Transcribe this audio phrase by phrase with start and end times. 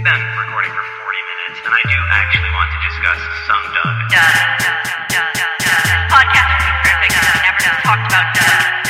[0.00, 3.60] We've been recording for 40 minutes, and I do actually want to discuss some.
[6.08, 7.12] Podcast would be perfect
[7.44, 8.24] if never talked about?
[8.32, 8.80] Oh.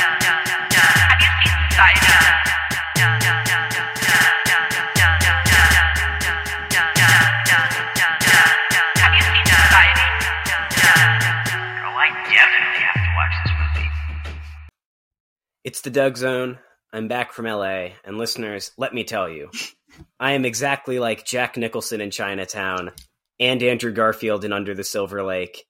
[15.65, 16.59] It's the Doug Zone.
[16.93, 19.49] I'm back from LA, and listeners, let me tell you,
[20.21, 22.91] I am exactly like Jack Nicholson in Chinatown,
[23.39, 25.65] and Andrew Garfield in Under the Silver Lake,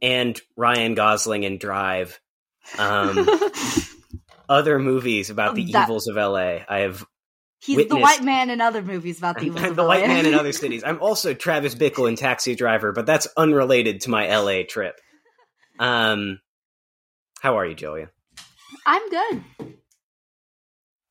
[0.00, 2.18] and Ryan Gosling in Drive.
[2.78, 3.28] Um,
[4.48, 6.60] other movies about the That- evils of LA.
[6.66, 7.04] I have
[7.60, 10.06] He's the white man in other movies about the I'm, evils I'm of the white
[10.06, 10.82] man in other cities.
[10.84, 14.98] I'm also Travis Bickle in Taxi Driver, but that's unrelated to my LA trip.
[15.78, 16.40] Um,
[17.40, 18.10] how are you, Julia?
[18.86, 19.44] I'm good.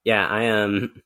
[0.03, 1.02] Yeah, I am.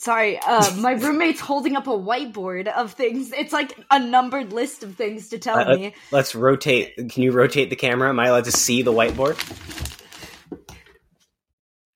[0.00, 3.32] Sorry, uh, my roommate's holding up a whiteboard of things.
[3.34, 5.94] It's like a numbered list of things to tell Uh, uh, me.
[6.10, 6.96] Let's rotate.
[6.96, 8.08] Can you rotate the camera?
[8.08, 9.36] Am I allowed to see the whiteboard?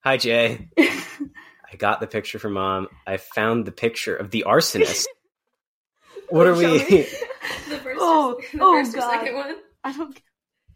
[0.01, 0.69] Hi, Jay.
[0.79, 2.89] I got the picture from mom.
[3.07, 5.07] I found the picture of the arsonist.
[6.29, 6.67] What are we?
[6.67, 7.07] me.
[7.71, 9.11] The first, Oh, or, the oh, first or God.
[9.13, 9.57] second one?
[9.83, 10.21] I don't.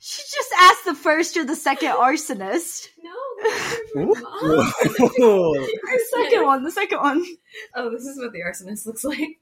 [0.00, 2.88] She just asked the first or the second arsonist.
[3.02, 3.10] No,
[3.42, 4.72] the picture of your mom.
[5.20, 5.66] Ooh.
[5.66, 6.64] The second one.
[6.64, 7.24] The second one.
[7.74, 9.40] Oh, this is what the arsonist looks like.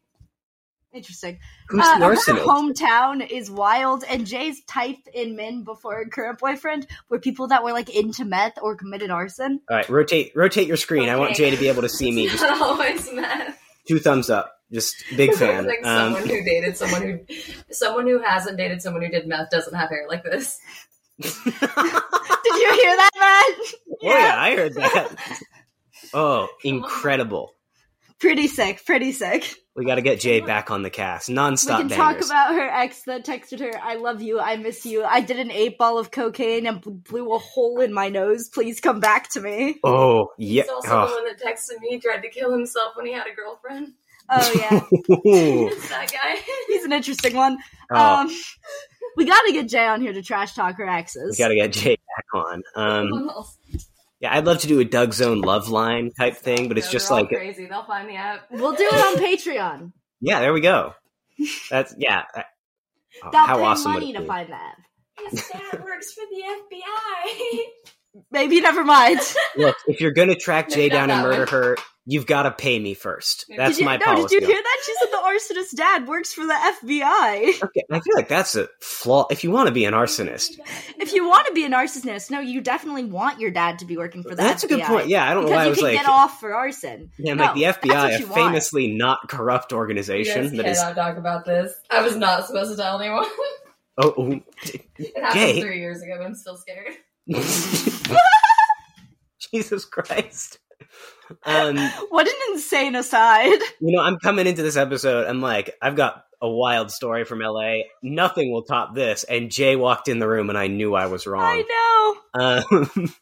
[0.94, 1.38] Interesting.
[1.68, 2.44] Who's Uh, the her arsonist?
[2.46, 7.62] hometown is wild, and Jay's type in men before her current boyfriend were people that
[7.62, 9.60] were like into meth or committed arson.
[9.70, 11.10] All right, rotate rotate your screen.
[11.10, 12.24] I want Jay to be able to see me.
[12.28, 13.58] It's Just not always meth.
[13.86, 14.55] two thumbs up.
[14.72, 15.66] Just big fan.
[15.66, 17.34] like Um, someone who dated someone who,
[17.70, 20.58] someone who hasn't dated someone who did meth doesn't have hair like this.
[21.18, 23.74] Did you hear that, Matt?
[23.90, 25.16] Oh yeah, I heard that.
[26.12, 27.54] Oh, incredible!
[28.20, 28.84] Pretty sick.
[28.84, 29.54] Pretty sick.
[29.74, 31.28] We got to get Jay back on the cast.
[31.28, 31.96] We Non-stop can bangers.
[31.98, 35.04] talk about her ex that texted her, I love you, I miss you.
[35.04, 38.48] I did an eight ball of cocaine and blew a hole in my nose.
[38.48, 39.76] Please come back to me.
[39.84, 40.62] oh yeah.
[40.62, 41.14] He's also the Oh.
[41.14, 43.92] one that texted me, tried to kill himself when he had a girlfriend.
[44.28, 44.70] Oh, yeah.
[45.90, 46.36] That guy.
[46.68, 47.58] He's an interesting one.
[47.90, 48.30] Oh, Um,
[49.16, 51.36] we gotta get Jay on here to trash talk her exes.
[51.38, 52.62] we got to get Jay back on.
[52.74, 53.30] Um,
[54.20, 56.92] yeah, I'd love to do a Doug Zone love line type thing, but it's No,
[56.92, 57.66] just they're all like, crazy.
[57.66, 58.46] They'll find the app.
[58.50, 59.92] We'll do it on Patreon.
[60.20, 60.94] yeah, there we go.
[61.70, 62.24] That's yeah.
[62.34, 62.42] uh,
[63.24, 64.26] oh, They'll how pay awesome would money it to be?
[64.26, 64.74] find that.
[65.30, 66.42] His dad works for the
[66.76, 67.60] FBI.
[68.30, 69.20] Maybe never mind.
[69.56, 71.48] Look, if you're gonna track Jay Maybe down and murder one.
[71.48, 71.76] her,
[72.06, 73.44] you've got to pay me first.
[73.48, 74.38] Maybe- That's did you, my no, policy.
[74.38, 74.78] did you hear that?
[74.86, 77.62] She said the arsonist dad works for the FBI.
[77.66, 79.26] Okay, I feel like that's a flaw.
[79.30, 80.52] If you want to be an arsonist,
[80.98, 83.96] If you want to be an arsonist, no, you definitely want your dad to be
[83.96, 85.08] working for the that's a good point.
[85.08, 87.10] Yeah, I don't know because why I you was can like, get off for arson.
[87.18, 88.34] yeah, I'm No, like the FBI, a you want.
[88.34, 90.78] famously not corrupt You organization guys that is.
[90.78, 91.72] cannot talk about this.
[91.90, 93.24] I was not supposed to tell anyone.
[93.98, 94.40] Oh, oh,
[94.98, 95.60] It happened Jay.
[95.60, 96.92] three years ago, but I'm still scared.
[99.52, 100.58] Jesus Christ.
[101.44, 101.76] Um,
[102.10, 103.58] What an insane aside.
[103.80, 105.26] you know, I'm coming into this episode.
[105.26, 107.78] I'm like, I've got a wild story from LA.
[108.02, 109.24] Nothing will top this.
[109.24, 111.42] And Jay walked in the room, and I knew I was wrong.
[111.44, 112.84] I know.
[112.98, 113.14] Um,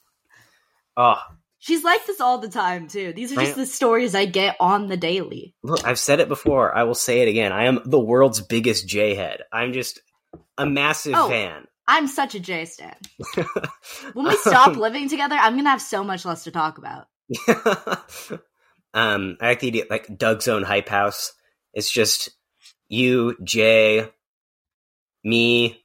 [0.97, 1.20] oh,
[1.60, 3.14] She's like this all the time too.
[3.14, 5.54] These are just the stories I get on the daily.
[5.62, 6.76] look, I've said it before.
[6.76, 7.53] I will say it again.
[7.53, 9.41] I am the world's biggest J head.
[9.50, 9.98] I'm just
[10.59, 11.26] a massive Oh.
[11.26, 11.64] fan.
[11.88, 12.97] I'm such a J stan.
[14.12, 17.06] When we stop living together, I'm gonna have so much less to talk about.
[18.95, 21.33] um, I like the idea, like Doug Zone hype house.
[21.73, 22.31] It's just
[22.89, 24.09] you, Jay,
[25.23, 25.83] me,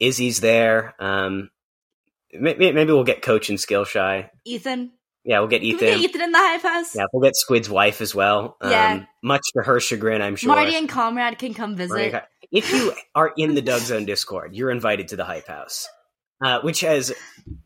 [0.00, 0.94] Izzy's there.
[0.98, 1.50] Um,
[2.32, 4.28] may- may- maybe we'll get Coach and Skillshy.
[4.44, 4.92] Ethan,
[5.24, 5.88] Yeah, we'll get can we Ethan.
[5.88, 6.94] get Ethan in the hype house?
[6.94, 8.56] Yeah, we'll get Squid's wife as well.
[8.60, 9.04] Um, Yeah.
[9.22, 10.54] Much to her chagrin, I'm sure.
[10.54, 12.22] Marty and Comrade can come visit.
[12.52, 15.88] If you are in the Doug Zone Discord, you're invited to the Hype House,
[16.42, 17.12] uh, which has,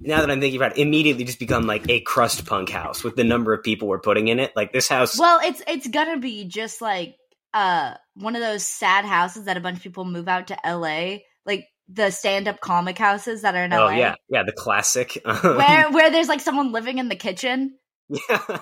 [0.00, 3.16] now that I'm thinking about it, immediately just become like a crust punk house with
[3.16, 4.52] the number of people we're putting in it.
[4.56, 7.16] Like this house, Well, it's it's gonna be just like
[7.52, 11.18] uh one of those sad houses that a bunch of people move out to LA,
[11.44, 13.96] like the stand up comic houses that are in oh LA.
[13.96, 15.20] yeah, yeah, the classic.
[15.42, 17.76] Where where there's like someone living in the kitchen.
[18.08, 18.58] yeah,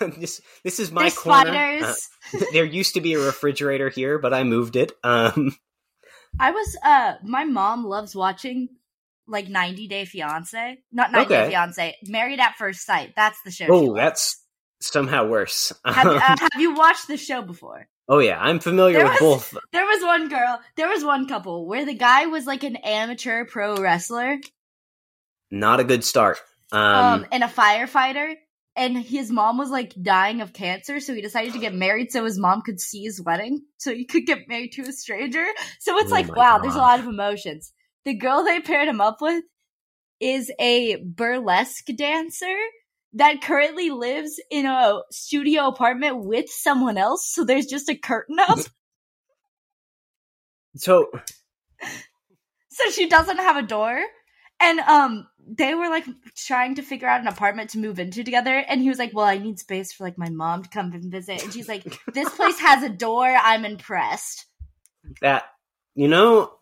[0.18, 1.46] this this is my There's corner.
[1.52, 2.08] spiders.
[2.34, 4.92] Uh, there used to be a refrigerator here, but I moved it.
[5.04, 5.56] Um,
[6.40, 8.68] I was uh my mom loves watching
[9.32, 10.78] like 90 Day Fiance.
[10.92, 11.50] Not 90 Day Okay.
[11.50, 13.14] Fiance, Married at First Sight.
[13.16, 13.66] That's the show.
[13.70, 14.40] oh, that's
[14.80, 15.72] somehow worse.
[15.84, 17.88] have, Um, uh, have you watched the show before?
[18.08, 19.20] oh yeah, I'm familiar There with was-
[19.52, 19.56] both.
[19.72, 23.44] There was one girl, there was one couple where the guy was like an amateur
[23.46, 24.38] pro wrestler,
[25.50, 26.38] Not a good start.
[26.72, 28.34] um, Um, and a firefighter.
[28.74, 32.24] and his mom was like dying of cancer, so he decided to get married so
[32.24, 35.44] his mom could see his wedding, so he could get married to a stranger.
[35.78, 37.72] So it's Oh like, wow, there's a lot of emotions.
[38.04, 39.44] The girl they paired him up with
[40.20, 42.56] is a burlesque dancer
[43.14, 48.38] that currently lives in a studio apartment with someone else, so there's just a curtain
[48.38, 48.58] up.
[50.76, 51.10] So
[52.70, 54.00] so she doesn't have a door.
[54.58, 58.56] And um they were like trying to figure out an apartment to move into together
[58.56, 61.10] and he was like well i need space for like my mom to come and
[61.10, 61.42] visit.
[61.42, 61.84] And she's like
[62.14, 63.26] this place has a door.
[63.26, 64.46] I'm impressed.
[65.20, 65.44] That
[65.94, 66.52] you know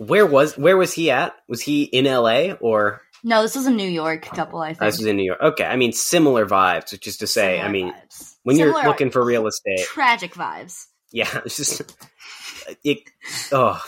[0.00, 1.34] where was where was he at?
[1.48, 2.52] Was he in L.A.
[2.54, 5.24] or no this was a new york couple i think oh, this was in New
[5.24, 5.38] York?
[5.42, 8.34] Okay, I mean similar vibes, which is to say, I mean vibes.
[8.44, 11.82] when you're looking for real estate, tragic vibes yeah, it's just
[12.84, 12.98] it.
[13.52, 13.82] Oh,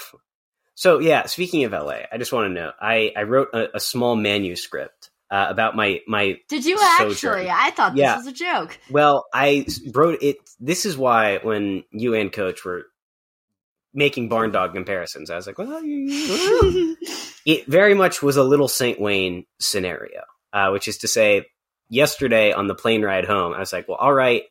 [0.74, 1.26] so yeah.
[1.26, 2.72] Speaking of LA, I just want to know.
[2.80, 6.38] I I wrote a, a small manuscript uh, about my my.
[6.48, 7.10] did you Sojourn.
[7.12, 8.16] actually i thought this Yeah.
[8.16, 10.36] was a joke Well, I wrote it.
[10.60, 12.86] This is why when you and Coach were
[13.94, 19.00] making barn dog comparisons, I was like, well, it very much was a little Saint
[19.00, 20.22] Wayne scenario,
[20.52, 21.46] uh, which is to say,
[21.88, 24.44] yesterday on the plane ride home, I was like, well, all right,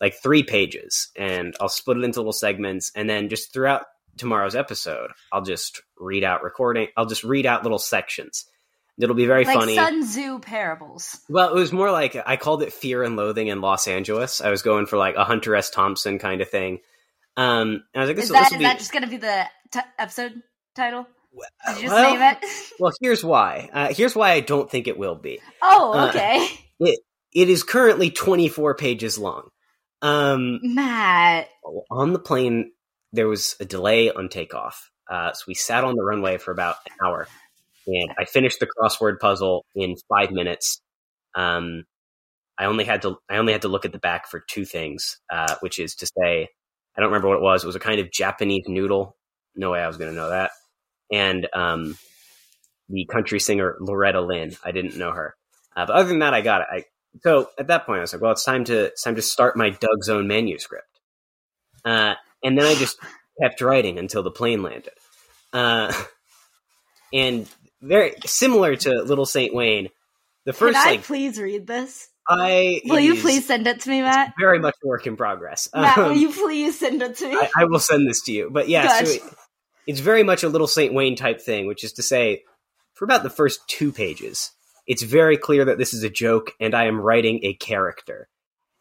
[0.00, 3.84] like three pages, and I'll split it into little segments, and then just throughout
[4.16, 6.88] tomorrow's episode, I'll just read out recording.
[6.96, 8.46] I'll just read out little sections.
[8.98, 9.76] It'll be very like funny.
[9.76, 13.60] sun tzu parables Well, it was more like I called it Fear and Loathing in
[13.60, 14.40] Los Angeles.
[14.40, 15.70] I was going for like a Hunter S.
[15.70, 16.80] Thompson kind of thing.
[17.38, 18.64] Um, and I was like, this, is that will is be.
[18.64, 20.42] that just gonna be the t- episode
[20.74, 21.06] title
[21.68, 22.44] did you just well, name it
[22.80, 23.70] well, here's why.
[23.72, 25.40] Uh, here's why I don't think it will be.
[25.62, 26.46] oh uh, okay
[27.34, 29.50] It is currently 24 pages long.
[30.00, 31.48] Um, matt
[31.90, 32.72] on the plane,
[33.12, 34.90] there was a delay on takeoff.
[35.08, 37.28] Uh, so we sat on the runway for about an hour,
[37.86, 40.80] and I finished the crossword puzzle in five minutes.
[41.34, 41.84] Um,
[42.58, 45.18] I only had to I only had to look at the back for two things,
[45.30, 46.48] uh, which is to say,
[46.96, 47.62] I don't remember what it was.
[47.62, 49.16] It was a kind of Japanese noodle.
[49.54, 50.50] No way I was going to know that.
[51.12, 51.96] And um,
[52.88, 54.56] the country singer Loretta Lynn.
[54.64, 55.34] I didn't know her,
[55.76, 56.66] uh, but other than that, I got it.
[56.70, 56.84] I,
[57.22, 59.56] so at that point, I was like, well, it's time to it's time to start
[59.56, 61.00] my Doug Zone manuscript.
[61.84, 62.98] Uh, and then I just
[63.40, 64.92] kept writing until the plane landed.
[65.52, 65.92] Uh,
[67.12, 67.48] and
[67.80, 69.88] very similar to Little Saint Wayne,
[70.44, 72.08] the first Can I like please read this?
[72.28, 74.34] I Will you please send it to me, Matt?
[74.38, 75.68] very much a work in progress.
[75.74, 77.34] Matt, will Um, you please send it to me?
[77.36, 78.50] I, I will send this to you.
[78.50, 79.22] But yeah, so it,
[79.86, 82.42] it's very much a Little Saint Wayne type thing, which is to say,
[82.94, 84.50] for about the first two pages,
[84.86, 88.28] it's very clear that this is a joke and I am writing a character.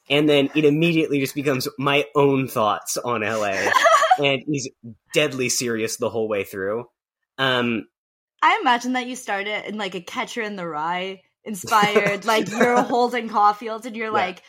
[0.09, 3.71] And then it immediately just becomes my own thoughts on LA.
[4.19, 4.69] and he's
[5.13, 6.85] deadly serious the whole way through.
[7.37, 7.87] Um,
[8.41, 12.81] I imagine that you started in like a Catcher in the Rye inspired, like you're
[12.83, 14.11] Holden Caulfield and you're Yeah.
[14.11, 14.43] like,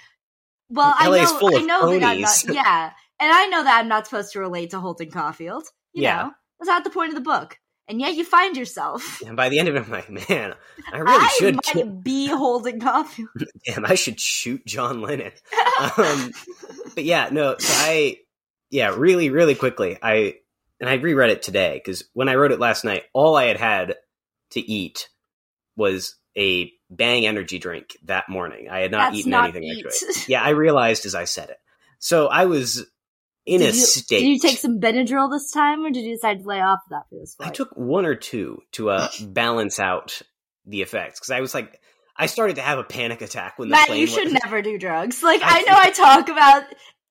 [0.70, 2.90] well, I know, I know that I'm not, yeah,
[3.20, 5.64] and I know that I'm not supposed to relate to Holden Caulfield.
[5.94, 6.16] You Yeah.
[6.24, 6.30] know,
[6.60, 7.56] that's not the point of the book,
[7.88, 9.22] and yet you find yourself.
[9.26, 10.54] and by the end of it, I'm like, man,
[10.92, 11.54] I really I should.
[11.54, 13.28] might Kill- be Holden Caulfield.
[13.64, 15.32] damn, I should shoot John Lennon.
[15.96, 16.32] um,
[16.94, 18.16] but yeah, no, so I,
[18.70, 20.34] yeah, really, really quickly, I,
[20.80, 23.56] and I reread it today because when I wrote it last night, all I had
[23.56, 23.94] had
[24.50, 25.08] to eat
[25.76, 28.68] was a Bang energy drink that morning.
[28.70, 30.28] I had not That's eaten not anything eat.
[30.28, 31.58] Yeah, I realized as I said it.
[31.98, 32.86] So I was
[33.44, 34.20] in did a you, state.
[34.20, 36.90] Did you take some Benadryl this time, or did you decide to lay off of
[36.90, 40.22] that for this I took one or two to uh, balance out
[40.66, 41.80] the effects because I was like,
[42.16, 44.78] I started to have a panic attack when the Matt, plane you should never do
[44.78, 45.22] drugs.
[45.22, 46.64] Like I- I know I talk about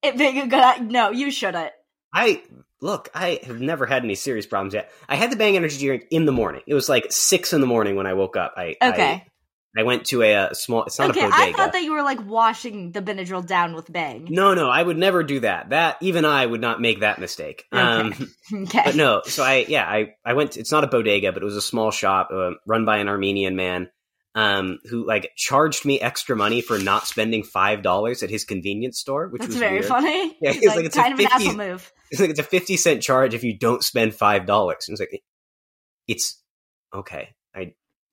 [0.03, 0.91] it being a good.
[0.91, 1.71] No, you shouldn't.
[2.13, 2.41] I
[2.81, 4.91] look, I have never had any serious problems yet.
[5.09, 6.61] I had the Bang energy drink in the morning.
[6.67, 8.53] It was like six in the morning when I woke up.
[8.57, 9.11] I Okay.
[9.11, 9.25] I,
[9.77, 10.83] I went to a, uh small.
[10.85, 11.43] It's not okay, a bodega.
[11.43, 14.27] I thought that you were like washing the Benadryl down with Bang.
[14.29, 15.69] no, no, I would never do that.
[15.69, 17.65] That even I would not make that mistake.
[17.71, 18.13] Um,
[18.53, 18.81] Okay.
[18.85, 20.57] but no, so I yeah, I I went.
[20.57, 23.55] It's not a bodega, but it was a small shop uh, run by an Armenian
[23.55, 23.89] man.
[24.35, 28.99] Um, who like charged me extra money for not spending five dollars at his convenience
[28.99, 29.85] store, which That's was very weird.
[29.85, 30.37] funny.
[30.41, 31.91] Yeah, He's it's like, like it's a kind of an 50 asshole move.
[32.11, 34.85] It's like it's a fifty cent charge if you don't spend five dollars.
[34.87, 35.23] And it's like
[36.07, 36.39] it's
[36.93, 37.29] okay.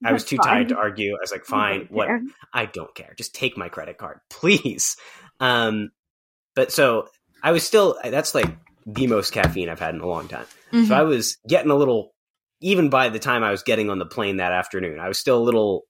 [0.04, 0.46] I I was too fine.
[0.46, 1.12] tired to argue.
[1.14, 2.08] I was like, fine, don't what.
[2.52, 3.14] I don't care.
[3.16, 4.96] Just take my credit card, please.
[5.40, 5.90] Um,
[6.54, 7.08] but so
[7.42, 7.98] I was still.
[8.04, 8.56] That's like
[8.86, 10.46] the most caffeine I've had in a long time.
[10.72, 10.86] Mhm.
[10.88, 12.12] So I was getting a little.
[12.60, 15.36] Even by the time I was getting on the plane that afternoon, I was still
[15.38, 15.82] a little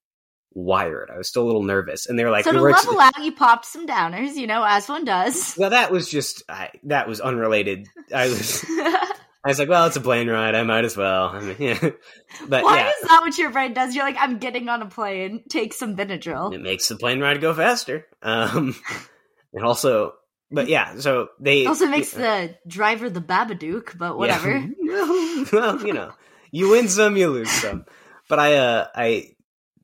[0.54, 1.10] wired.
[1.12, 3.22] I was still a little nervous, and they were like, so to "We level out,
[3.22, 5.54] you popped some downers, you know, as one does.
[5.58, 8.64] "Well, that was just I, that was unrelated." I was
[9.44, 10.54] I was like, well, it's a plane ride.
[10.54, 11.28] I might as well.
[11.28, 11.78] I mean, yeah.
[12.48, 13.94] But Why yeah, is that what your brain does?
[13.94, 15.44] You're like, I'm getting on a plane.
[15.50, 16.54] Take some Benadryl.
[16.54, 18.06] it makes the plane ride go faster.
[18.22, 18.74] Um,
[19.52, 20.14] and also,
[20.50, 24.56] but yeah, so they Also makes the driver the Babadook, but whatever.
[24.80, 25.44] Yeah.
[25.52, 26.12] well, you know,
[26.50, 27.84] you win some, you lose some.
[28.28, 29.33] But I, uh, I,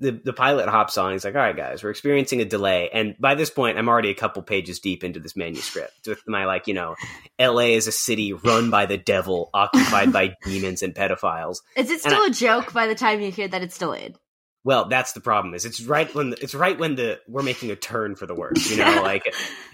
[0.00, 1.12] the the pilot hops on.
[1.12, 4.10] He's like, "All right, guys, we're experiencing a delay." And by this point, I'm already
[4.10, 6.96] a couple pages deep into this manuscript with my like, you know,
[7.38, 7.74] L.A.
[7.74, 11.58] is a city run by the devil, occupied by demons and pedophiles.
[11.76, 14.16] Is it still a joke by the time you hear that it's delayed?
[14.62, 15.54] Well, that's the problem.
[15.54, 18.70] Is it's right when it's right when the we're making a turn for the worse.
[18.70, 19.22] You know, like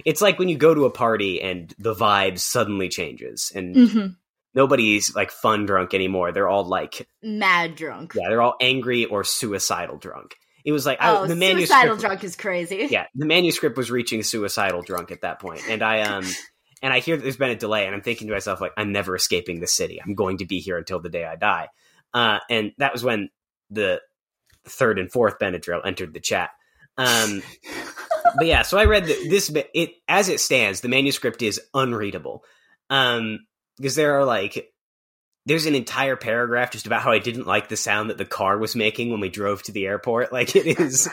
[0.05, 4.07] it's like when you go to a party and the vibe suddenly changes and Mm-hmm.
[4.57, 6.33] Nobody's like fun drunk anymore.
[6.33, 8.15] They're all like Mad drunk.
[8.17, 10.35] Yeah, they're all angry or suicidal drunk.
[10.65, 12.01] It was like I, Oh, the suicidal manuscript.
[12.01, 12.89] drunk is crazy.
[12.91, 15.61] Yeah, the manuscript was reaching suicidal drunk at that point.
[15.69, 16.25] and I um
[16.83, 18.91] and I hear that there's been a delay, and I'm thinking to myself like I'm
[18.91, 20.01] never escaping the city.
[20.05, 21.69] I'm going to be here until the day I die.
[22.13, 23.29] Uh, and that was when
[23.71, 24.01] the
[24.67, 26.51] third and fourth Benadryl entered the chat.
[26.99, 27.43] Um,
[28.37, 29.49] but yeah, so I read the, this.
[29.51, 32.43] bit- It as it stands, the manuscript is unreadable.
[32.91, 33.41] Um,
[33.77, 34.73] because there are like
[35.47, 38.59] there's an entire paragraph just about how I didn't like the sound that the car
[38.59, 40.33] was making when we drove to the airport.
[40.33, 41.09] Like it is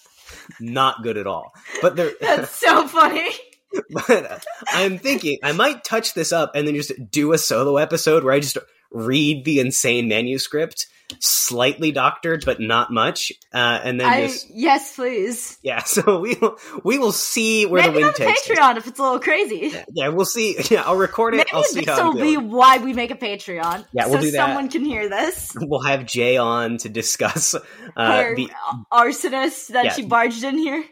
[0.60, 1.52] not good at all.
[1.80, 3.30] But there, That's so funny.
[3.90, 4.38] but uh,
[4.68, 8.34] I'm thinking I might touch this up and then just do a solo episode where
[8.34, 8.58] I just
[8.90, 10.86] read the insane manuscript,
[11.20, 15.58] slightly doctored but not much, uh, and then I just yes, please.
[15.62, 15.82] yeah.
[15.86, 18.56] So we will we will see where Maybe the on wind takes us.
[18.56, 19.72] Patreon if it's a little crazy.
[19.92, 20.56] Yeah, we'll see.
[20.70, 21.38] Yeah, I'll record it.
[21.38, 23.86] Maybe I'll see this how I'm will be why we make a Patreon.
[23.92, 24.46] Yeah, we'll so do that.
[24.46, 25.52] someone can hear this.
[25.58, 27.54] We'll have Jay on to discuss.
[27.54, 28.50] Uh, Her the,
[28.92, 29.92] arsonist that Yeah.
[29.92, 30.84] she barged in here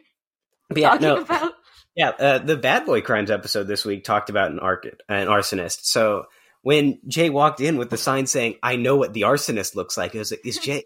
[0.69, 1.53] but yeah, talking no, about.
[1.95, 5.85] Yeah, uh, the Bad Boy Crimes episode this week talked about an arc an arsonist.
[5.85, 6.25] So
[6.67, 10.17] when Jay walked in with the sign saying, "I know what the arsonist looks like,"
[10.17, 10.83] it was like, "Is Jay?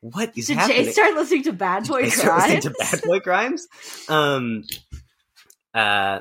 [0.00, 2.64] What is Did happening?" Jay start listening to Bad Boy Jay started listening Crimes?
[2.64, 3.68] to Bad Boy Crimes.
[4.08, 4.64] Um,
[5.72, 6.20] uh,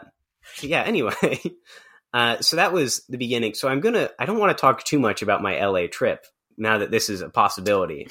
[0.62, 0.84] yeah.
[0.84, 1.14] Anyway,
[2.14, 3.56] uh, so that was the beginning.
[3.56, 4.12] So I'm gonna.
[4.20, 6.24] I don't want to talk too much about my LA trip
[6.56, 8.08] now that this is a possibility.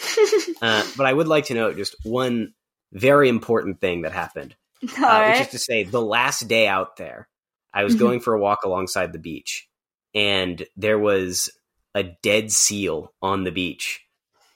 [0.60, 2.54] Uh, but I would like to note just one
[2.92, 4.56] very important thing that happened
[4.98, 7.28] All uh, which is to say, the last day out there,
[7.72, 7.98] I was Mhm.
[8.00, 9.68] going for a walk alongside the beach,
[10.14, 11.50] and there was
[11.94, 14.00] a dead seal on the beach.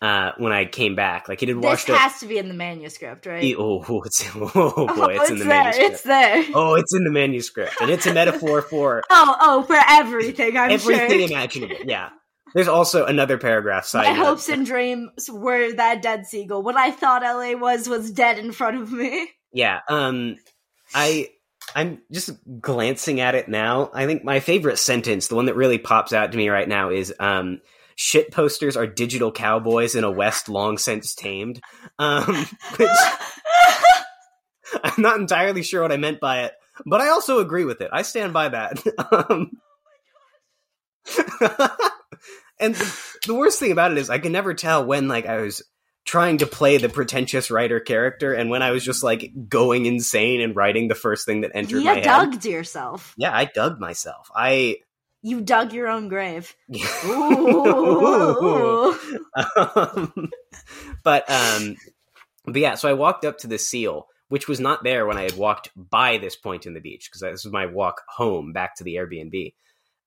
[0.00, 1.96] Uh, when I came back, like it had This washed up.
[1.96, 3.44] has to be in the manuscript, right?
[3.44, 5.62] E- Oh, oh, it's oh boy, it's, in the there.
[5.62, 5.92] manuscript.
[5.92, 6.44] It's there.
[6.54, 10.72] Oh, it's in the manuscript, and it's a metaphor for Oh, oh, for everything, I'm
[10.72, 11.28] everything sure.
[11.28, 11.76] imaginable.
[11.84, 12.08] Yeah.
[12.52, 13.84] There's also another paragraph.
[13.86, 14.26] Side My note.
[14.26, 16.64] hopes and dreams were that dead seagull.
[16.64, 19.30] What I thought LA was was dead in front of me.
[19.52, 19.78] Yeah.
[19.88, 20.34] Um
[20.94, 21.28] I
[21.74, 23.90] I'm just glancing at it now.
[23.92, 26.90] I think my favorite sentence, the one that really pops out to me right now
[26.90, 27.60] is um
[27.96, 31.60] shit posters are digital cowboys in a west long since tamed.
[31.98, 32.88] Um which
[34.82, 36.52] I'm not entirely sure what I meant by it,
[36.86, 37.90] but I also agree with it.
[37.92, 38.82] I stand by that.
[39.12, 39.50] um
[42.62, 45.40] And the, the worst thing about it is I can never tell when like I
[45.40, 45.62] was
[46.04, 50.40] trying to play the pretentious writer character and when I was just like going insane
[50.40, 51.98] and writing the first thing that entered you my head.
[51.98, 53.14] You dug yourself.
[53.16, 54.30] Yeah, I dug myself.
[54.34, 54.78] I
[55.22, 56.54] You dug your own grave.
[57.06, 58.98] Ooh.
[59.56, 60.30] Um,
[61.04, 61.76] but um
[62.44, 65.22] but yeah, so I walked up to the seal, which was not there when I
[65.22, 68.76] had walked by this point in the beach because this was my walk home back
[68.76, 69.54] to the Airbnb.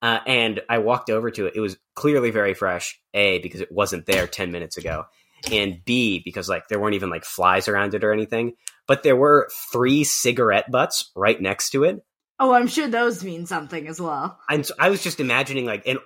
[0.02, 1.54] Uh, and I walked over to it.
[1.56, 3.00] It was clearly very fresh.
[3.14, 5.06] A because it wasn't there ten minutes ago,
[5.52, 8.54] and B because like there weren't even like flies around it or anything.
[8.88, 12.04] But there were three cigarette butts right next to it.
[12.40, 14.40] Oh, I'm sure those mean something as well.
[14.50, 15.98] And so I was just imagining like an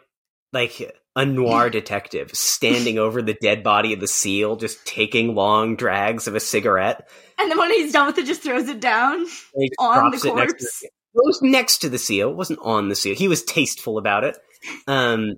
[0.53, 5.75] like a noir detective standing over the dead body of the seal, just taking long
[5.75, 7.09] drags of a cigarette.
[7.37, 9.15] And then when he's done with it, just throws it down.
[9.15, 10.83] And he just On the it next to corpse?
[10.83, 12.29] it was next to the seal.
[12.29, 13.15] It wasn't on the seal.
[13.15, 14.37] He was tasteful about it.
[14.87, 15.35] Um,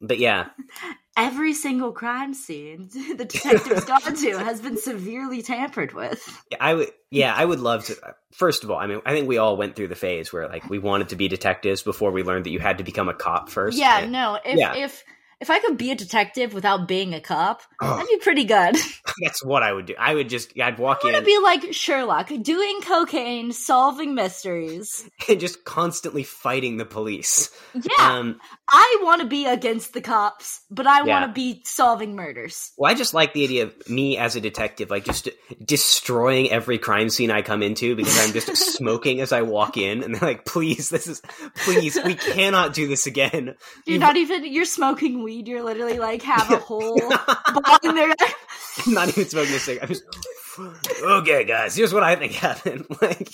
[0.00, 0.48] but yeah,
[1.16, 6.22] Every single crime scene the detective's gone to has been severely tampered with.
[6.60, 6.88] I would.
[7.10, 7.96] Yeah, I would love to.
[8.32, 10.70] First of all, I mean, I think we all went through the phase where like
[10.70, 13.48] we wanted to be detectives before we learned that you had to become a cop
[13.50, 13.76] first.
[13.76, 14.38] Yeah, And- no.
[14.44, 14.74] If Yeah.
[14.76, 15.04] if
[15.40, 17.96] if I could be a detective without being a cop, Oh.
[17.96, 18.76] that'd be pretty good.
[19.22, 19.94] That's what I would do.
[19.98, 21.10] I would just I'd walk in.
[21.10, 25.08] I want to be like Sherlock, doing cocaine, solving mysteries.
[25.28, 27.50] and just constantly fighting the police.
[27.74, 31.20] Yeah, Um, I want to be against the cops, but I Yeah.
[31.20, 32.72] want to be solving murders.
[32.78, 35.28] well, I just like the idea of me as a detective, like just
[35.64, 40.02] destroying every crime scene I come into because I'm just smoking as I walk in,
[40.02, 41.22] and they're like, "Please, this is
[41.64, 43.54] please, we cannot do this again."
[43.86, 45.29] You're not even you're smoking weed.
[45.32, 48.14] You're literally like have a whole bong in there.
[48.86, 49.82] I'm not even smoking a cigarette.
[49.82, 50.04] I'm just
[51.02, 51.76] okay, guys.
[51.76, 52.86] Here's what I think happened.
[53.00, 53.28] Like,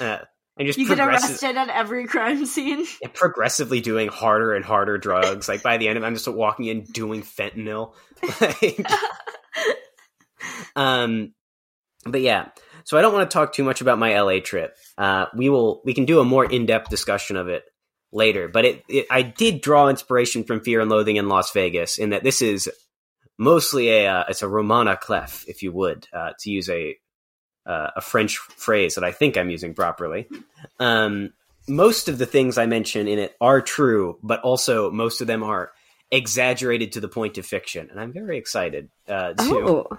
[0.00, 0.18] uh,
[0.56, 2.86] and just You get arrested at every crime scene.
[3.02, 5.48] and progressively doing harder and harder drugs.
[5.48, 7.94] Like by the end of it, I'm just walking in doing fentanyl.
[8.40, 8.86] Like,
[10.76, 11.34] um,
[12.04, 12.48] but yeah.
[12.84, 14.76] So I don't want to talk too much about my LA trip.
[14.98, 17.64] Uh, we will we can do a more in depth discussion of it
[18.12, 18.48] later.
[18.48, 22.10] But it, it I did draw inspiration from Fear and Loathing in Las Vegas in
[22.10, 22.70] that this is
[23.38, 26.96] mostly a uh, it's a roman à clef, if you would, uh, to use a
[27.66, 30.28] uh, a French phrase that I think I'm using properly.
[30.80, 31.32] Um,
[31.68, 35.42] most of the things I mention in it are true, but also most of them
[35.44, 35.70] are
[36.10, 39.98] exaggerated to the point of fiction, and I'm very excited uh, to Oh.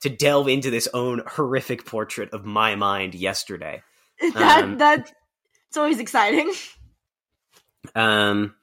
[0.00, 3.82] to delve into this own horrific portrait of my mind yesterday.
[4.34, 5.12] that Um, that
[5.68, 6.52] it's always exciting.
[7.94, 8.54] Um,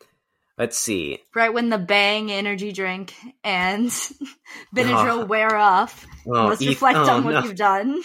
[0.58, 1.20] let's see.
[1.36, 3.14] Right when the Bang energy drink
[3.44, 3.88] and
[4.76, 5.26] Benadryl Oh.
[5.26, 7.44] wear off, Oh, let's Eth- reflect oh, on what no.
[7.44, 8.02] you've done.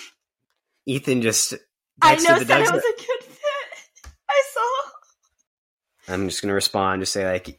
[0.87, 1.54] Ethan just.
[2.00, 2.20] I know.
[2.38, 4.11] Said it was a good fit.
[4.28, 6.12] I saw.
[6.12, 7.02] I'm just gonna respond.
[7.02, 7.58] Just say like,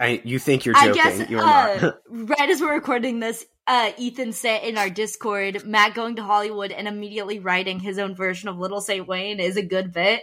[0.00, 1.02] I you think you're I joking?
[1.02, 1.98] guess you're uh, not.
[2.10, 6.72] right as we're recording this, uh, Ethan said in our Discord, Matt going to Hollywood
[6.72, 10.22] and immediately writing his own version of Little Saint Wayne is a good bit.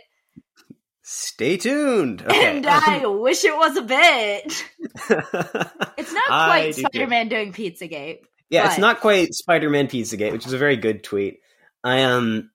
[1.09, 2.21] Stay tuned.
[2.27, 2.57] Okay.
[2.57, 4.65] And I wish it was a bit.
[5.97, 6.81] It's not quite do.
[6.83, 8.19] Spider Man doing Pizzagate.
[8.49, 11.39] Yeah, it's not quite Spider-Man Pizzagate, which is a very good tweet.
[11.83, 12.49] I um,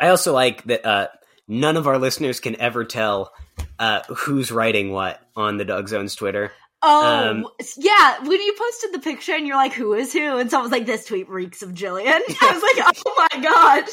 [0.00, 1.08] I also like that uh,
[1.46, 3.32] none of our listeners can ever tell
[3.78, 6.50] uh, who's writing what on the Doug Zone's Twitter.
[6.82, 7.46] Oh, Um,
[7.76, 8.18] yeah.
[8.20, 10.38] When you posted the picture and you're like, who is who?
[10.38, 12.06] And someone's like, this tweet reeks of Jillian.
[12.40, 12.62] I was
[12.94, 13.84] like, oh my god.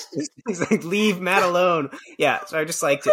[0.48, 1.90] He's like, leave Matt alone.
[2.18, 3.12] Yeah, so I just like to,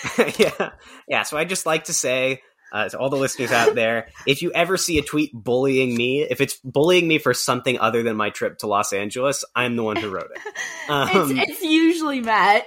[0.38, 0.70] yeah,
[1.08, 1.22] yeah.
[1.22, 4.52] So I just like to say uh, to all the listeners out there, if you
[4.52, 8.30] ever see a tweet bullying me, if it's bullying me for something other than my
[8.30, 10.40] trip to Los Angeles, I'm the one who wrote it.
[10.88, 11.08] Um,
[11.38, 12.66] it's, it's usually Matt.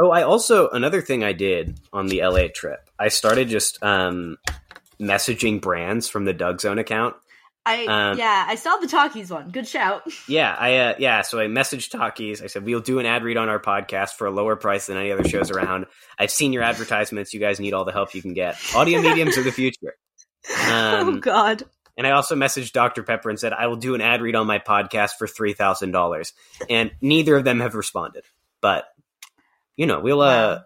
[0.00, 2.88] Oh, I also another thing I did on the LA trip.
[2.98, 4.38] I started just um
[4.98, 7.16] messaging brands from the Doug Zone account.
[7.66, 9.50] I Um, yeah, I saw the Takis one.
[9.50, 10.02] Good shout.
[10.28, 12.42] Yeah, I uh, yeah, so I messaged Takis.
[12.42, 14.96] I said we'll do an ad read on our podcast for a lower price than
[14.96, 15.86] any other shows around.
[16.18, 17.32] I've seen your advertisements.
[17.32, 18.56] You guys need all the help you can get.
[18.74, 19.94] Audio mediums are the future.
[20.50, 21.62] oh Um, god.
[21.96, 23.02] and I also messaged Dr.
[23.02, 25.90] Pepper and said I will do an ad read on my podcast for three thousand
[25.92, 26.32] dollars.
[26.68, 28.24] And neither of them have responded.
[28.60, 28.84] But
[29.76, 30.60] you know, we'll uh.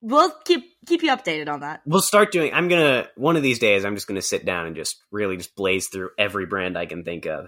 [0.00, 1.82] We'll keep keep you updated on that.
[1.84, 4.74] we'll start doing i'm gonna one of these days i'm just gonna sit down and
[4.76, 7.46] just really just blaze through every brand i can think of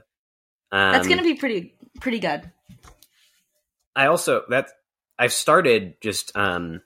[0.72, 2.50] um, That's gonna be pretty pretty good.
[3.96, 4.68] i also that
[5.18, 6.82] i've started just um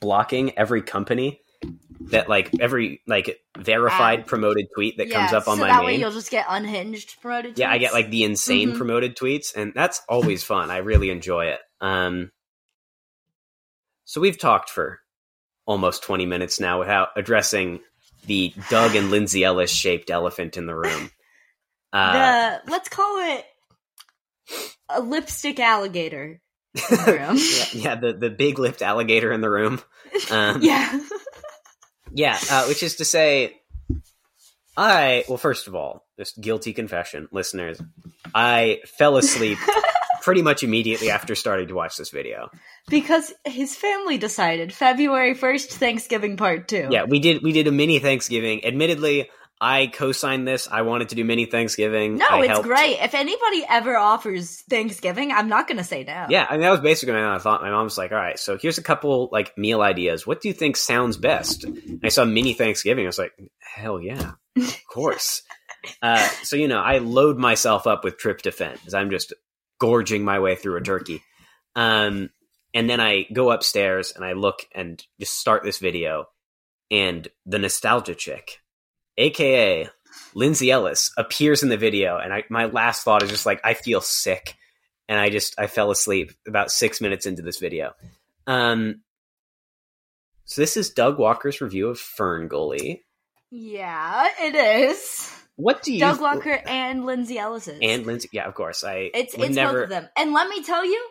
[0.00, 1.40] blocking every company
[2.10, 4.26] that like every like verified Ah.
[4.26, 7.20] promoted tweet that yeah, comes up on so my that way you'll just get unhinged
[7.20, 7.56] promoted.
[7.58, 8.76] yeah i get like the insane Mhm.
[8.76, 12.32] promoted tweets and that's always fun i really enjoy it um
[14.12, 15.00] so we've talked for
[15.64, 17.80] almost 20 minutes now without addressing
[18.26, 21.10] the doug and lindsay ellis shaped elephant in the room
[21.94, 23.44] uh, the let's call it
[24.88, 26.40] a lipstick alligator.
[27.06, 27.36] room.
[27.36, 29.80] yeah, yeah, the, the big lipped alligator in the room
[30.30, 31.00] um, yeah.
[32.14, 33.56] Yeah, uh, which is to say,
[34.76, 37.80] I well, first of all, just guilty confession, listeners,
[38.34, 39.58] I fell asleep
[40.22, 42.48] pretty much immediately after starting to watch this video.
[42.88, 46.88] because his family decided February 1st, Thanksgiving part 2.
[46.90, 48.64] Yeah, we did we did a mini Thanksgiving.
[48.64, 49.28] Admittedly,
[49.60, 50.66] I co-signed this.
[50.68, 52.16] I wanted to do mini Thanksgiving.
[52.16, 52.98] No, I it's helped- great.
[53.00, 56.26] If anybody ever offers Thanksgiving, I'm not going to say no.
[56.28, 57.62] Yeah, I mean that was basically my thought.
[57.62, 60.26] My mom was like, "All right, so here's a couple like meal ideas.
[60.26, 63.04] What do you think sounds best?" And I saw mini Thanksgiving.
[63.04, 65.42] I was like, "Hell yeah, of course."
[66.02, 69.32] uh, so you know, I load myself up with tryptophan as I'm just
[69.82, 71.20] gorging my way through a turkey.
[71.74, 72.30] Um,
[72.72, 76.26] and then I go upstairs and I look and just start this video,
[76.88, 78.60] and the nostalgia chick,
[79.18, 79.88] aka
[80.34, 83.74] Lindsay Ellis, appears in the video, and I my last thought is just like, I
[83.74, 84.54] feel sick
[85.08, 87.94] and I just I fell asleep about six minutes into this video.
[88.46, 89.02] Um,
[90.44, 93.04] So this is Doug Walker's review of Fern Gully.
[93.50, 95.41] Yeah, it is.
[95.56, 97.78] What do you Doug Walker and Lindsay Ellis's.
[97.82, 98.28] and Lindsay?
[98.32, 98.84] Yeah, of course.
[98.84, 99.72] I it's it's never.
[99.72, 100.08] both of them.
[100.16, 101.06] And let me tell you,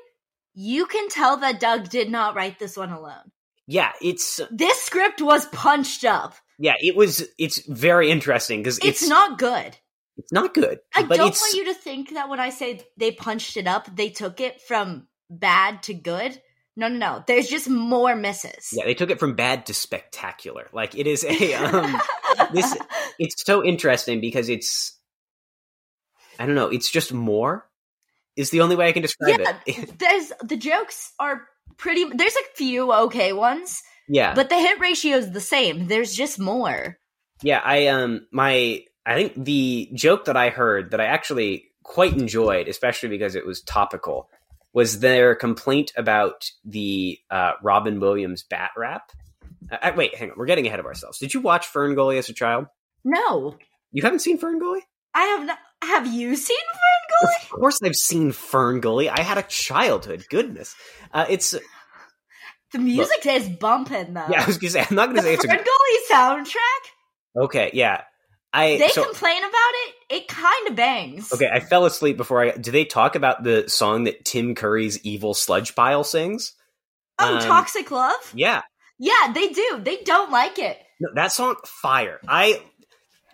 [0.54, 3.32] you can tell that Doug did not write this one alone.
[3.68, 6.36] Yeah, it's uh, This script was punched up.
[6.58, 7.26] yeah, it was.
[7.38, 9.78] It's very interesting because It's, it's, not good.
[10.18, 10.80] It's not good.
[10.96, 13.96] I don't it's, want you to think that when I say they punched it up,
[13.96, 16.40] they took it from bad to good.
[16.76, 17.24] No, no, no.
[17.28, 18.70] There's just more misses.
[18.72, 20.68] Yeah, they took it from bad to spectacular.
[20.74, 21.54] Like it is a.
[21.62, 22.02] Um,
[22.54, 22.78] this-
[23.20, 24.98] it's so interesting because it's.
[26.40, 26.68] I don't know.
[26.68, 27.68] It's just more.
[28.38, 30.00] Is the only way I can describe yeah, it.
[30.00, 31.42] there's the jokes are
[31.78, 32.06] pretty.
[32.06, 35.88] There's a few okay ones, yeah, but the hit ratio is the same.
[35.88, 36.98] There's just more.
[37.44, 42.14] Yeah, I um my I think the joke that I heard that I actually quite
[42.14, 44.30] enjoyed, especially because it was topical,
[44.74, 49.12] was their complaint about the uh, Robin Williams bat rap.
[49.72, 51.18] Uh, uh, wait, hang on, we're getting ahead of ourselves.
[51.20, 52.66] Did you watch Ferngully as a child?
[53.04, 53.58] No,
[53.92, 54.82] You haven't seen Ferngully?
[55.14, 55.58] I have not.
[55.84, 57.44] Have you seen Ferngully?
[57.44, 59.10] Of course, I've seen Ferngully.
[59.10, 60.24] I had a childhood.
[60.30, 60.76] Goodness,
[61.14, 61.54] uh, it's
[62.72, 64.28] The music is bumping though.
[64.30, 64.44] yeah.
[64.44, 67.44] I was gonna say I'm not gonna say it's Fern a Gully soundtrack.
[67.44, 67.72] okay.
[67.74, 68.04] Yeah,
[68.54, 69.94] I They so- complain about it.
[70.16, 71.32] It kind of bangs.
[71.34, 72.52] Okay, I fell asleep before I.
[72.52, 76.54] Do they talk about the song that Tim Curry's "Evil Sludge Pile" sings?
[77.18, 78.32] Oh, Um, Toxic Love.
[78.34, 78.62] Yeah,
[79.00, 79.80] Yeah, they do.
[79.84, 80.78] They don't like it.
[81.00, 82.20] no, that song fire.
[82.28, 82.62] I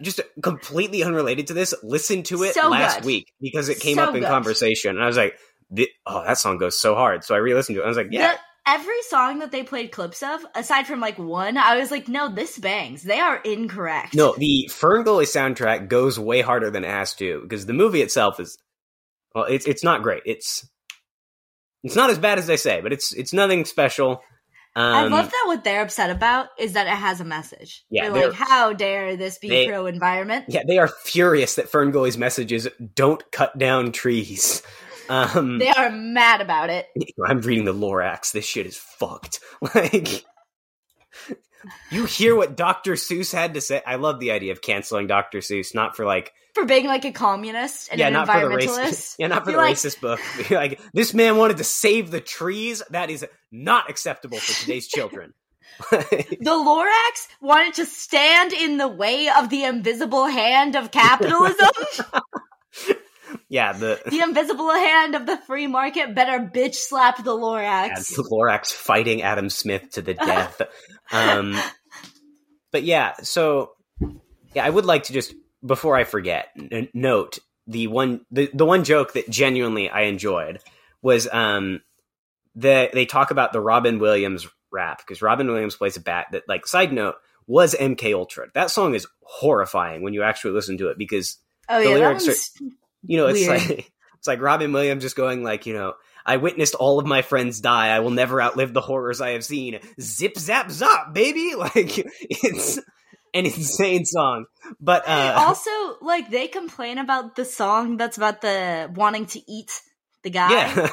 [0.01, 1.73] just completely unrelated to this.
[1.81, 3.05] Listened to it So last good.
[3.05, 4.29] week because it came So up in good.
[4.29, 5.35] conversation, and I was like,
[5.75, 7.85] "Thi- "Oh, that song goes so hard." So I re-listened to it.
[7.85, 11.17] I was like, "Yeah, The, every song that they played clips of, aside from like
[11.17, 13.01] one, I was like, no, this bangs.
[13.03, 14.13] They are incorrect.
[14.13, 18.39] no." The Ferngully soundtrack goes way harder than it has to because the movie itself
[18.39, 18.57] is
[19.33, 20.23] well, it's it's not great.
[20.25, 20.67] It's
[21.83, 24.21] it's not as bad as they say, but it's it's nothing special.
[24.75, 27.83] I Um, love that what they're upset about is that it has a message.
[27.89, 30.45] Yeah, they're, they're- like, how dare this be pro environment?
[30.49, 34.61] Yeah, they are furious that Ferngully's messages "Don't cut down trees."
[35.09, 36.87] Um, They are mad about it.
[37.25, 38.31] I'm reading the Lorax.
[38.31, 39.39] This shit is fucked.
[39.73, 40.23] Like,
[41.91, 42.93] you hear what Dr.
[42.93, 43.81] Seuss had to say?
[43.85, 45.39] I love the idea of canceling Dr.
[45.39, 48.45] Seuss, not for like, For being like a communist and yeah, an not for the
[48.55, 48.77] environmentalist.
[48.87, 50.19] racist, yeah, not for You're the like- racist book.
[50.51, 52.83] like, this man wanted to save the trees.
[52.91, 55.33] That is not acceptable for today's children.
[55.91, 61.67] The Lorax wanted to stand in the way of the invisible hand of capitalism.
[63.49, 68.15] Yeah, the the invisible hand of the free market better bitch slap the Lorax.
[68.15, 70.61] The Lorax fighting Adam Smith to the death.
[71.11, 71.57] um,
[72.71, 73.71] but yeah, so
[74.53, 75.33] yeah, I would like to just
[75.65, 80.59] before I forget n- note the one the, the one joke that genuinely I enjoyed
[81.01, 81.81] was um
[82.55, 86.43] the they talk about the Robin Williams rap because Robin Williams plays a bat that
[86.47, 88.47] like side note was MK Ultra.
[88.53, 91.37] That song is horrifying when you actually listen to it because
[91.69, 92.65] Oh The yeah, lyrics are-
[93.07, 93.61] you know, it's Weird.
[93.69, 95.93] like it's like Robin Williams just going like, you know,
[96.25, 97.87] I witnessed all of my friends die.
[97.95, 99.79] I will never outlive the horrors I have seen.
[99.99, 101.53] Zip zap zop, baby.
[101.57, 102.77] Like it's
[103.33, 104.45] an insane song.
[104.79, 109.71] But uh also like they complain about the song that's about the wanting to eat
[110.23, 110.51] the guy.
[110.51, 110.91] yeah.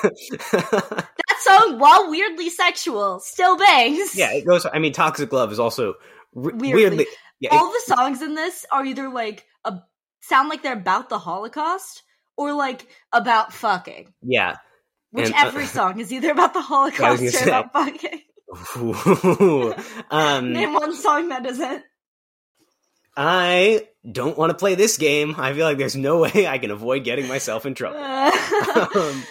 [0.53, 4.16] That song, while weirdly sexual, still bangs.
[4.16, 5.94] yeah, it goes I mean Toxic Love is also
[6.33, 7.07] weirdly, Weirdly.
[7.40, 9.81] yeah, it- All the songs in this are either like a
[10.20, 12.03] sound like they're about the Holocaust
[12.37, 14.12] or like about fucking.
[14.23, 14.57] yeah.
[15.11, 17.49] Which And, uh, every song is either about the Holocaust or say.
[17.49, 18.20] about fucking.
[20.11, 21.83] um Name one song that isn't.
[23.16, 25.35] I don't want to play this game.
[25.38, 27.99] I feel like there's no way I can avoid getting myself in trouble.
[28.01, 29.23] um,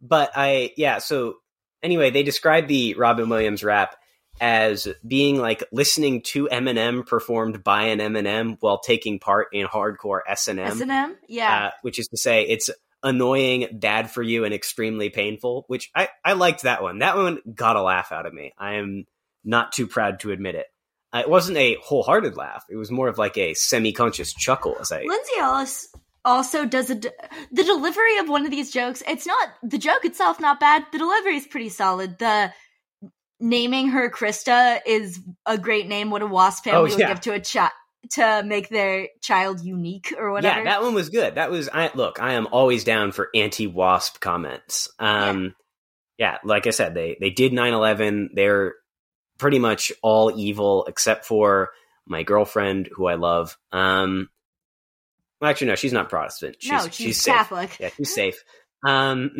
[0.00, 0.98] but I yeah.
[0.98, 1.36] So
[1.82, 3.96] anyway, they describe the Robin Williams rap
[4.40, 10.20] as being like listening to Eminem performed by an M&M while taking part in hardcore
[10.28, 11.16] S and M, S&M?
[11.28, 11.66] Yeah.
[11.66, 12.70] uh, which is to say it's
[13.02, 15.64] annoying, bad for you, and extremely painful.
[15.68, 16.98] Which I I liked that one.
[16.98, 18.52] That one got a laugh out of me.
[18.58, 19.04] I am
[19.44, 20.66] not too proud to admit it.
[21.12, 22.64] Uh, it wasn't a wholehearted laugh.
[22.68, 25.88] It was more of like a semi-conscious chuckle as I Lindsay Ellis
[26.24, 27.10] also does a d-
[27.52, 29.02] the delivery of one of these jokes.
[29.06, 30.86] It's not the joke itself not bad.
[30.90, 32.18] The delivery is pretty solid.
[32.18, 32.52] The
[33.40, 36.10] naming her Krista is a great name.
[36.10, 37.72] What a wasp family Oh, would give to a child
[38.12, 40.58] to make their child unique or whatever.
[40.58, 41.36] Yeah, that one was good.
[41.36, 44.88] That was I look, I am always down for anti-wasp comments.
[44.98, 45.54] Um
[46.18, 48.28] yeah, like I said, they they did 9/11.
[48.34, 48.74] They're
[49.38, 51.70] pretty much all evil except for
[52.06, 53.56] my girlfriend who I love.
[53.72, 54.28] Um
[55.40, 56.56] well, actually no, she's not Protestant.
[56.60, 57.34] She's no, she's, safe.
[57.34, 57.78] Catholic.
[57.80, 58.44] Yeah, she's safe.
[58.86, 59.30] Um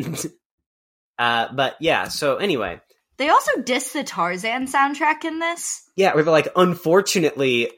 [1.19, 2.81] uh but yeah, so anyway,
[3.17, 5.89] They also diss the Tarzan soundtrack in this.
[5.95, 7.71] Yeah, we were like, unfortunately,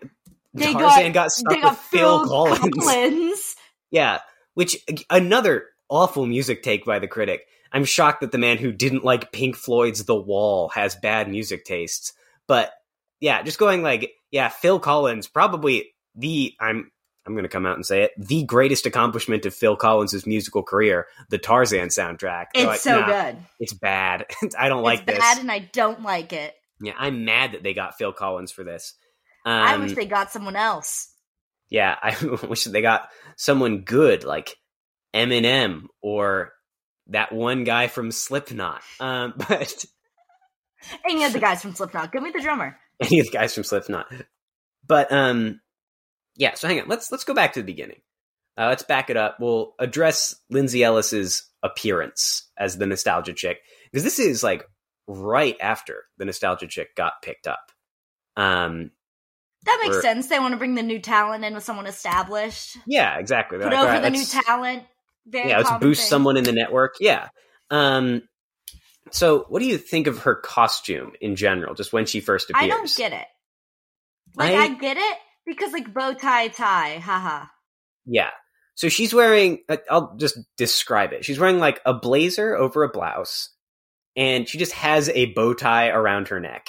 [0.53, 2.75] They Tarzan got, stuck they got with Phil Collins.
[2.79, 3.55] Collins.
[3.91, 4.19] Yeah,
[4.55, 4.77] which
[5.09, 7.45] another awful music take by the critic.
[7.71, 11.65] I'm shocked that the man who didn't like Pink Floyd's The Wall has bad music
[11.65, 12.13] tastes.
[12.47, 12.71] But
[13.19, 16.91] yeah, just going like, yeah, Phil Collins probably the I'm
[17.27, 20.63] I'm going to come out and say it, the greatest accomplishment of Phil Collins' musical
[20.63, 22.45] career, the Tarzan soundtrack.
[22.55, 23.37] It's like, so "Nah, good.
[23.59, 24.25] It's bad.
[24.57, 25.19] I don't like it's this.
[25.19, 26.55] bad, and I don't like it.
[26.81, 28.93] Yeah, I'm mad that they got Phil Collins for this.
[29.45, 31.11] Um, I wish they got someone else.
[31.69, 32.15] yeah, I
[32.47, 34.55] wish they got someone good like
[35.13, 36.53] Eminem or
[37.07, 38.81] that one guy from Slipknot.
[38.99, 39.85] Um, but
[41.09, 42.11] Any of the guys from Slipknot.
[42.11, 42.77] Give me the drummer.
[43.01, 44.07] any of the guys from Slipknot.
[44.85, 45.59] But um,
[46.37, 46.53] yeah.
[46.55, 46.87] So hang on.
[46.87, 47.99] Let's let's go back to the beginning.
[48.57, 49.37] Uh, let's back it up.
[49.39, 53.59] We'll address Lindsay Ellis's appearance as the nostalgia chick
[53.91, 54.63] because this is like
[55.07, 57.59] right after the nostalgia chick got picked up.
[58.35, 58.91] Um,
[59.65, 60.27] That makes Or- sense.
[60.27, 62.77] They want to bring the new talent in with someone established.
[62.87, 63.57] yeah, exactly.
[63.57, 64.83] They're Put like, over "All right, the new talent.
[65.25, 66.09] Very yeah, let's boost thing.
[66.09, 66.95] someone in the network.
[66.99, 67.29] Yeah.
[67.69, 68.21] Um,
[69.11, 72.63] so what do you think of her costume in general, just when she first appears?
[72.63, 73.25] I don't get it.
[74.35, 75.17] Like I- I, get it
[75.47, 77.45] because like bow tie tie, haha.
[78.05, 78.29] Yeah.
[78.75, 81.25] So she's wearing, I'll just describe it.
[81.25, 83.49] She's wearing like a blazer over a blouse,
[84.15, 86.67] and she just has a bow tie around her neck.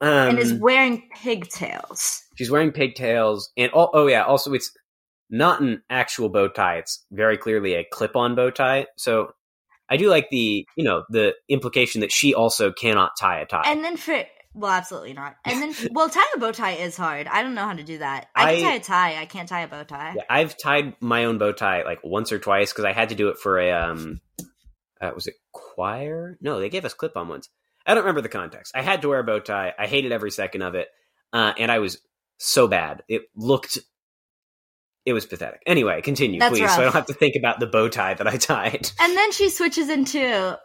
[0.00, 2.22] Um, and is wearing pigtails.
[2.36, 4.72] she's wearing pigtails, and oh, oh yeah, also it's
[5.30, 6.78] not an actual bow tie.
[6.78, 8.86] It's very clearly a clip-on bow tie.
[8.96, 9.30] So
[9.88, 13.62] I do like the, you know, the implication that she also cannot tie a tie.
[13.66, 14.22] And then for
[14.56, 15.36] well, absolutely not.
[15.44, 17.26] And then well, tie a bow tie is hard.
[17.26, 18.28] I don't know how to do that.
[18.34, 19.20] I can tie a tie.
[19.20, 20.14] I can't tie a bow tie.
[20.16, 23.14] Yeah, I've tied my own bow tie like once or twice because I had to
[23.14, 24.20] do it for a um,
[25.00, 26.38] uh, was it choir?
[26.40, 27.48] No, they gave us clip on ones.
[27.86, 28.72] I don't remember the context.
[28.74, 29.72] I had to wear a bow tie.
[29.78, 30.88] I hated every second of it,
[31.32, 31.98] uh, and I was
[32.38, 33.02] so bad.
[33.08, 33.78] It looked,
[35.04, 35.62] it was pathetic.
[35.66, 38.26] Anyway, continue, That's please, so I don't have to think about the bow tie that
[38.26, 38.90] I tied.
[38.98, 40.58] And then she switches into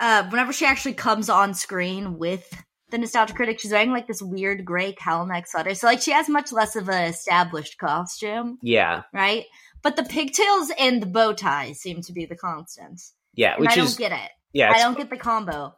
[0.00, 2.46] uh whenever she actually comes on screen with
[2.90, 5.74] the nostalgia critic, she's wearing like this weird gray cowl neck sweater.
[5.74, 9.44] So like she has much less of an established costume, Yeah, right?
[9.82, 13.14] But the pigtails and the bow tie seem to be the constants.
[13.34, 14.30] yeah, And which I don't is get it.
[14.52, 15.74] yeah, I don't get the combo.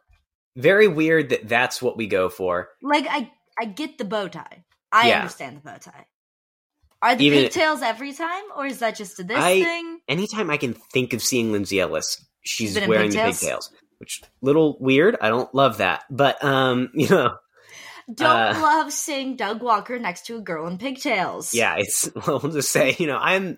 [0.55, 2.69] very weird that that's what we go for.
[2.81, 4.63] Like I I get the bow tie.
[4.91, 5.17] I Yeah.
[5.19, 6.05] understand the bow tie.
[7.01, 9.99] Are the Even- pigtails every time, or is that just to this I- thing?
[10.07, 13.39] anytime I can think of seeing Lindsay Ellis, she's in wearing pigtails?
[13.39, 15.15] the pigtails, which little weird.
[15.21, 17.35] I don't love that, but um, you know,
[18.13, 21.53] Don't uh, love seeing Doug Walker next to a girl in pigtails.
[21.53, 22.09] yeah, it's.
[22.27, 23.57] Well, just say, you know, I'm.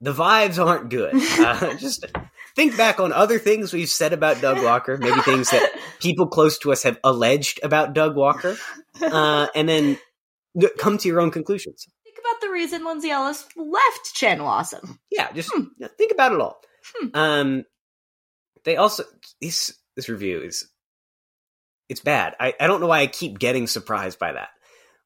[0.00, 1.14] The vibes aren't good.
[1.38, 2.04] Uh, just
[2.54, 6.58] think back on other things we've said about Doug Walker, maybe things that people close
[6.58, 8.56] to us have alleged about Doug Walker,
[9.00, 9.98] uh, and then
[10.78, 11.86] come to your own conclusions.
[12.04, 14.98] Think about the reason Lindsay Ellis left Channel Awesome.
[15.10, 15.64] yeah, just Hmm.
[15.96, 16.60] think about it all.
[16.94, 17.08] Hmm.
[17.14, 17.64] Um,
[18.68, 19.04] they also
[19.40, 20.68] this this review is
[21.88, 22.34] it's bad.
[22.38, 24.50] I I don't know why I keep getting surprised by that,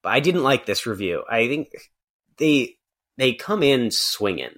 [0.03, 1.23] but I didn't like this review.
[1.31, 1.69] I think
[2.39, 2.77] they
[3.19, 4.57] they come in swinging,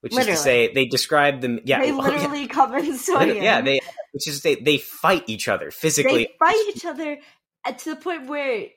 [0.00, 1.60] which is to say they describe them.
[1.64, 2.02] Yeah, they oh, yeah.
[2.02, 3.42] literally come in swinging.
[3.42, 3.80] Yeah, they
[4.12, 6.24] which is say they fight each other physically.
[6.24, 7.18] they fight each other
[7.64, 8.68] uh, to the point where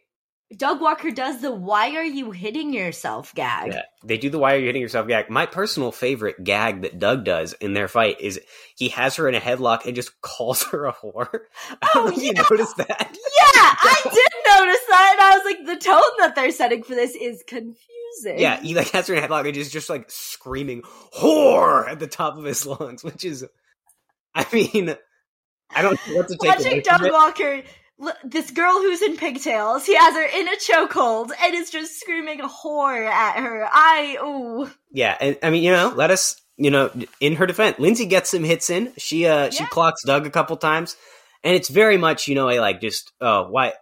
[0.58, 3.74] Doug Walker does the "Why are you hitting yourself?" gag.
[3.74, 5.30] Yeah, they do the why are you hitting yourself gag.
[5.30, 8.40] My personal favorite gag that Doug does in their fight is
[8.76, 11.42] he has her in a headlock and just calls her a whore.
[11.82, 13.10] I Oh, if you noticed that.
[13.12, 14.12] Yeah, I did
[14.48, 18.40] notice that, and I was like, the tone that they're setting for this is confusing.
[18.40, 20.82] Yeah, he like has her in a headlock and is just like screaming
[21.16, 23.46] "whore" at the top of his lungs, which is,
[24.34, 24.96] I mean,
[25.70, 27.12] I don't know what to take Watching Doug.
[27.12, 27.62] Walker,
[28.24, 32.40] this girl who's in pigtails, he has her in a chokehold and is just screaming
[32.40, 33.68] whore at her.
[33.72, 34.72] I, ooh.
[34.92, 38.30] Yeah, and I mean, you know, let us, you know, in her defense, Lindsay gets
[38.32, 38.94] some hits in.
[38.98, 40.96] She uh she clocks Doug a couple times,
[41.44, 43.74] and it's very much, you know, a like just oh why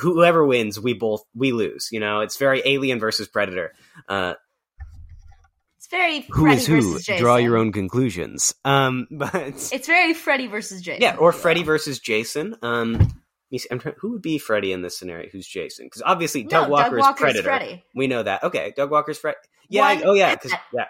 [0.00, 1.88] whoever wins, we both we lose.
[1.90, 3.72] You know, it's very Alien versus Predator.
[4.08, 4.34] Uh,
[5.78, 6.98] It's very who Freddy is who?
[6.98, 7.18] Jason.
[7.18, 8.54] Draw your own conclusions.
[8.64, 9.34] Um, but
[9.72, 11.02] It's very Freddy versus Jason.
[11.02, 12.56] yeah, or Freddy versus Jason.
[12.62, 13.23] Um, let
[13.54, 15.28] me see, I'm trying, who would be Freddy in this scenario?
[15.30, 15.86] Who's Jason?
[15.86, 17.42] Because obviously No, Doug Walker is Walker's Predator.
[17.44, 17.84] Freddy.
[17.94, 18.42] We know that.
[18.44, 19.38] Okay, Doug Walker's Freddy.
[19.68, 19.84] Yeah.
[19.84, 20.34] I- One, oh yeah.
[20.34, 20.86] Because yeah,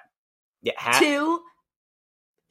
[0.63, 0.73] yeah.
[0.77, 0.99] Hat.
[1.01, 1.41] Two,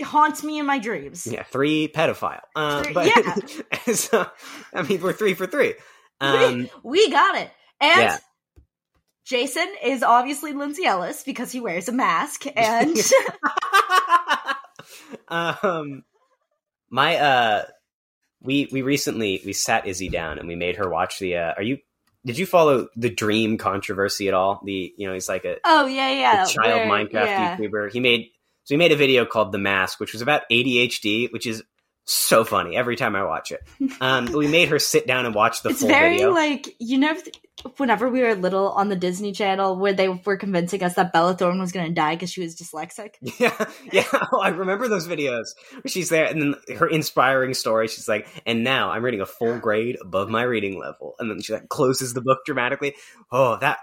[0.04, 1.26] haunts me in my dreams.
[1.28, 2.41] Yeah, three pedophile.
[2.56, 3.93] Uh, Three- but yeah.
[3.93, 4.26] so,
[4.73, 5.73] I mean, we're three for three.
[6.21, 7.52] Um, we got it.
[7.82, 8.17] And Yeah.
[9.26, 12.95] Jason is obviously Lindsay Ellis because he wears a mask and
[15.28, 16.04] um,
[16.89, 17.63] my uh,
[18.43, 21.38] we we recently we sat Izzy down and we made her watch the.
[21.38, 21.77] Uh, are you?
[22.25, 24.62] Did you follow the Dream controversy at all?
[24.63, 26.45] The you know he's like a Oh yeah, yeah.
[26.45, 27.58] child Minecraft yeah.
[27.58, 27.91] YouTuber.
[27.91, 28.29] He made
[28.63, 31.63] so he made a video called The Mask, which was about ADHD, which is
[32.06, 33.62] so funny every time I watch it.
[34.02, 36.32] Um, we made her sit down and watch the It's full very video.
[36.32, 37.16] like you know,
[37.78, 41.36] whenever we were little on the Disney Channel, where they were convincing us that Bella
[41.36, 43.12] Thorne was going to die because she was dyslexic.
[43.39, 44.04] Yeah, yeah.
[44.34, 47.88] Oh, I remember those videos where she's there, and then her inspiring story.
[47.88, 51.42] She's like, "And now I'm reading a full grade above my reading level," and then
[51.42, 52.96] she like closes the book dramatically.
[53.32, 53.80] Oh, that,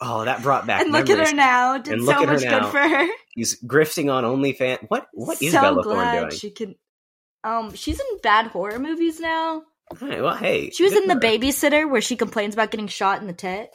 [0.00, 1.28] oh, that brought back and look memories.
[1.28, 3.08] at her now, did look so at her much good for her.
[3.36, 4.84] She's grifting on OnlyFans.
[4.88, 5.06] What?
[5.12, 6.30] What is so Bella Thorne doing?
[6.30, 6.74] she can.
[7.46, 9.62] Um, she's in bad horror movies now.
[10.02, 11.20] All right, well, hey, She was in the her.
[11.20, 13.70] babysitter where she complains about getting shot in the tit.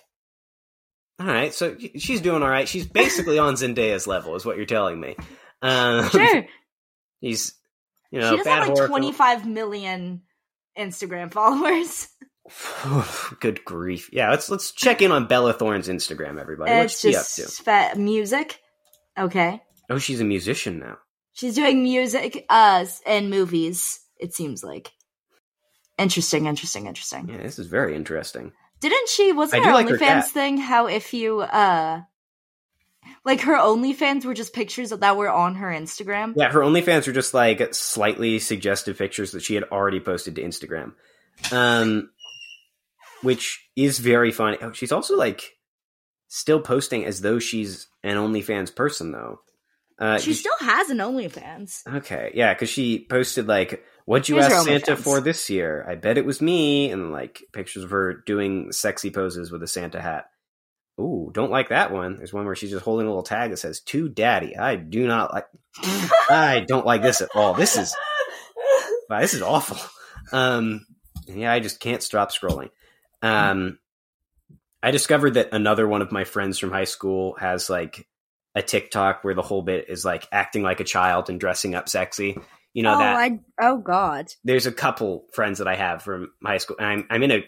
[1.20, 2.68] All right, so she's doing all right.
[2.68, 5.16] She's basically on Zendaya's level, is what you're telling me.
[5.62, 6.46] Um, Sure,
[7.22, 7.54] he's
[8.12, 10.24] you know she does have like horror twenty five million
[10.78, 12.08] Instagram followers.
[13.40, 14.10] Good grief!
[14.12, 16.72] Yeah, let's let's check in on Bella Thorne's Instagram, everybody.
[16.72, 17.64] What's it's she up to?
[17.64, 18.60] fa- music.
[19.18, 20.98] Okay, Oh, she's a musician now.
[21.34, 24.00] She's doing music, uh, and movies.
[24.20, 24.92] It seems like
[25.98, 27.30] interesting, interesting, interesting.
[27.30, 28.52] Yeah, this is very interesting.
[28.80, 29.32] Didn't she?
[29.32, 30.28] Wasn't I her like OnlyFans cat.
[30.32, 32.02] thing how if you uh,
[33.24, 36.34] like her OnlyFans were just pictures that were on her Instagram?
[36.36, 40.44] Yeah, her OnlyFans were just like slightly suggestive pictures that she had already posted to
[40.44, 40.94] Instagram,
[41.52, 42.10] um,
[43.22, 44.58] which is very funny.
[44.62, 45.58] Oh, she's also like
[46.28, 49.42] still posting as though she's an OnlyFans person, though.
[50.02, 51.86] Uh, she still has an OnlyFans.
[51.86, 55.94] Okay, yeah, because she posted like, "What'd you Here's ask Santa for this year?" I
[55.94, 60.02] bet it was me, and like pictures of her doing sexy poses with a Santa
[60.02, 60.26] hat.
[61.00, 62.18] Ooh, don't like that one.
[62.18, 65.06] There's one where she's just holding a little tag that says "To Daddy." I do
[65.06, 65.46] not like.
[66.32, 67.54] I don't like this at all.
[67.54, 67.96] This is
[69.08, 69.78] wow, this is awful.
[70.32, 70.84] Um,
[71.28, 72.72] yeah, I just can't stop scrolling.
[73.22, 73.78] Um,
[74.82, 78.08] I discovered that another one of my friends from high school has like
[78.56, 81.88] a TikTok where the whole bit is like acting like a child and dressing up
[81.90, 82.38] sexy.
[82.74, 84.28] You know oh, that I oh god.
[84.44, 86.78] there's a couple friends that I have from high school.
[86.80, 87.44] And I'm I'm in a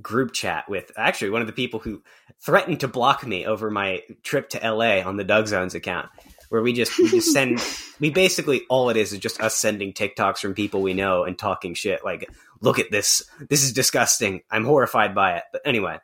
[0.00, 2.02] group chat with actually one of the people who
[2.44, 6.10] threatened to block me over my trip to LA on the Doug Zones account,
[6.48, 7.62] where we just we just send
[8.00, 11.38] we basically all it is is just us sending TikToks from people we know and
[11.38, 12.28] talking shit like,
[12.60, 14.42] look at this, this is disgusting.
[14.50, 15.44] I'm horrified by it.
[15.52, 15.98] But anyway,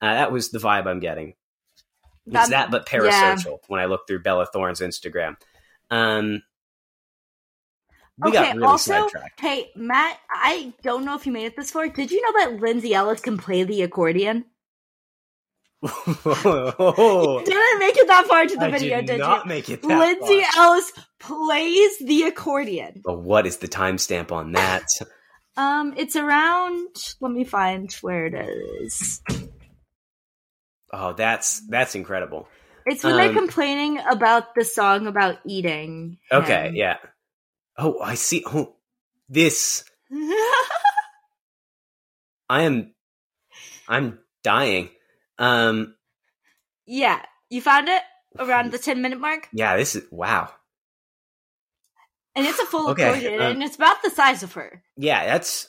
[0.00, 1.34] uh, that was the vibe I'm getting.
[2.26, 3.34] It's That- that, but yeah.
[3.36, 5.36] parasocial when I look through Bella Thorne's Instagram.
[5.90, 6.42] Um,
[8.18, 9.40] we okay, got really also, sidetracked.
[9.40, 11.88] hey Matt, I don't know if you made it this far.
[11.88, 14.46] Did you know that Lindsay Ellis can play the accordion?
[15.82, 19.48] oh, Didn't make it that far into the I video, did did, not you?
[19.48, 20.64] make it that Lindsay far.
[20.64, 23.02] Ellis plays the accordion.
[23.04, 24.86] But what is the timestamp on that?
[25.56, 26.88] Um, it's around.
[27.20, 28.34] Let me find where it
[28.82, 29.22] is.
[30.92, 32.48] Oh, that's that's incredible.
[32.86, 36.18] It's when they're Um, complaining about the song about eating.
[36.30, 36.76] Okay, him.
[36.76, 36.96] yeah.
[37.76, 38.44] Oh, I see.
[38.46, 38.76] Oh,
[39.28, 39.84] this
[42.48, 42.94] I am.
[43.88, 44.90] I'm dying.
[45.38, 45.94] Um,
[46.86, 47.20] yeah,
[47.50, 48.02] you found it
[48.38, 49.76] around the ten minute mark, yeah.
[49.76, 50.50] This is wow.
[52.34, 54.82] and it's a full Okay, accordion, um, and it's about the size of her.
[54.96, 55.68] Yeah, that's.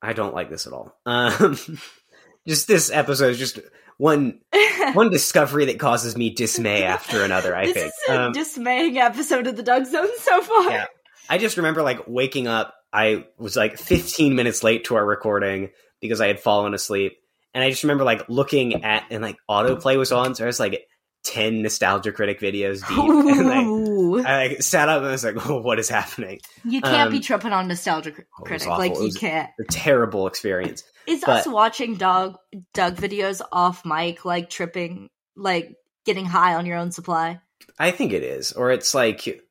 [0.00, 0.94] I don't like this at all.
[1.06, 1.58] Um,
[2.46, 3.58] just this episode is just
[3.98, 4.40] one
[4.94, 7.54] one discovery that causes me dismay after another.
[7.54, 7.86] I this think.
[7.86, 10.70] is a Um, dismaying episode of the Doug Zone so far.
[10.70, 10.86] Yeah.
[11.28, 12.74] I just remember like waking up.
[12.92, 15.68] I was like 15 minutes late to our recording
[16.00, 17.18] because I had fallen asleep,
[17.52, 20.58] and I just remember like looking at and like autoplay was on, so I was
[20.58, 20.86] like
[21.24, 25.48] 10 nostalgia critic videos deep, and like, I like sat up and I was like,
[25.48, 28.78] "Oh, what is happening?" you can't be um, tripping on nostalgia cr- critic awful.
[28.78, 29.50] like you can't.
[29.60, 30.84] A terrible experience.
[31.06, 32.36] Is but- us watching Doug
[32.72, 35.74] Doug videos off mic like tripping, like
[36.06, 37.40] getting high on your own supply,
[37.78, 39.44] I think it is, or it's like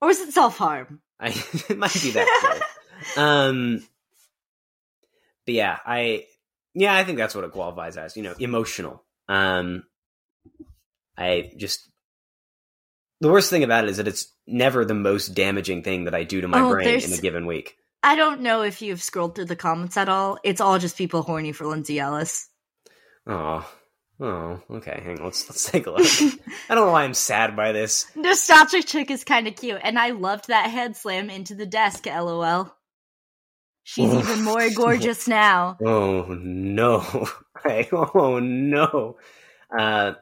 [0.00, 1.00] or is it self harm?
[1.20, 1.28] I
[1.68, 2.62] it might be that.
[3.16, 3.82] um,
[5.44, 6.26] but yeah, I
[6.74, 8.16] yeah, I think that's what it qualifies as.
[8.16, 9.04] You know, emotional.
[9.28, 9.84] Um,
[11.18, 11.90] I just
[13.20, 16.22] the worst thing about it is that it's never the most damaging thing that I
[16.24, 17.76] do to my Oh, brain in a given week.
[18.02, 20.38] I don't know if you've scrolled through the comments at all.
[20.44, 22.48] It's all just people horny for Lindsay Ellis.
[23.26, 23.68] Oh,
[24.20, 25.00] oh, okay.
[25.04, 26.00] Hang on, let's let's take a look.
[26.70, 28.06] I don't know why I'm sad by this.
[28.14, 32.06] Nostalgic chick is kind of cute, and I loved that head slam into the desk.
[32.06, 32.72] LOL.
[33.82, 34.18] She's Oh.
[34.20, 35.76] even more gorgeous now.
[35.84, 37.28] Oh no!
[37.64, 39.16] Hey, oh no!
[39.76, 40.12] Uh,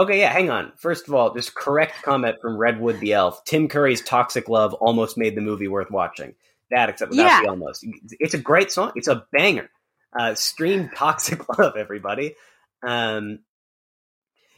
[0.00, 0.32] okay, yeah.
[0.32, 0.72] Hang on.
[0.76, 3.44] First of all, just correct comment from Redwood the Elf.
[3.44, 6.34] Tim Curry's toxic love almost made the movie worth watching.
[6.70, 7.42] that except without Yeah.
[7.42, 7.86] the almost.
[8.18, 8.92] It's a great song.
[8.96, 9.70] It's a banger.
[10.18, 12.34] Uh, stream Toxic Love, everybody.
[12.86, 13.40] Um,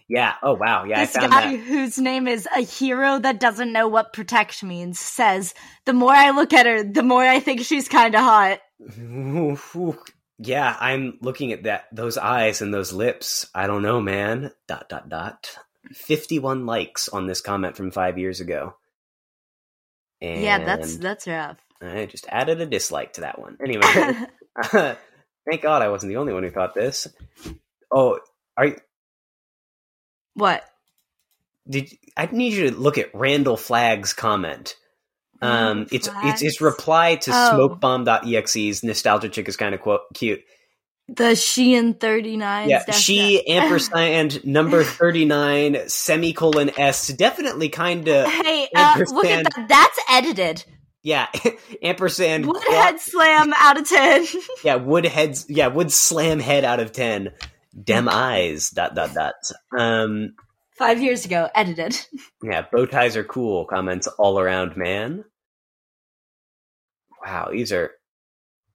[0.08, 0.34] yeah.
[0.42, 0.84] Oh wow.
[0.84, 4.62] Yeah, this I found guy whose name is a hero that doesn't know what protect
[4.62, 5.52] means says,
[5.84, 8.60] "The more I look at her, the more I think she's kind of hot."
[10.38, 13.48] yeah, I'm looking at that those eyes and those lips.
[13.54, 14.52] I don't know, man.
[14.66, 15.56] Dot dot dot.
[15.92, 18.76] Fifty-one likes on this comment from five years ago.
[20.20, 21.58] And Yeah, that's that's rough.
[21.80, 23.56] I just added a dislike to that one.
[23.62, 23.82] Anyway,
[24.64, 27.06] thank God I wasn't the only one who thought this.
[27.90, 28.18] Oh,
[28.56, 28.76] are you,
[30.34, 30.64] what?
[31.68, 34.74] did I need you to look at Randall Flagg's comment?
[35.40, 37.78] Um, Randall it's it's his reply to Oh.
[37.80, 40.40] smokebomb.exe's nostalgia chick is kind of quote cute.
[41.08, 42.68] The Shein thirty nine.
[42.68, 49.44] Yeah, she ampersand number thirty nine semicolon s definitely kind of Hey, uh, look at
[49.44, 49.66] that.
[49.68, 50.64] That's edited.
[51.02, 51.28] yeah
[51.82, 54.26] ampersand Woodhead slam out of ten.
[54.64, 57.30] yeah wood heads yeah wood slam head out of ten
[57.82, 59.34] dem eyes dot dot dot
[59.78, 60.34] um
[60.78, 61.98] Five years ago, edited.
[62.40, 63.64] Yeah, bow ties are cool.
[63.64, 65.24] Comments all around, man.
[67.24, 67.90] Wow, these are.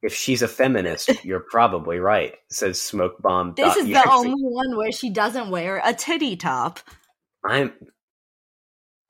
[0.02, 2.36] If she's a feminist, you're probably right.
[2.50, 3.54] Says smoke bomb.
[3.56, 6.80] This is the only one where she doesn't wear a titty top.
[7.46, 7.72] I'm.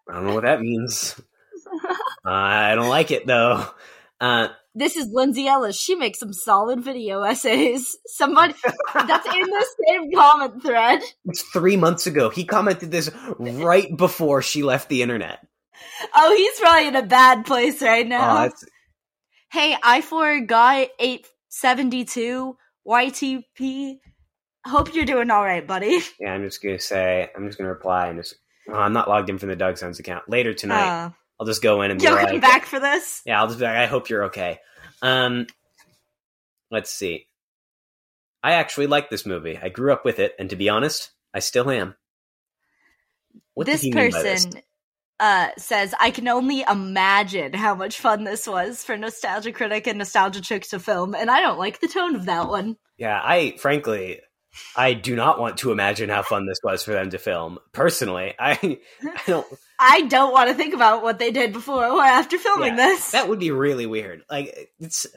[0.08, 1.20] I don't know what that means.
[2.26, 3.66] I don't like it though.
[4.22, 5.76] Uh, This is Lindsay Ellis.
[5.80, 7.95] She makes some solid video essays.
[8.07, 8.55] Somebody
[8.93, 11.01] that's in the same comment thread.
[11.26, 12.30] it's three months ago.
[12.30, 15.45] He commented this right before she left the internet.
[16.15, 18.45] Oh, he's probably in a bad place right now.
[18.45, 18.65] it's,
[19.51, 22.57] hey, I four guy eight seventy two
[22.88, 23.97] YTP.
[24.65, 25.99] Hope you're doing all right, buddy.
[26.19, 27.30] yeah, I'm just gonna say.
[27.36, 28.36] I'm just gonna reply and just.
[28.69, 30.30] Oh, I'm not logged in from the Doug Zone's account.
[30.30, 31.09] Later tonight, Uh,
[31.44, 33.22] I'll just go in and be you'll like, come back for this.
[33.26, 34.60] Yeah, I'll just be like, I hope you're okay.
[35.02, 35.46] Um,
[36.72, 37.28] let's see.
[38.41, 39.60] I actually like this movie.
[39.62, 41.96] I grew up with it, and to be honest, I still am.
[43.56, 44.46] What this by this?
[44.46, 44.62] person
[45.20, 49.98] uh, says, I can only imagine how much fun this was for Nostalgia Critic and
[49.98, 52.78] Nostalgia Chick to film, and I don't like the tone of that one.
[52.98, 54.22] Yeah, I frankly,
[54.76, 57.60] I do not want to imagine how fun this was for them to film.
[57.72, 59.47] Personally, I, I don't.
[59.80, 63.12] I don't want to think about what they did before or after filming Yeah, this.
[63.12, 64.24] That would be really weird.
[64.30, 65.08] Like it's,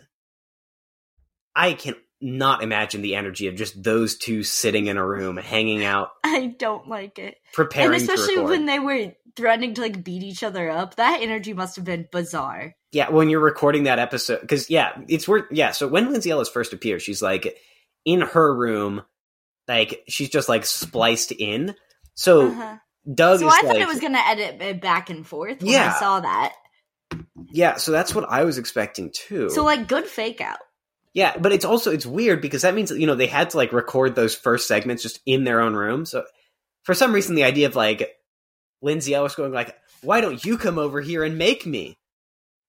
[1.55, 5.85] I can not imagine the energy of just those two sitting in a room, hanging
[5.85, 7.37] out, I don't like it.
[7.53, 11.53] preparing and especially when they were threatening to like beat each other up, that energy
[11.53, 12.75] must have been bizarre.
[12.93, 15.45] Yeah, when you're recording that episode, because yeah, it's worth.
[15.51, 17.57] Yeah, so when Lindsay Ellis first appears, she's like
[18.05, 19.03] in her room,
[19.69, 21.75] like she's just like spliced in.
[22.15, 22.77] So Uh-huh.
[23.13, 25.71] Doug So I thought like, it was going to edit it back and forth when
[25.73, 25.93] Yeah.
[25.95, 26.55] I saw that.
[27.53, 27.77] yeah.
[27.77, 29.51] So that's what I was expecting too.
[29.51, 30.59] So like good fake out.
[31.15, 33.73] yeah, but it's also it's weird because that means you know they had to like
[33.73, 36.05] record those first segments just in their own room.
[36.05, 36.25] So
[36.83, 38.11] for some reason, the idea of like
[38.83, 41.99] Lindsay Ellis going like, "Why don't you come over here and make me?"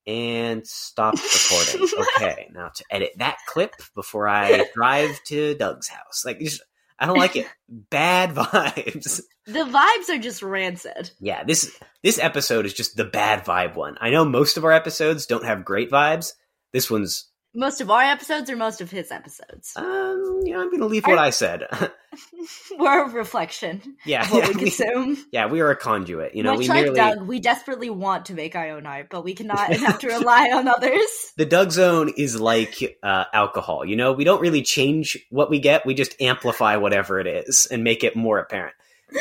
[0.05, 1.15] And stop
[1.51, 1.89] recording.
[2.15, 6.23] okay, now to edit that clip before I drive to Doug's house.
[6.25, 6.61] Like, just,
[6.99, 7.47] I don't like it.
[7.69, 9.21] Bad vibes.
[9.45, 11.11] The vibes are just rancid.
[11.19, 13.97] Yeah, this this episode is just the bad vibe one.
[14.01, 16.33] I know most of our episodes don't have great vibes.
[16.73, 19.73] This one's, Most of our episodes or most of his episodes.
[19.75, 21.63] um, you know, I'm gonna leave what I said.
[22.79, 25.25] We're a reflection yeah, of what yeah, we we, consume.
[25.31, 26.35] yeah, we are a conduit.
[26.35, 29.07] You know, Much we like merely Doug, we desperately want to make our own art,
[29.09, 31.33] but we cannot and have to rely on others.
[31.37, 33.85] the Doug Zone is like uh, alcohol.
[33.85, 37.67] You know, we don't really change what we get; we just amplify whatever it is
[37.69, 38.75] and make it more apparent.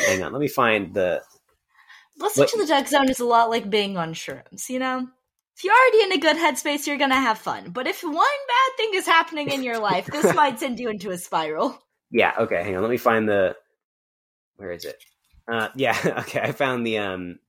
[0.05, 1.21] Hang on, let me find the.
[2.19, 5.07] Listening What- to the Doug Zone is a lot like being on shrooms, you know?
[5.57, 7.71] If you're already in a good headspace, you're gonna have fun.
[7.71, 11.09] But if one bad thing is happening in your life, this might send you into
[11.09, 11.81] a spiral.
[12.11, 12.83] Yeah, okay, hang on.
[12.83, 13.55] Let me find the.
[14.57, 15.03] Where is it?
[15.51, 16.41] Uh, yeah, okay.
[16.41, 17.39] I found the um,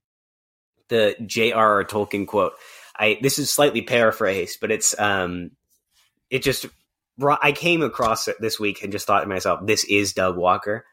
[0.88, 1.84] the J.R.R.
[1.84, 2.52] Tolkien quote.
[2.96, 5.50] I this is slightly paraphrased, but it's um,
[6.30, 6.64] it just
[7.18, 7.40] brought.
[7.42, 10.86] I came across it this week and just thought to myself, "This is Doug Walker."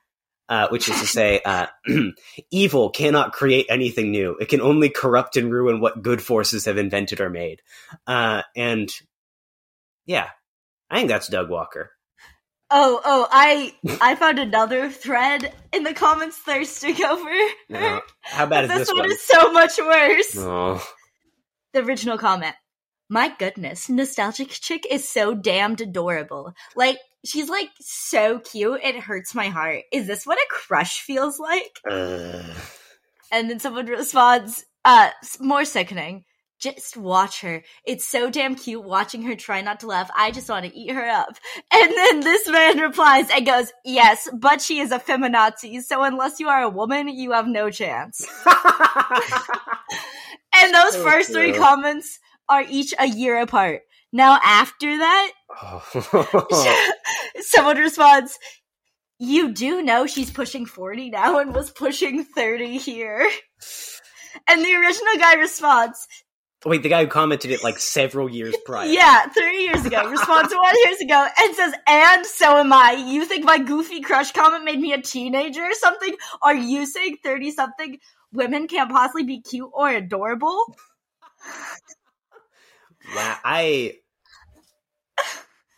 [0.47, 1.65] Uh, which is to say, uh,
[2.51, 4.37] evil cannot create anything new.
[4.39, 7.63] It can only corrupt and ruin what good forces have invented or made.
[8.05, 8.93] Uh, and
[10.05, 10.29] yeah,
[10.89, 11.91] I think that's Doug Walker.
[12.71, 17.29] Oh, oh, I I found another thread in the comments thirsting over.
[17.69, 18.01] No.
[18.21, 19.11] How bad is this, this one one?
[19.11, 20.35] is so much worse.
[20.37, 20.87] Oh.
[21.73, 22.55] The original comment.
[23.09, 26.53] My goodness, nostalgic chick is so damned adorable.
[26.75, 29.83] Like she's like so cute, it hurts my heart.
[29.91, 31.79] Is this what a crush feels like?
[31.89, 32.43] Uh,
[33.31, 36.25] And then someone responds, uh, more sickening.
[36.57, 37.63] Just watch her.
[37.85, 40.09] It's so damn cute watching her try not to laugh.
[40.15, 41.35] I just want to eat her up.
[41.71, 46.39] And then this man replies and goes, Yes, but she is a feminazi, so unless
[46.39, 48.25] you are a woman, you have no chance.
[50.57, 52.17] And those So first three comments
[52.49, 53.81] are each a year apart.
[54.11, 55.31] Now, after that,
[55.61, 56.91] Oh.
[57.41, 58.37] someone responds,
[59.19, 63.29] You do know she's pushing 40 now and was pushing 30 here.
[64.47, 66.07] And the original guy responds,
[66.65, 68.87] Wait, the guy who commented it like several years prior.
[68.91, 70.09] Yeah, three years ago.
[70.09, 72.93] Responds one years ago and says, And so am I.
[72.93, 76.15] You think my goofy crush comment made me a teenager or something?
[76.41, 77.99] Are you saying 30 something
[78.33, 80.75] women can't possibly be cute or adorable?
[83.13, 83.95] Wow, I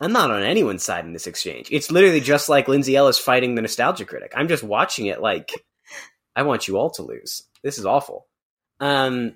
[0.00, 1.68] I'm not on anyone's side in this exchange.
[1.70, 4.32] It's literally just like Lindsay Ellis fighting the nostalgia critic.
[4.36, 5.50] I'm just watching it like
[6.36, 7.42] I want you all to lose.
[7.62, 8.26] This is awful.
[8.80, 9.34] Um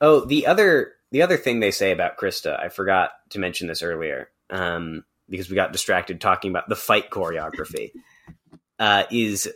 [0.00, 3.82] Oh, the other the other thing they say about Krista, I forgot to mention this
[3.82, 7.92] earlier, um, because we got distracted talking about the fight choreography.
[8.78, 9.48] uh, is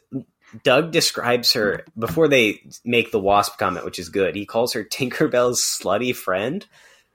[0.64, 4.34] Doug describes her before they make the wasp comment, which is good.
[4.34, 6.66] He calls her Tinkerbell's slutty friend.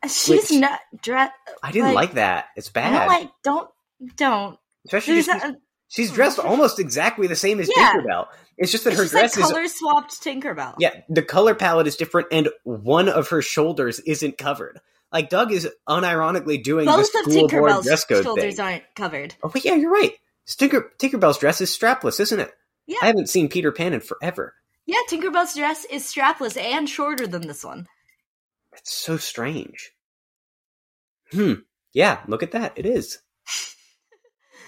[0.06, 1.34] She's Which- not dressed.
[1.64, 2.45] I didn't Like, like, that.
[2.56, 2.98] It's I bad.
[3.00, 3.30] don't like.
[3.43, 3.70] Don't
[4.16, 4.60] don't.
[4.86, 7.93] Especially just, a, she's dressed almost exactly the same as Yeah.
[7.93, 8.28] Tinkerbell.
[8.58, 10.76] It's just that it's her just like dress is color swapped Tinkerbell.
[10.80, 14.80] yeah, the color palette is different, and one of her shoulders isn't covered.
[15.12, 18.66] Like Doug is unironically doing both the of school board dress code shoulders thing.
[18.66, 19.36] aren't covered.
[19.43, 20.14] Oh, but yeah, you're right.
[20.48, 22.52] Tinker Tinkerbell's dress is strapless, isn't it?
[22.86, 22.98] Yeah.
[23.02, 24.54] I haven't seen Peter Pan in forever.
[24.86, 27.88] Yeah, Tinkerbell's dress is strapless and shorter than this one.
[28.78, 29.92] That's so strange.
[31.32, 31.54] Hmm.
[31.94, 32.74] Yeah, look at that.
[32.76, 33.18] It is.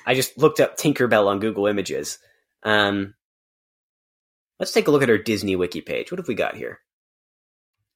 [0.05, 2.17] I just looked up Tinkerbell on Google Images.
[2.63, 3.13] Um,
[4.59, 6.11] let's take a look at our Disney Wiki page.
[6.11, 6.79] What have we got here?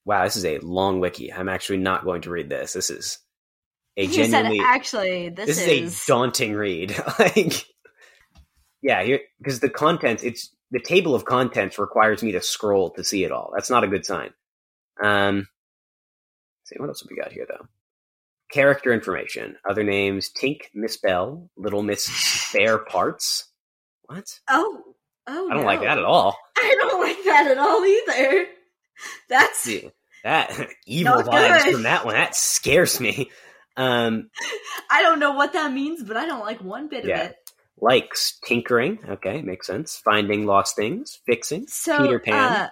[0.05, 1.33] Wow, this is a long wiki.
[1.33, 2.73] I'm actually not going to read this.
[2.73, 3.17] This is
[3.97, 6.95] a He said, actually, this, this is, is, a daunting read.
[7.19, 7.65] like,
[8.83, 13.23] yeah, because the contents, it's the table of contents requires me to scroll to see
[13.23, 13.51] it all.
[13.55, 14.31] That's not a good sign.
[15.01, 15.47] Um,
[16.63, 17.67] see what else have we got here though.
[18.51, 23.45] Character information, other names: Tink, Miss Bell, Little Miss Spare Parts.
[24.03, 24.39] What?
[24.49, 24.83] oh,
[25.27, 25.65] oh, I don't no.
[25.67, 26.37] like that at all.
[26.57, 28.47] I don't like that at all either.
[29.29, 29.89] That's See,
[30.23, 30.51] that
[30.85, 32.13] evil vibes from that one.
[32.15, 33.31] That scares me.
[33.75, 34.29] Um,
[34.91, 37.21] I don't know what that means, but I don't like one bit Yeah.
[37.21, 37.37] of it.
[37.81, 38.99] likes tinkering.
[39.09, 39.97] Okay, makes sense.
[39.97, 41.65] Finding lost things, fixing.
[41.67, 42.33] So Peter Pan.
[42.35, 42.69] Uh,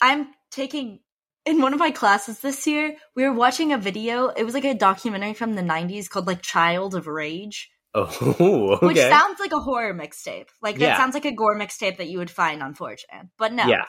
[0.00, 1.00] I'm taking
[1.48, 2.94] in one of my classes this year.
[3.16, 4.28] We were watching a video.
[4.28, 8.02] It was like a documentary from the '90s called like "Child of Rage," Oh,
[8.82, 8.86] okay.
[8.86, 10.48] which sounds like a horror mixtape.
[10.62, 10.96] Like that Yeah.
[10.96, 13.30] sounds like a gore mixtape that you would find on 4chan.
[13.38, 13.86] But no, Yeah.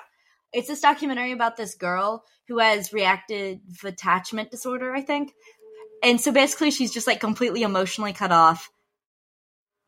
[0.54, 5.34] it's this documentary about this girl who has reactive attachment disorder, I think.
[6.02, 8.72] And so basically, she's just like completely emotionally cut off.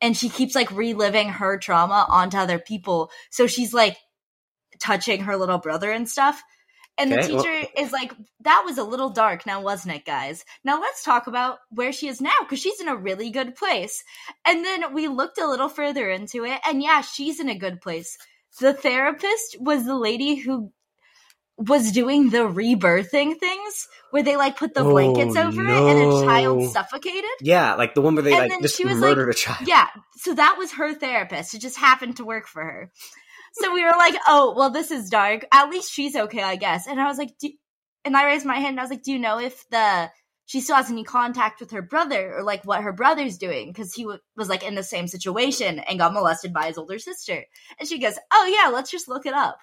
[0.01, 3.11] And she keeps like reliving her trauma onto other people.
[3.29, 3.97] So she's like
[4.79, 6.41] touching her little brother and stuff.
[7.01, 10.05] And the Okay, well- teacher is like, that was a little dark now, wasn't it,
[10.05, 10.45] guys?
[10.63, 14.03] Now let's talk about where she is now, because she's in a really good place.
[14.45, 17.81] And then we looked a little further into it, and yeah, she's in a good
[17.81, 18.17] place.
[18.59, 20.71] The therapist was the lady who
[21.57, 26.11] was doing the rebirthing things where they like put the Oh, blankets over it and
[26.11, 27.29] a child suffocated.
[27.41, 29.67] Yeah, like the one where they And like just she was like- murdered a child.
[29.67, 29.87] Yeah,
[30.17, 31.53] so that was her therapist.
[31.53, 32.91] It just happened to work for her.
[33.53, 35.45] So we were like, "Oh, well, this is dark.
[35.51, 37.31] At least she's okay, I guess." And I was like,
[38.05, 38.71] and I raised my hand.
[38.71, 40.09] and I was like, "Do you know if the
[40.45, 43.93] she still has any contact with her brother or like what her brother's doing because
[43.93, 47.45] he w- was like in the same situation and got molested by his older sister?"
[47.79, 49.57] And she goes, "Oh yeah, let's just look it up."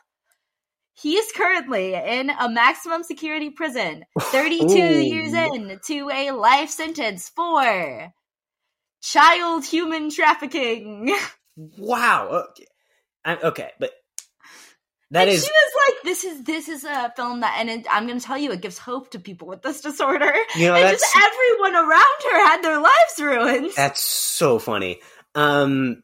[1.01, 4.77] He is currently in a maximum security prison, 32 Ooh.
[4.77, 8.13] years in to a life sentence for
[9.01, 11.15] child human trafficking.
[11.77, 12.45] Wow.
[13.29, 13.43] Okay.
[13.43, 13.93] I, okay, but
[15.11, 17.87] that and is she was like, "This is this is a film that, and it,
[17.91, 20.75] I'm going to tell you, it gives hope to people with this disorder." you know
[20.75, 23.73] and that's just everyone around her had their lives ruined.
[23.77, 25.01] that's so funny.
[25.35, 26.03] Um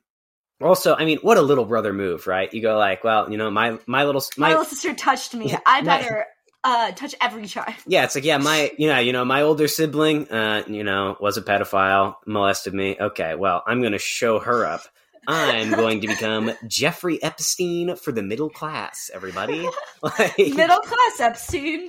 [0.63, 2.53] also, I mean, what a little brother move, right?
[2.55, 5.51] You go like, well, you know, my my little my, my, little sister touched me.
[5.51, 6.27] Yeah, I my- better
[6.63, 7.75] uh, touch every child.
[7.87, 11.17] yeah, it's like yeah, my you know, you know, my older sibling, uh, you know,
[11.21, 12.97] was a pedophile, molested me.
[12.99, 14.83] Okay, well, I'm going to show her up.
[15.27, 19.67] I'm going to become Jeffrey Epstein for the middle class, everybody.
[20.03, 21.89] Like, Middle class Epstein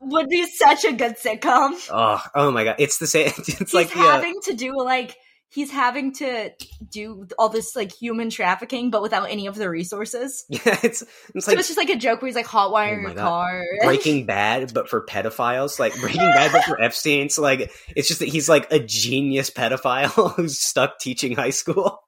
[0.00, 1.72] would be such a good sitcom.
[1.90, 2.76] Oh, oh my god!
[2.78, 3.26] It's the same.
[3.38, 5.14] It's He's like the uh, having to do like
[5.50, 6.50] he's having to
[6.90, 10.44] do all this like human trafficking, but without any of the resources.
[10.50, 11.02] Yeah, it's
[11.34, 13.08] it's so like it's just like a joke where he's like hot wiring Oh my
[13.08, 13.28] your God.
[13.28, 13.62] car.
[13.84, 15.78] Breaking Bad, but for pedophiles.
[15.78, 17.28] Like Breaking Bad, but for Epstein.
[17.28, 21.98] So like, it's just that he's like a genius pedophile who's stuck teaching high school.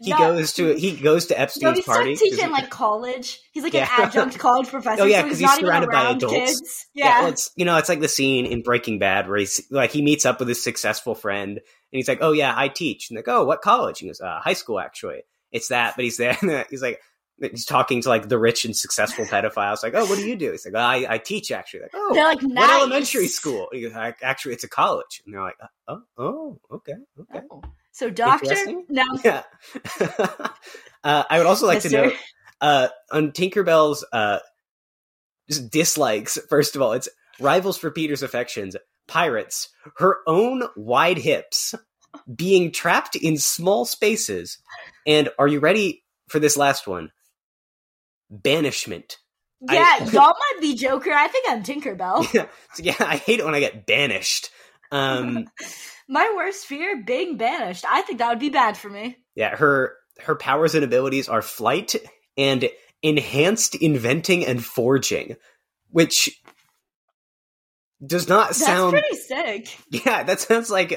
[0.00, 0.18] He No.
[0.18, 2.16] goes to he goes to No, Epstein's he's party.
[2.16, 3.40] teaching like college.
[3.52, 3.88] He's like Yeah.
[3.98, 5.02] an adjunct college professor.
[5.02, 6.34] Oh, yeah, so 'cause he's, he's surrounded by adults.
[6.34, 6.86] kids.
[6.94, 9.60] yeah, Yeah, well, it's you know, it's like the scene in Breaking Bad where he's
[9.70, 13.10] like he meets up with his successful friend and he's like, "Oh yeah, I teach."
[13.10, 16.16] And like, "Oh, what college?" He goes, uh, "High school, actually." It's that, but he's
[16.16, 16.36] there.
[16.42, 17.00] And he's like,
[17.40, 19.82] he's talking to like the rich and successful pedophiles.
[19.84, 22.24] Like, "Oh, what do you do?" He's like, I, "I teach, actually." Like, "Oh, they're
[22.24, 22.70] like what nice.
[22.70, 23.92] elementary school?" Goes,
[24.22, 27.62] "Actually, it's a college." And they're like, "Oh, oh, okay, okay." Oh.
[27.94, 28.86] So doctor, Interesting.
[28.88, 29.42] no, Yeah.
[31.04, 32.06] uh, I would also like to Mister.
[32.06, 32.12] know
[32.60, 34.40] uh, on Tinkerbell's uh,
[35.48, 36.36] just dislikes.
[36.50, 38.74] First of all, it's rivals for Peter's affections,
[39.06, 39.68] pirates,
[39.98, 41.76] her own wide hips,
[42.34, 44.58] being trapped in small spaces,
[45.06, 47.10] and are you ready for this last one?
[48.28, 49.18] Banishment.
[49.68, 51.12] I- yeah, y'all might be Joker.
[51.12, 52.34] I think I'm Tinkerbell.
[52.34, 54.50] Yeah, yeah, I hate it when I get banished.
[54.90, 55.46] Um,
[56.08, 57.84] My worst fear, being banished.
[57.88, 59.16] I think that would be bad for me.
[59.34, 61.94] Yeah, her her powers and abilities are flight
[62.36, 62.68] and
[63.02, 65.36] enhanced inventing and forging,
[65.90, 66.30] which
[68.04, 68.92] does not That's sound.
[68.92, 69.78] pretty sick.
[69.90, 70.92] Yeah, that sounds like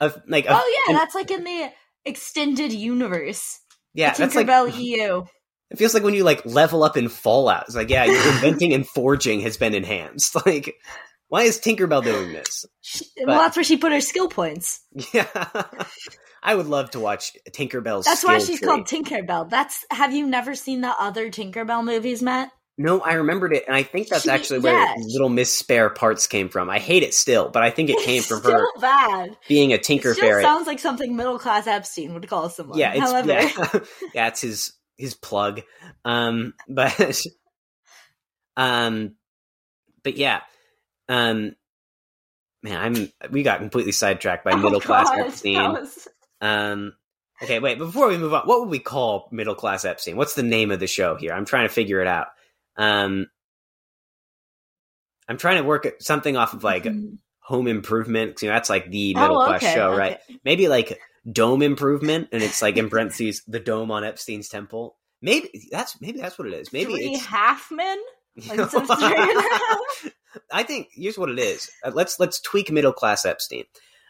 [0.00, 1.70] a like a, oh yeah, an- that's like in the
[2.04, 3.58] extended universe.
[3.94, 4.12] yeah.
[4.12, 5.24] the That's like EU.
[5.70, 7.64] it feels like when you like level up in Fallout.
[7.66, 10.36] It's like yeah, your inventing and forging has been enhanced.
[10.46, 10.74] Like,
[11.30, 12.66] why is Tinkerbell doing this?
[13.16, 14.82] But- well, that's where she put her skill points.
[15.14, 15.26] Yeah,
[16.42, 18.04] I would love to watch Tinkerbell's.
[18.04, 18.68] That's why she's tree.
[18.68, 19.48] called Tinkerbell.
[19.48, 22.50] That's have you never seen the other Tinkerbell movies, Matt?
[22.78, 24.94] No, I remembered it, and I think that's She- actually where yeah.
[24.98, 26.70] Little Miss Spare Parts came from.
[26.70, 29.36] I hate it still, but I think it came from her bad.
[29.48, 30.42] being a Tinker Fairy.
[30.42, 32.78] sounds like something middle class Epstein would call someone.
[32.78, 33.80] yeah, it's However, yeah,
[34.14, 35.60] yeah, it's his his plug.
[36.06, 37.20] Um, but
[38.56, 39.14] um,
[40.02, 40.40] but yeah,
[41.10, 41.54] um,
[42.62, 42.80] man,
[43.22, 45.72] I'm we got completely sidetracked by Oh, middle class God, Epstein.
[45.72, 46.08] was-
[46.40, 46.94] Um,
[47.42, 47.76] okay, wait.
[47.78, 50.16] Before we move on, what would we call middle class Epstein?
[50.16, 51.32] What's the name of the show here?
[51.32, 52.28] I'm trying to figure it out.
[52.76, 53.26] Um,
[55.28, 56.86] I'm trying to work something off of like
[57.42, 58.40] Home Improvement.
[58.42, 59.98] You know, that's like the middle Oh, class okay, show, okay.
[59.98, 60.18] right?
[60.44, 60.98] Maybe like
[61.30, 64.96] Dome Improvement, and it's like in parentheses the dome on Epstein's temple.
[65.22, 66.72] Maybe that's maybe that's what it is.
[66.72, 67.96] Maybe Three it's Halfmen.
[68.48, 69.78] Like, instead of three and a half?
[70.52, 71.70] I think here's what it is.
[71.84, 73.64] Uh, let's let's tweak middle class Epstein.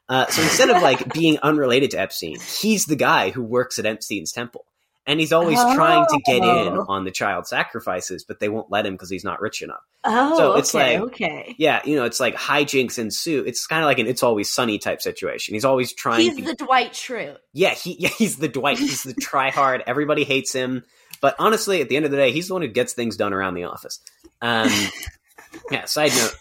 [0.09, 3.87] Uh, so instead of like being unrelated to Epstein, he's the guy who works at
[3.87, 4.65] Epstein's temple,
[5.07, 6.43] and he's always trying to get in
[6.79, 6.85] Oh.
[6.89, 9.83] on the child sacrifices, but they won't let him because he's not rich enough.
[10.05, 11.55] Oh, So it's okay, like- okay.
[11.59, 13.45] Yeah, you know, it's like hijinks ensue.
[13.47, 15.55] It's kind of like an "It's Always Sunny" type situation.
[15.55, 16.23] He's always trying.
[16.23, 17.37] He's to, the Dwight Schrute.
[17.53, 18.79] yeah, he yeah he's the Dwight.
[18.79, 19.85] He's the try hard.
[19.87, 20.85] Everybody hates him,
[21.21, 23.33] but honestly, at the end of the day, he's the one who gets things done
[23.33, 24.01] around the office.
[24.41, 24.71] Um,
[25.71, 25.85] yeah.
[25.85, 26.37] Side note.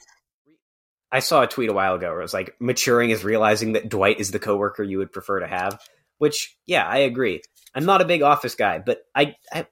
[1.12, 3.90] I saw a tweet a while ago where it was like maturing is realizing that
[3.90, 5.80] Dwight is the coworker you would prefer to have.
[6.20, 7.42] Which, yeah, I agree.
[7.74, 9.68] I'm not a big office guy, but I, I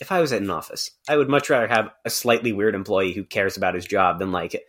[0.00, 3.12] if I was at an office, I would much rather have a slightly weird employee
[3.12, 4.60] who cares about his job than like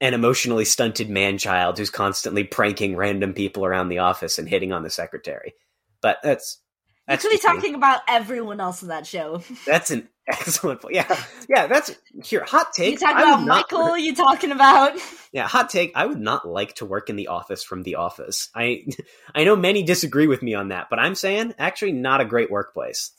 [0.00, 4.72] an emotionally stunted man child who's constantly pranking random people around the office and hitting
[4.72, 5.54] on the secretary.
[6.00, 6.61] But that's
[7.08, 9.42] that's just talking about everyone else in that show.
[9.66, 10.94] That's an excellent point.
[10.94, 11.66] Yeah, yeah.
[11.66, 11.94] That's
[12.24, 12.44] here.
[12.46, 12.92] Hot take.
[12.92, 13.98] You talking about not- Michael?
[13.98, 14.98] You talking about?
[15.34, 15.92] Yeah, hot take.
[15.94, 18.50] I would not like to work in the office from the office.
[18.54, 18.84] I
[19.34, 22.50] I know many disagree with me on that, but I'm saying actually not a great
[22.50, 23.12] workplace.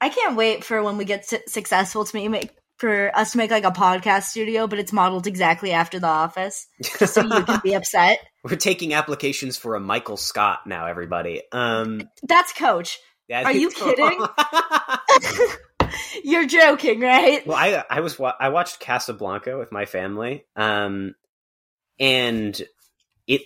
[0.00, 3.52] I can't wait for when we get su- successful to make for us to make
[3.52, 7.74] like a podcast studio, but it's modeled exactly after The Office, so you can be
[7.74, 8.18] upset.
[8.42, 11.42] We're taking applications for a Michael Scott now, everybody.
[11.52, 12.98] Um, That's Coach.
[13.28, 14.24] Yeah, Are you kidding?
[16.24, 17.46] You're joking, right?
[17.46, 21.14] well, I I was I watched Casablanca with my family, um,
[21.98, 22.60] and
[23.26, 23.42] it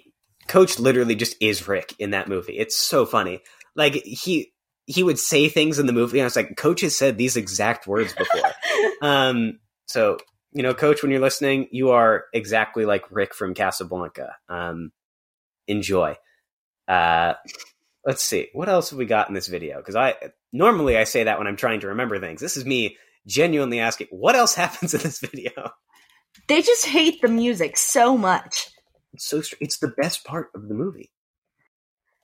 [0.48, 2.58] Coach literally just is Rick in that movie.
[2.58, 3.40] It's so funny.
[3.74, 4.52] Like he
[4.86, 7.36] he would say things in the movie, and I was like, Coach has said these
[7.36, 8.52] exact words before.
[9.02, 10.18] um, so
[10.52, 14.36] you know, Coach, when you're listening, you are exactly like Rick from Casablanca.
[14.48, 14.92] Um,
[15.66, 16.16] enjoy.
[16.88, 17.34] Uh,
[18.06, 20.14] let's see what else have we got in this video because I
[20.52, 22.40] normally I say that when I'm trying to remember things.
[22.40, 22.96] This is me
[23.26, 25.50] genuinely asking what else happens in this video.
[26.48, 28.68] they just hate the music so much.
[29.12, 31.10] It's so str- it's the best part of the movie.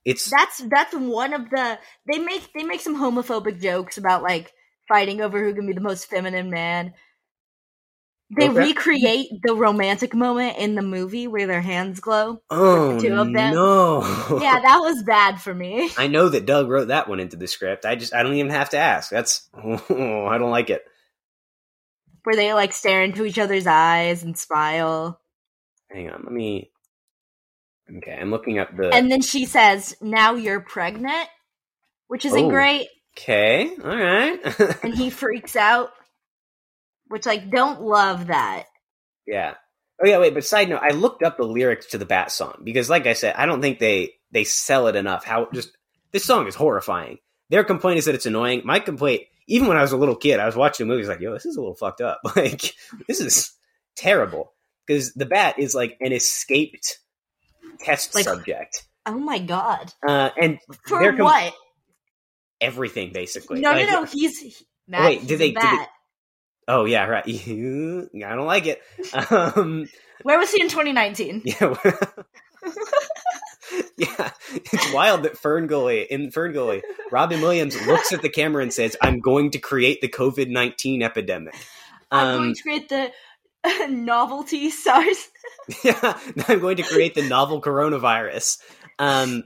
[0.04, 1.78] It's That's that's one of the
[2.10, 4.52] they make they make some homophobic jokes about like
[4.88, 6.94] fighting over who can be the most feminine man.
[8.34, 8.58] They Okay.
[8.68, 12.40] recreate the romantic moment in the movie where their hands glow.
[12.50, 13.52] Oh two of them.
[13.54, 14.00] no!
[14.40, 15.90] Yeah, that was bad for me.
[15.98, 17.84] I know that Doug wrote that one into the script.
[17.84, 19.10] I just I don't even have to ask.
[19.10, 20.82] That's I don't like it.
[22.24, 25.20] Where they like stare into each other's eyes and smile.
[25.90, 26.70] Hang on, let me.
[27.98, 28.94] Okay, I'm looking up the.
[28.94, 31.28] And then she says, Now you're pregnant,
[32.08, 32.48] which isn't Oh.
[32.48, 32.88] great.
[33.18, 34.38] okay, all right.
[34.84, 35.90] And he freaks out,
[37.12, 38.64] which, like, don't love that.
[39.26, 39.54] yeah.
[40.02, 40.18] Oh yeah.
[40.18, 43.06] Wait, but side note, I looked up the lyrics to the Bat song because, like
[43.06, 45.24] I said, I don't think they they sell it enough.
[45.24, 45.70] How just
[46.10, 47.18] this song is horrifying.
[47.50, 48.62] Their complaint is that it's annoying.
[48.64, 51.20] My complaint, even when I was a little kid, I was watching the movies like,
[51.20, 52.20] yo, this is a little fucked up.
[52.36, 52.74] Like,
[53.06, 53.52] this is
[53.94, 54.54] terrible
[54.86, 56.98] because the Bat is like an escaped
[57.80, 59.92] test Like- subject, Oh my god.
[60.08, 60.58] uh, and
[60.88, 61.54] For com- what?
[62.60, 63.60] everything basically.
[63.60, 64.04] No, Like- no, no.
[64.04, 64.38] He's.
[64.38, 64.54] he-
[64.88, 65.86] Matt, Wait, did he's they- did they-.
[66.68, 67.24] Oh yeah, right.
[67.26, 68.80] I don't like it.
[69.30, 69.88] Um,
[70.22, 71.42] Where was he in 2019?
[71.46, 71.74] yeah,
[73.96, 74.30] yeah.
[74.54, 79.20] It's wild that Ferngully in Ferngully, Robin Williams looks at the camera and says, "I'm
[79.20, 81.54] going to create the COVID nineteen epidemic."
[82.10, 83.12] I'm Um, going to create the
[83.88, 85.28] novelty SARS.
[85.84, 88.58] yeah, I'm going to create the novel coronavirus.
[88.98, 89.44] Um,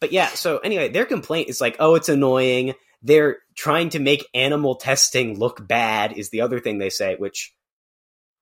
[0.00, 2.74] but yeah, so anyway, their complaint is like, oh, it's annoying.
[3.02, 7.54] They're trying to make animal testing look bad, is the other thing they say, which,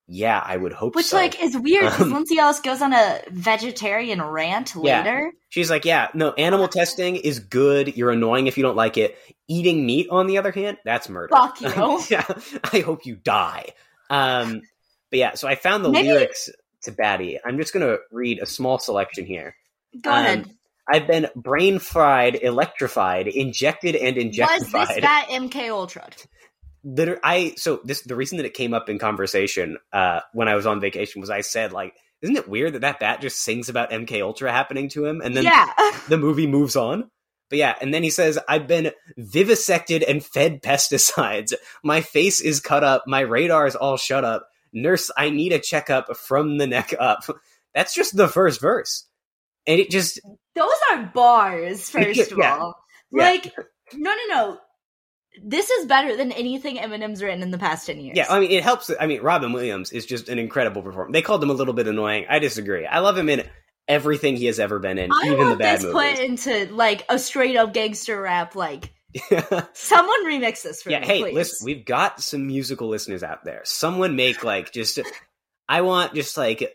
[0.09, 1.17] yeah, I would hope Which, so.
[1.17, 4.99] like, is weird because Um, Lindsay Ellis goes on a vegetarian rant Yeah.
[5.03, 5.33] later.
[5.51, 7.97] She's like, yeah, no, animal testing is good.
[7.97, 9.17] You're annoying if you don't like it.
[9.49, 11.29] Eating meat, on the other hand, that's murder.
[11.31, 11.69] Fuck you.
[12.11, 12.25] yeah,
[12.73, 13.67] I hope you die.
[14.11, 14.63] Um,
[15.11, 16.49] but yeah, so I found the Maybe- lyrics
[16.85, 17.39] to Batty.
[17.45, 19.55] I'm just going to read a small selection here.
[20.01, 20.51] Go Um, ahead.
[20.91, 24.63] I've been brain fried, electrified, injected, and injected.
[24.63, 25.01] Was this injectified.
[25.03, 26.09] bat MK Ultra?
[26.85, 30.55] Liter- I so this the reason that it came up in conversation uh, when I
[30.55, 33.69] was on vacation was I said like, isn't it weird that that bat just sings
[33.69, 35.73] about MK Ultra happening to him, and then yeah.
[36.09, 37.11] the movie moves on.
[37.51, 41.55] But yeah, and then he says, I've been vivisected and fed pesticides.
[41.83, 43.05] My face is cut up.
[43.07, 44.49] My radar is all shut up.
[44.73, 47.21] Nurse, I need a checkup from the neck up.
[47.75, 49.07] That's just the first verse.
[49.67, 50.21] And it just,
[50.59, 52.57] Those are bars, first of Yeah.
[52.59, 52.75] all.
[53.13, 53.25] Yeah.
[53.25, 53.53] Like,
[53.95, 54.59] no, no, no.
[55.43, 58.17] This is better than anything Eminem's written in the past 10 years.
[58.17, 58.91] yeah, I mean, it helps.
[58.99, 61.13] I mean, Robin Williams is just an incredible performer.
[61.13, 62.27] They called him a little bit annoying.
[62.29, 62.87] I disagree.
[62.87, 63.49] I love him in
[63.87, 66.47] everything he has ever been in, I even the bad this put movies.
[66.47, 68.55] into, like, a straight up gangster rap.
[68.57, 68.93] Like,
[69.75, 70.95] someone remix this for me.
[70.97, 71.35] yeah, me, hey, please.
[71.35, 73.61] listen, we've got some musical listeners out there.
[73.65, 74.99] Someone make like just
[75.69, 76.75] I want just like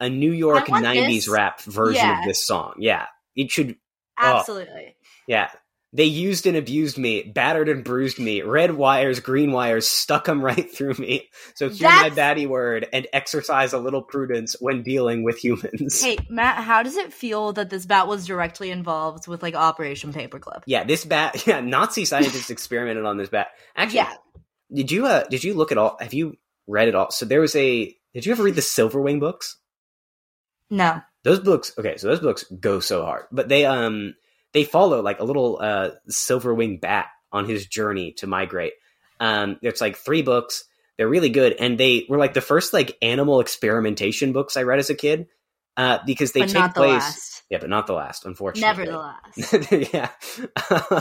[0.00, 2.20] a New York 90s this- rap version yeah.
[2.20, 2.74] of this song.
[2.78, 3.06] Yeah.
[3.36, 3.76] It should
[4.18, 4.96] Absolutely.
[5.26, 5.50] yeah.
[5.96, 10.44] They used and abused me, battered and bruised me, red wires, green wires, stuck them
[10.44, 11.28] right through me.
[11.54, 16.02] So hear my That's- baddie word and exercise a little prudence when dealing with humans.
[16.02, 20.12] Hey, Matt, how does it feel that this bat was directly involved with, like, Operation
[20.12, 20.62] Paperclip?
[20.66, 21.46] Yeah, this bat.
[21.46, 23.48] Yeah, Nazi scientists experimented on this bat.
[23.76, 24.14] Actually, Yeah.
[24.72, 25.96] did you uh did you look at all?
[26.00, 27.12] Have you read it all?
[27.12, 27.94] So there was a.
[28.14, 29.58] Did you ever read the Silverwing books?
[30.70, 31.02] No.
[31.24, 31.72] Those books.
[31.76, 34.14] Okay, so those books go so hard, but they um
[34.52, 38.74] they follow like a little uh silver wing bat on his journey to migrate.
[39.20, 40.64] Um, it's like three books.
[40.96, 44.78] They're really good, and they were like the first like animal experimentation books I read
[44.78, 45.26] as a kid.
[45.76, 47.02] Uh, because they but take the place.
[47.02, 47.42] last.
[47.50, 48.84] Yeah, but not the last, unfortunately.
[48.84, 49.92] Never the last.
[49.92, 50.10] yeah.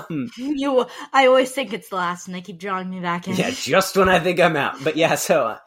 [0.09, 3.35] Um, You, I always think it's the last, and they keep drawing me back in.
[3.35, 4.83] yeah, just when I think I'm out.
[4.83, 5.57] But yeah, so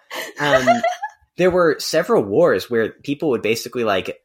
[0.40, 0.66] um,
[1.36, 4.18] there were several wars where people would basically like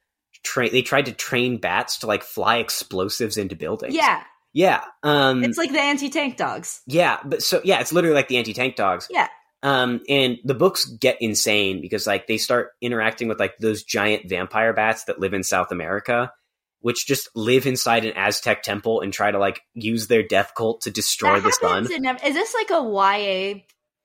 [0.43, 0.71] train.
[0.71, 3.93] They tried to train bats to like fly explosives into buildings.
[3.95, 4.23] yeah.
[4.53, 6.81] yeah, um, It's like the anti-tank dogs.
[6.87, 7.19] yeah.
[7.23, 9.07] But so yeah, it's literally like the anti-tank dogs.
[9.09, 9.27] Yeah.
[9.63, 14.27] Um, and the books get insane because like they start interacting with like those giant
[14.27, 16.33] vampire bats that live in South America,
[16.79, 20.81] which just live inside an Aztec temple and try to like use their death cult
[20.81, 21.91] to destroy That the sun.
[21.93, 23.59] in is this like a YA?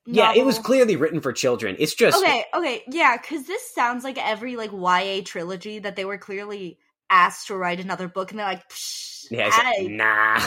[0.06, 1.76] Yeah, it was clearly written for children.
[1.78, 6.04] It's just Okay, okay, yeah, because this sounds like every like YA trilogy that they
[6.04, 6.78] were clearly
[7.10, 10.38] asked to write another book, and they're like, Psh, Yeah, it's like, nah.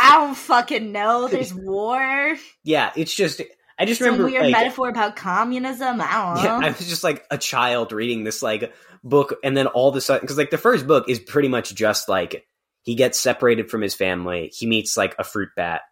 [0.00, 1.28] I don't fucking know.
[1.28, 2.36] There's war.
[2.64, 3.42] yeah, it's just
[3.78, 6.00] I just Some remember weird like, metaphor about communism.
[6.00, 6.42] I don't know.
[6.60, 9.96] yeah, I was just like a child reading this like book, and then all of
[9.96, 12.46] a sudden, because like the first book is pretty much just like
[12.82, 15.82] he gets separated from his family, he meets like a fruit bat,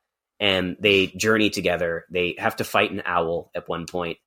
[0.40, 2.06] and they journey together.
[2.10, 4.18] They have to fight an owl at one point,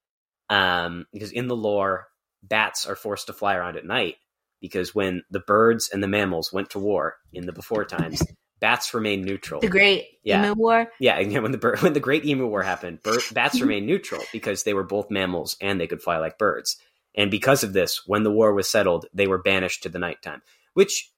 [0.50, 2.08] um, because in the lore,
[2.44, 4.16] bats are forced to fly around at night
[4.62, 8.24] because when the birds and the mammals went to war in the before times,
[8.60, 9.60] bats remained neutral.
[9.60, 10.46] The Great Yeah.
[10.46, 10.88] Emu War.
[11.00, 13.00] Yeah, and when the when the Great Emu War happened,
[13.34, 16.78] bats remained neutral because they were both mammals and they could fly like birds.
[17.16, 20.42] And because of this, when the war was settled, they were banished to the nighttime,
[20.74, 21.12] which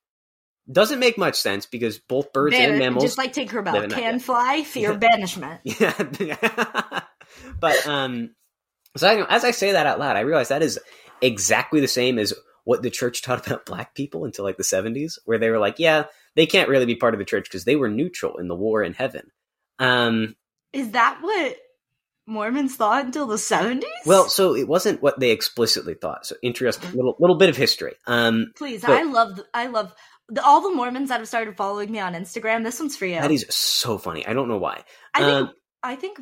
[0.72, 3.03] doesning make much sense because both birds and mammals.
[3.03, 4.97] just like Tinkerbell, can fly, fear Yeah.
[5.11, 5.61] banishment.
[5.63, 7.01] yeah,
[7.59, 8.36] but um,
[8.97, 10.80] so I, as I say that out loud, I realize that is
[11.22, 15.20] exactly the same as what the church taught about black people until like the seventies,
[15.26, 16.05] where they were like, yeah,
[16.36, 18.82] they can't really be part of the church because they were neutral in the war
[18.84, 19.32] in heaven.
[19.80, 20.36] Um,
[20.74, 21.57] Is that what
[22.26, 23.89] Mormons thought until the seventies?
[24.05, 26.26] Well, so it wasn't what they explicitly thought.
[26.26, 27.93] So interesting little little bit of history.
[28.07, 29.93] Um, please, so- I love, I love
[30.30, 32.63] the, all the Mormons that have started following me on Instagram.
[32.63, 33.19] This one's for you.
[33.21, 34.26] that is so funny.
[34.26, 34.84] I don't know why.
[35.13, 35.51] I think, um,
[35.84, 36.19] I think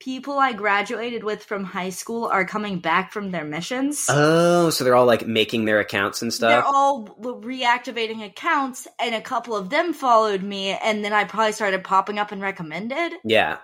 [0.00, 4.06] people I graduated with from high school are coming back from their missions.
[4.08, 6.50] Oh, so they're all like making their accounts and stuff.
[6.50, 11.52] They're all reactivating accounts, and a couple of them followed me, and then I probably
[11.52, 13.12] started popping up and recommended.
[13.24, 13.58] yeah,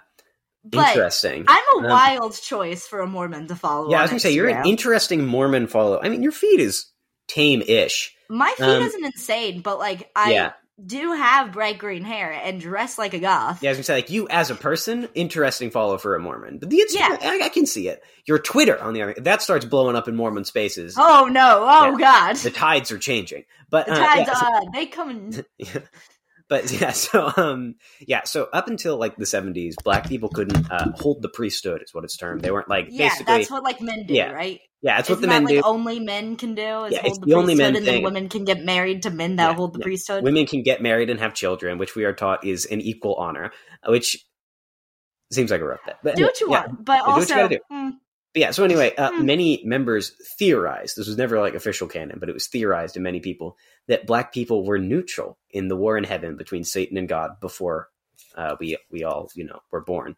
[0.65, 1.45] But interesting.
[1.47, 3.91] I'm a Um, wild choice for a Mormon to follow.
[3.91, 6.01] yeah, I was gonna say you're an interesting Mormon follow.
[6.03, 6.87] I mean, your feed is
[7.29, 8.15] tame-ish.
[8.29, 10.53] My feed um, isn't insane, but like I Yeah.
[10.85, 13.63] do have bright green hair and dress like a goth.
[13.63, 16.59] Yeah, I was gonna say like you as a person, interesting follow for a Mormon.
[16.59, 17.31] But the Instagram, Yeah.
[17.31, 18.03] I, I can see it.
[18.27, 20.95] Your Twitter, on the other, that starts blowing up in Mormon spaces.
[20.99, 21.67] Oh no!
[21.69, 22.37] Oh god!
[22.37, 23.45] The tides are changing.
[23.71, 25.31] But The uh, tides, yeah, so- uh, they come.
[25.59, 25.81] Yeah.
[26.49, 27.77] But yeah, so um,
[28.07, 31.95] yeah, so up until like the seventies, black people couldn't uh, hold the priesthood, is
[31.95, 32.43] what it's termed.
[32.43, 33.25] They weren't like Yeah, basically.
[33.27, 34.61] that's what like men do, yeah, right?
[34.83, 35.63] yeah, that's what Isn't the men like do.
[35.65, 37.97] only men can do is Yeah, it's hold the, the only men and thing.
[37.97, 39.85] then women can get married to men that Yeah, hold the yeah.
[39.85, 40.23] priesthood.
[40.25, 43.53] Women can get married and have children, which we are taught is an equal honor,
[43.87, 44.25] which
[45.33, 45.99] seems like a rough bet.
[46.03, 47.61] But do what you want, but do what you
[48.35, 48.35] also gotta do.
[48.35, 49.27] But yeah, so anyway, uh, Hmm.
[49.27, 53.21] many members theorized, this was never like official canon, but it was theorized in many
[53.21, 53.59] people,
[53.89, 57.89] that black people were neutral in the war in heaven between Satan and God before
[58.37, 60.17] uh, we, we all, you know, were born.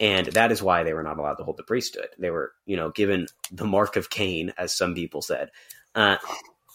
[0.00, 2.08] And that is why they were not allowed to hold the priesthood.
[2.18, 5.50] They were, you know, given the mark of Cain, as some people said.
[5.94, 6.18] Uh,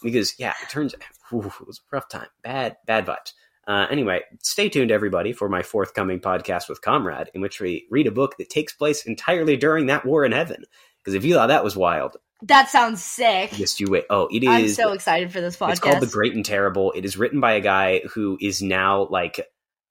[0.02, 0.94] because, yeah, it turns
[1.30, 2.28] whew, it was a rough time.
[2.42, 3.32] Bad, bad vibes.
[3.66, 8.06] Uh, anyway, stay tuned, everybody, for my forthcoming podcast with Comrade, in which we read
[8.06, 10.64] a book that takes place entirely during that war in heaven.
[11.02, 13.50] Because if you thought that was wild, that sounds sick.
[13.52, 14.04] just you wait.
[14.10, 14.48] Oh, it is.
[14.48, 15.70] I'm so excited for this podcast.
[15.70, 16.92] it's called The Great and Terrible.
[16.92, 19.40] It is written by a guy who is now like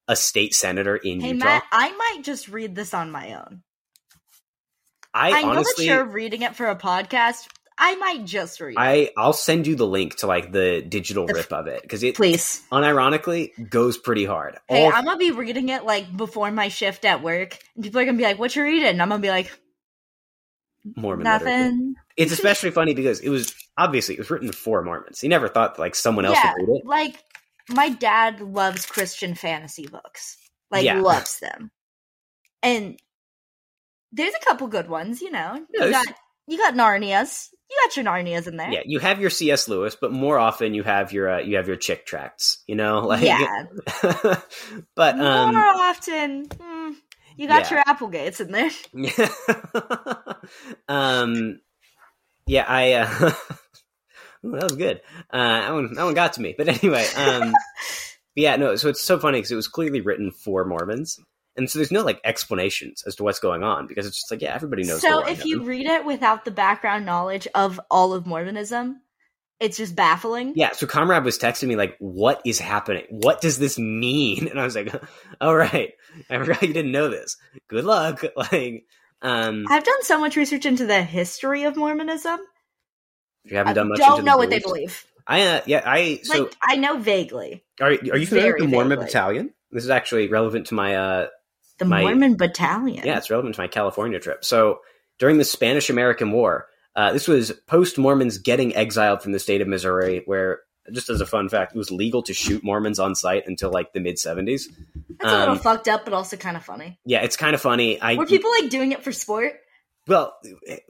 [0.08, 1.46] a state senator in Hey Utah.
[1.46, 3.64] Matt, I might just read this on my own.
[5.14, 7.48] I, I, know that you're reading it for a podcast.
[7.78, 8.76] I might just read.
[8.78, 12.16] I I'll send you the link to like the digital rip of it because it
[12.16, 12.62] Please.
[12.72, 14.58] unironically goes pretty hard.
[14.68, 18.00] Hey, All- I'm gonna be reading it like before my shift at work, and people
[18.00, 19.52] are gonna be like, "What you reading?" And I'm gonna be like,
[20.96, 21.46] Mormon literature.
[21.46, 25.20] "Nothing." It's especially funny because it was obviously it was written for Mormons.
[25.22, 26.86] He never thought like someone else Yeah, would read it.
[26.86, 27.24] like
[27.70, 30.38] my dad loves Christian fantasy books,
[30.70, 31.00] like Yeah.
[31.00, 31.72] loves them,
[32.62, 33.00] and
[34.12, 35.22] there's a couple good ones.
[35.22, 36.06] You know, Yeah, you got
[36.48, 38.72] you got Narnias, you got your Narnias in there.
[38.72, 39.68] Yeah, you have your C.S.
[39.68, 42.64] Lewis, but more often you have your uh, you have your chick tracts.
[42.68, 43.66] You know, like Yeah.
[44.96, 46.92] but um, More often, hmm,
[47.36, 47.78] you got yeah.
[47.78, 48.70] your Applegates in there.
[50.88, 51.60] um,
[52.46, 52.94] yeah, I.
[52.94, 53.32] Uh,
[54.46, 55.02] Ooh, that was good.
[55.32, 56.54] Uh, that one, that one got to me.
[56.58, 57.54] But anyway, um,
[58.36, 58.76] yeah, no.
[58.76, 61.18] So it's so funny because it was clearly written for Mormons,
[61.56, 64.42] and so there's no like explanations as to what's going on because it's just like
[64.42, 65.02] yeah, everybody knows.
[65.02, 69.02] So if you read it without the background knowledge of all of Mormonism,
[69.60, 70.54] it's just baffling.
[70.56, 73.06] yeah, so Comrade was texting me like, "What is happening?
[73.10, 74.94] What does this mean?" And I was like,
[75.42, 75.94] "All right,
[76.30, 77.38] I forgot you didn't know this.
[77.68, 78.86] Good luck." Like,
[79.22, 82.40] um, I've done so much research into the history of Mormonism.
[83.46, 84.00] you haven't I done much.
[84.00, 85.06] don't into the know what they believe.
[85.26, 88.66] I uh, yeah, I so like I know vaguely are are you familiar with the
[88.66, 89.06] very Mormon vaguely.
[89.06, 89.54] Battalion?
[89.72, 91.28] This is actually relevant to my uh
[91.80, 93.06] the My- Mormon Battalion.
[93.06, 94.44] yeah, it's relevant to my California trip.
[94.46, 94.80] So
[95.20, 99.62] during the Spanish American War, uh, this was post Mormons getting exiled from the state
[99.62, 100.60] of Missouri, where
[100.92, 103.94] just as a fun fact, it was legal to shoot Mormons on sight until like
[103.94, 104.70] the mid seventies.
[105.20, 107.00] that's a little um, fucked up, but also kind of funny.
[107.06, 108.00] Yeah, it's kind of funny.
[108.02, 109.54] I Were people like doing it for sport?
[110.06, 110.36] well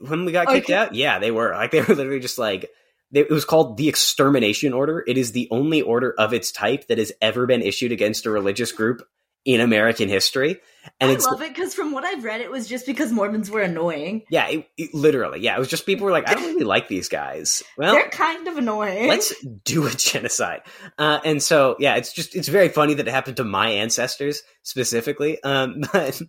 [0.00, 2.68] when we got kicked you- out, yeah, they were like they were literally just like.
[3.12, 5.04] They, it was called the Extermination Order.
[5.06, 8.30] It is the only order of its type that has ever been issued against a
[8.30, 9.02] religious group
[9.44, 10.60] in American history.
[11.00, 13.62] And I love it because from what I've read, it was just because Mormons were
[13.62, 14.22] annoying.
[14.30, 15.40] Yeah, it, it- literally.
[15.40, 17.62] Yeah, it was just people were like, I don't really like these guys.
[17.78, 19.08] Well, They're kind of annoying.
[19.08, 19.34] let's
[19.64, 20.62] do a genocide.
[20.98, 24.42] Uh, and so, yeah, it's just it's very funny that it happened to my ancestors
[24.62, 25.42] specifically.
[25.42, 26.20] Um, but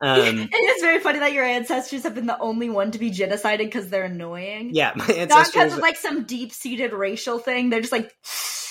[0.00, 3.10] um, it is very funny that your ancestors have been the only one to be
[3.10, 4.70] genocided because they're annoying.
[4.74, 5.72] yeah, my Not because ancestors.
[5.74, 7.68] of like some deep seated racial thing.
[7.70, 8.14] They're just like,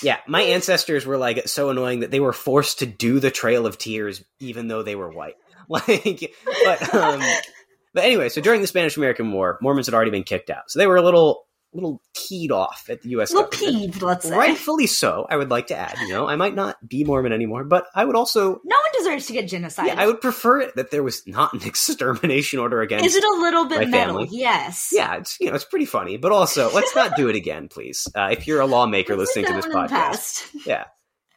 [0.02, 3.66] Yeah, my ancestors were like so annoying that they were forced to do the Trail
[3.66, 5.34] of Tears even though they were white.
[5.70, 6.32] Like,
[6.64, 7.20] but um,
[7.92, 10.78] but anyway, so during the Spanish American War, Mormons had already been kicked out, so
[10.78, 11.44] they were a little
[11.74, 13.30] little teed off at the U.S.
[13.30, 13.76] A little government.
[13.80, 14.34] peeved, let's say.
[14.36, 15.96] Rightfully so, I would like to add.
[16.00, 19.26] You know, I might not be Mormon anymore, but I would also, No one deserves
[19.26, 19.86] to get genocide.
[19.88, 23.04] yeah, I would prefer it that there was not an extermination order against.
[23.06, 23.92] Is it a little bit metal?
[23.92, 24.28] family.
[24.30, 24.88] Yes.
[24.92, 28.08] yeah, it's you know it's pretty funny, but also let's not do it again, please.
[28.14, 30.84] Uh, if you're a lawmaker listening to this that one in the podcast, yeah,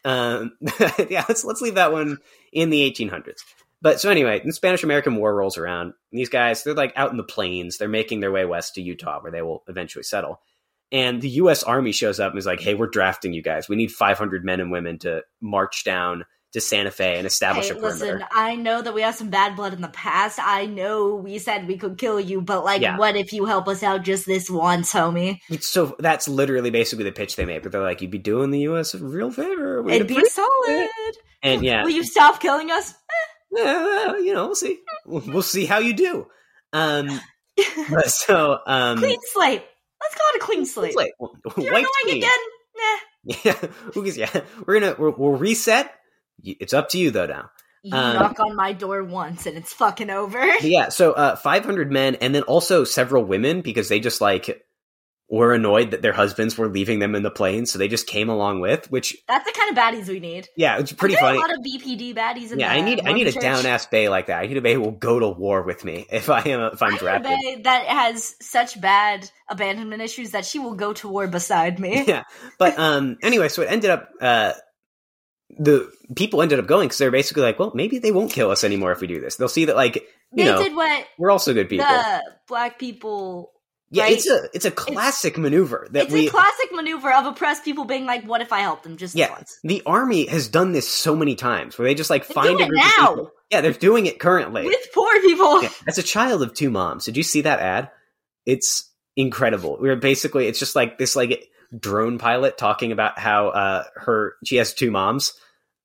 [0.05, 0.51] um,
[1.09, 2.17] yeah, let's let's leave that one
[2.53, 3.39] in the 1800s.
[3.82, 5.93] But so anyway, the Spanish American War rolls around.
[6.11, 7.77] These guys, they're like out in the plains.
[7.77, 10.39] They're making their way west to Utah, where they will eventually settle.
[10.91, 11.63] And the U.S.
[11.63, 13.67] Army shows up and is like, "Hey, we're drafting you guys.
[13.69, 17.71] We need 500 men and women to march down to Santa Fe and establish Hey,
[17.71, 20.38] a perimeter." listen, I know that we have some bad blood in the past.
[20.41, 22.97] I know we said we could kill you, but like, Yeah.
[22.97, 25.39] what if you help us out just this once, homie?
[25.49, 27.63] It's so that's literally basically the pitch they made.
[27.63, 28.93] But they're like, "You'd be doing the U.S.
[28.93, 29.82] a real favor.
[29.82, 30.49] We'd It'd be solid.
[30.67, 32.93] it." And yeah, Will you stop killing us?
[33.51, 34.79] Yeah, you know, we'll see.
[35.05, 36.27] We'll, see how you do.
[36.73, 37.19] Um,
[38.05, 39.63] so um, clean slate.
[40.01, 40.95] Let's call it a clean slate.
[40.95, 41.13] like
[41.57, 42.29] You're annoying again?
[42.77, 43.35] Nah.
[43.43, 43.53] Yeah,
[43.93, 44.17] who gives?
[44.17, 45.93] Yeah, we're gonna we're, we'll reset.
[46.43, 47.51] It's up to you though now.
[47.83, 50.43] You Um, knock on my door once and it's fucking over.
[50.61, 54.65] Yeah, so uh, 500 men, and then also several women because they just like
[55.32, 58.27] were annoyed that their husbands were leaving them in the plane, so they just came
[58.29, 58.91] along with.
[58.91, 60.49] Which That's the kind of baddies we need.
[60.57, 61.38] yeah, it's pretty funny.
[61.38, 63.86] A lot of BPD baddies in Yeah, the I need I need a down ass
[63.86, 64.43] bay like that.
[64.43, 66.84] I need a bay who will go to war with me if I am if
[66.84, 67.63] I I'm need a drafted.
[67.63, 72.03] that has such bad abandonment issues that she will go to war beside me.
[72.05, 72.23] yeah
[72.59, 74.51] but um anyway so it ended up uh
[75.59, 78.63] the people ended up going because they're basically like well maybe they won't kill us
[78.63, 80.03] anymore if we do this they'll see that like you
[80.34, 83.51] they know did what we're also good people the black people.
[83.91, 84.13] Yeah right?
[84.13, 87.85] it's a it's a classic maneuver that It's we a classic maneuver of oppressed people
[87.85, 90.87] being like, "What if I help them just yeah once?" the army has done this
[90.89, 93.07] so many times where they just like They find a it group now.
[93.07, 95.61] of people yeah they're doing it currently With poor people.
[95.63, 97.91] Yeah, as a child of two moms did you see that ad
[98.45, 103.47] it's incredible we are basically it's just like this like drone pilot talking about how
[103.49, 105.33] uh her she has two moms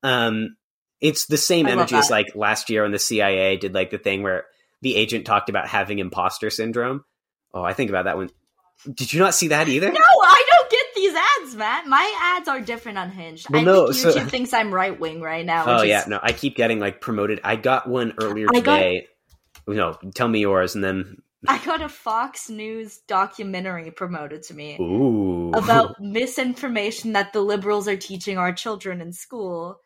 [0.03, 0.55] um
[1.01, 3.97] it's the same I energy as like last year when the cia did like the
[3.97, 4.45] thing where
[4.81, 7.03] the agent talked about having imposter syndrome
[7.53, 8.29] oh i think about that one
[8.93, 11.87] did you not see that either No, I don't get these ads, Matt.
[11.87, 13.43] My ads are different on Hinge.
[13.49, 15.79] Well, I no, think so- YouTube thinks I'm right wing right now.
[15.79, 18.75] oh yeah is- no i keep getting like promoted i got one earlier I got-
[18.77, 19.07] today
[19.67, 24.75] no tell me yours and then I got a Fox News documentary promoted to me
[24.79, 29.79] ooh about misinformation that the liberals are teaching our children in school.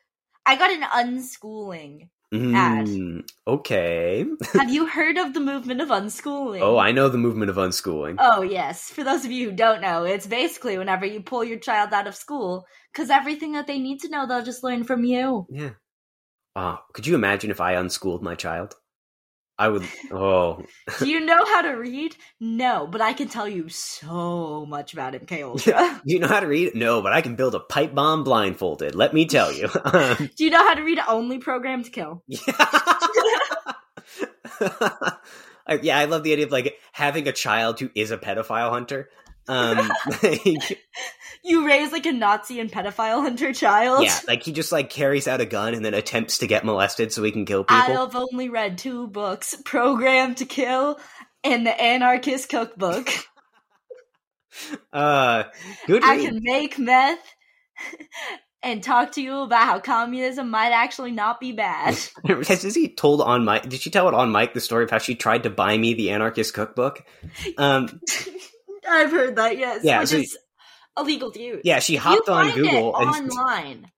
[0.46, 2.08] I got an unschooling.
[2.34, 6.62] Mm, okay Have you heard of the movement of unschooling?
[6.62, 8.16] Oh, I know the movement of unschooling.
[8.20, 8.90] Oh, yes.
[8.90, 12.08] For those of you who don't know, it's basically whenever you pull your child out
[12.08, 15.46] of school, because everything that they need to know, they'll just learn from you.
[15.50, 15.72] Yeah.
[16.56, 18.76] Oh, could you imagine if I unschooled my child?
[19.62, 19.84] I would.
[20.12, 20.64] Oh,
[20.98, 22.16] Do you know how to read?
[22.40, 26.02] No, but I can tell you so much about MK Ultra.
[26.04, 26.74] do you know how to read?
[26.74, 28.96] No, but I can build a pipe bomb blindfolded.
[28.96, 29.68] Let me tell you.
[30.36, 32.24] Do you know how to read only program to kill?
[35.68, 38.72] I- yeah, I love the idea of like having a child who is a pedophile
[38.72, 39.10] hunter.
[39.52, 39.92] Um,
[40.24, 40.80] like,
[41.44, 44.04] You raise like a Nazi and pedophile hunter child.
[44.04, 47.12] yeah, like he just like carries out a gun and then attempts to get molested
[47.12, 47.98] so he can kill people.
[47.98, 51.00] I've only read two books Program to Kill
[51.44, 53.10] and The Anarchist Cookbook.
[54.92, 55.44] Uh,
[55.88, 56.26] good I read.
[56.26, 57.24] can make meth
[58.64, 61.98] and talk to you about how communism might actually not be bad.
[62.28, 63.70] Has Izzy told on Mike?
[63.70, 65.94] Did she tell it on Mike the story of how she tried to buy me
[65.94, 67.02] the anarchist cookbook?
[67.58, 68.02] Um,
[68.90, 69.82] I've heard that, yes.
[69.84, 70.38] Yeah, which so- is
[70.98, 71.62] illegal to use.
[71.64, 73.92] yeah, she hopped you on find Google it and online.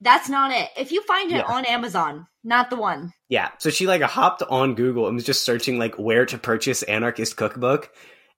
[0.00, 0.68] That's not it.
[0.76, 1.42] If you find it Yeah.
[1.44, 3.12] on Amazon, not the one.
[3.28, 6.82] yeah, so she like hopped on Google and was just searching like where to purchase
[6.82, 7.90] anarchist cookbook,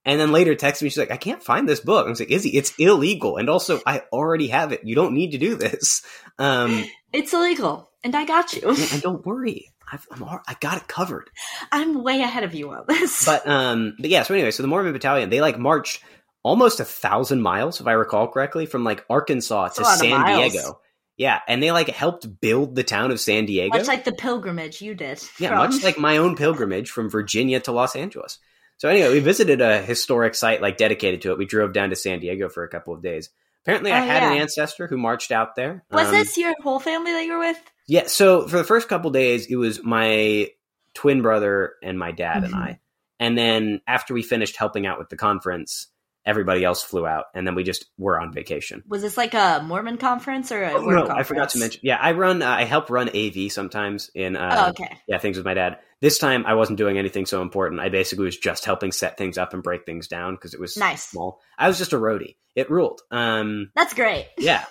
[0.05, 0.89] and then later texted me.
[0.89, 2.05] She's like, I can't find this book.
[2.05, 4.81] I was like, Izzy, it's illegal, and also I already have it.
[4.83, 6.03] You don't need to do this.
[6.37, 8.69] Um, It's illegal, and I got you.
[8.69, 11.29] and don't worry, I've, I'm all, I got it covered.
[11.71, 13.25] I'm way ahead of you on this.
[13.25, 14.23] But um, but yeah.
[14.23, 16.03] So anyway, so the Mormon Battalion they like marched
[16.43, 20.25] almost a thousand miles, if I recall correctly, from like Arkansas That's to San.
[20.25, 20.79] Diego.
[21.17, 23.77] Yeah, and they like helped build the town of San Diego.
[23.77, 25.23] much like the pilgrimage you did.
[25.39, 28.37] yeah, from- much like my own pilgrimage from Virginia to Los Angeles.
[28.77, 31.37] So anyway, we visited a historic site like dedicated to it.
[31.37, 33.29] We drove down to San Diego for a couple of days.
[33.63, 35.85] Apparently, I Oh, had an ancestor who marched out there.
[35.89, 37.59] Was Um, this your whole family that you were with?
[37.87, 40.49] Yeah, so for the first couple days, it was my
[40.93, 42.57] twin brother and my dad and Mhm.
[42.57, 42.79] I.
[43.19, 45.87] And then after we finished helping out with the conference,
[46.25, 48.81] everybody else flew out, and then we just were on vacation.
[48.87, 51.19] Was this like a Mormon conference or a Oh, no, conference?
[51.19, 51.81] I forgot to mention.
[51.83, 52.41] Yeah, I run.
[52.41, 54.35] Uh, I help run AV sometimes in.
[54.35, 54.97] Uh, Oh, okay.
[55.07, 55.77] Yeah, things with my dad.
[56.01, 57.79] This time I wasn't doing anything so important.
[57.79, 60.75] I basically was just helping set things up and break things down because it was
[60.75, 61.07] Nice.
[61.07, 61.39] small.
[61.59, 62.37] I was just a roadie.
[62.55, 63.01] It ruled.
[63.11, 64.27] Um, That's great.
[64.37, 64.65] yeah.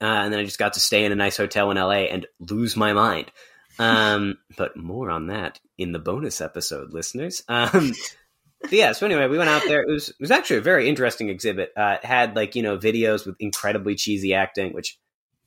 [0.00, 2.26] Uh, and then I just got to stay in a nice hotel in LA and
[2.38, 3.30] lose my mind.
[3.78, 7.42] Um, but more on that in the bonus episode, listeners.
[7.48, 7.92] Um,
[8.70, 9.82] yeah, so anyway, we went out there.
[9.82, 11.72] It was it was actually a very interesting exhibit.
[11.76, 14.98] Uh, it had like you know videos with incredibly cheesy acting, which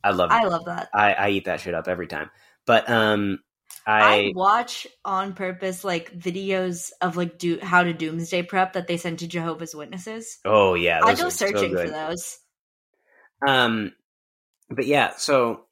[0.04, 0.32] I love.
[0.32, 0.90] I love that.
[0.94, 2.30] I, I eat that shit up every time.
[2.66, 3.40] But um,
[3.86, 8.88] I, I watch on purpose like videos of like do how to doomsday prep that
[8.88, 10.40] they send to Jehovah's Witnesses.
[10.46, 12.40] oh yeah, I go are so searching for those.
[13.46, 13.92] Um,
[14.76, 15.66] but yeah, so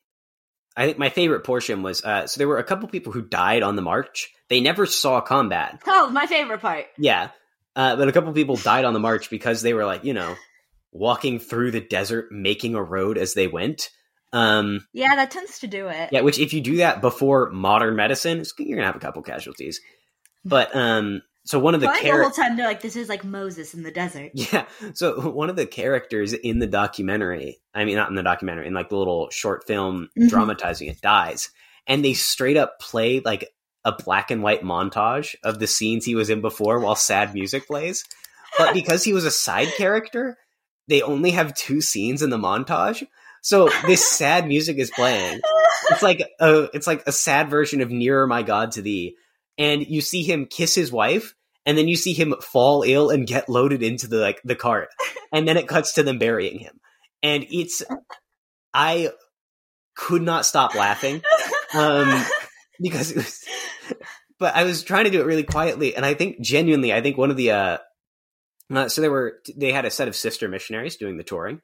[0.75, 3.63] I think my favorite portion was uh, so there were a couple people who died
[3.63, 4.29] on the march.
[4.49, 5.81] They never saw combat.
[5.87, 6.85] Oh, my favorite part.
[6.97, 7.29] Yeah,
[7.75, 10.35] uh, but a couple people died on the march because they were like you know
[10.91, 13.89] walking through the desert, making a road as they went.
[14.33, 16.09] Um, Yeah, that tends to do it.
[16.11, 19.79] yeah, which if you do that before modern medicine, you're gonna have a couple casualties.
[20.45, 22.35] But um, so one of the like the characters.
[22.37, 24.65] whole time they're like, "This is like Moses in the desert." Yeah.
[24.93, 28.73] So one of the characters in the documentary, I mean, not in the documentary, in
[28.73, 30.29] like the little short film Mhm.
[30.29, 31.49] dramatizing it, dies.
[31.87, 33.49] And they straight up play like
[33.83, 37.65] a black and white montage of the scenes he was in before while sad music
[37.67, 38.05] plays.
[38.57, 40.37] But because he was a side character,
[40.87, 43.03] they only have two scenes in the montage.
[43.41, 45.39] So this sad music is playing.
[45.89, 49.15] It's like a, it's like a sad version of Nearer My God to Thee.
[49.57, 51.33] And you see him kiss his wife
[51.65, 54.89] and then you see him fall ill and get loaded into the like the cart
[55.33, 56.79] and then it cuts to them burying him
[57.23, 57.83] and it's
[58.73, 59.09] i
[59.95, 61.21] could not stop laughing
[61.73, 62.25] um
[62.81, 63.43] because it was
[64.39, 67.17] but i was trying to do it really quietly and i think genuinely i think
[67.17, 67.77] one of the uh,
[68.73, 71.61] uh so there were they had a set of sister missionaries doing the touring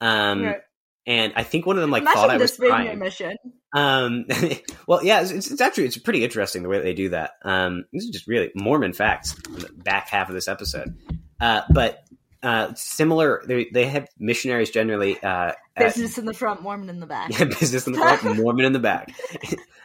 [0.00, 0.60] um Right.
[1.08, 3.36] And i think one of them like Imagine thought i was this crying mission.
[3.74, 4.24] um,
[4.86, 7.32] well, yeah, it's, it's actually it's pretty interesting the way that they do that.
[7.42, 10.96] Um, these are just really Mormon facts in the back half of this episode.
[11.38, 12.02] Uh, but
[12.42, 15.18] uh, similar, they they have missionaries generally.
[15.22, 17.30] Uh, at- Business in the front, Mormon in the back.
[17.38, 19.12] yeah, business in the front, Mormon in the back.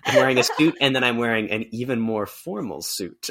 [0.06, 3.30] I'm wearing a suit, and then I'm wearing an even more formal suit.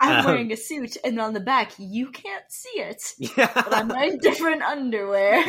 [0.00, 3.72] I'm Um, wearing a suit, and on the back, you can't see it, Yeah, but
[3.72, 5.44] I'm wearing different underwear.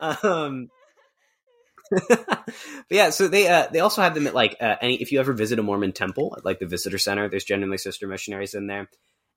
[0.00, 0.68] Um
[2.08, 2.44] but
[2.90, 5.32] yeah so they uh they also have them at like uh, any if you ever
[5.32, 8.88] visit a mormon temple like the visitor center there's generally sister missionaries in there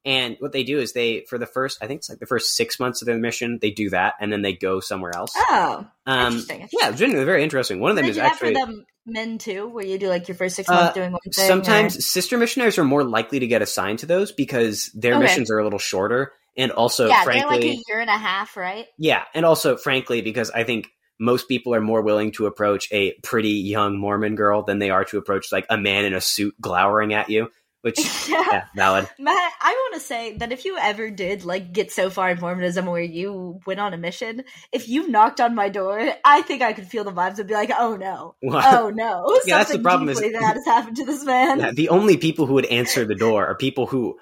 [0.05, 2.55] and what they do is they for the first i think it's like the first
[2.55, 5.85] six months of their mission they do that and then they go somewhere else Oh,
[6.05, 6.69] um interesting.
[6.71, 9.97] yeah genuinely very interesting one of them is actually for the men too, where you
[9.97, 11.61] do like your first six Uh, months doing one thing.
[11.61, 15.21] sometimes or- sister missionaries are more likely to get assigned to those because their Okay.
[15.21, 18.17] missions are a little shorter and also yeah, frankly they're like a year and a
[18.17, 18.87] half, right?
[18.97, 20.87] Yeah, and also, frankly, because I think
[21.19, 25.05] most people are more willing to approach a pretty young Mormon girl than they are
[25.05, 27.49] to approach like a man in a suit glowering at you.
[27.81, 27.99] Which,
[28.29, 29.07] yeah, valid.
[29.19, 32.39] Matt, I want to say that if you ever did like get so far in
[32.39, 34.43] Mormonism where you went on a mission,
[34.73, 37.53] if you knocked on my door, I think I could feel the vibes and be
[37.53, 40.97] like, "Oh no, oh no, Yeah, that's the something problem is- deeply bad has happened
[40.97, 44.17] to this man." Yeah, the only people who would answer the door are people who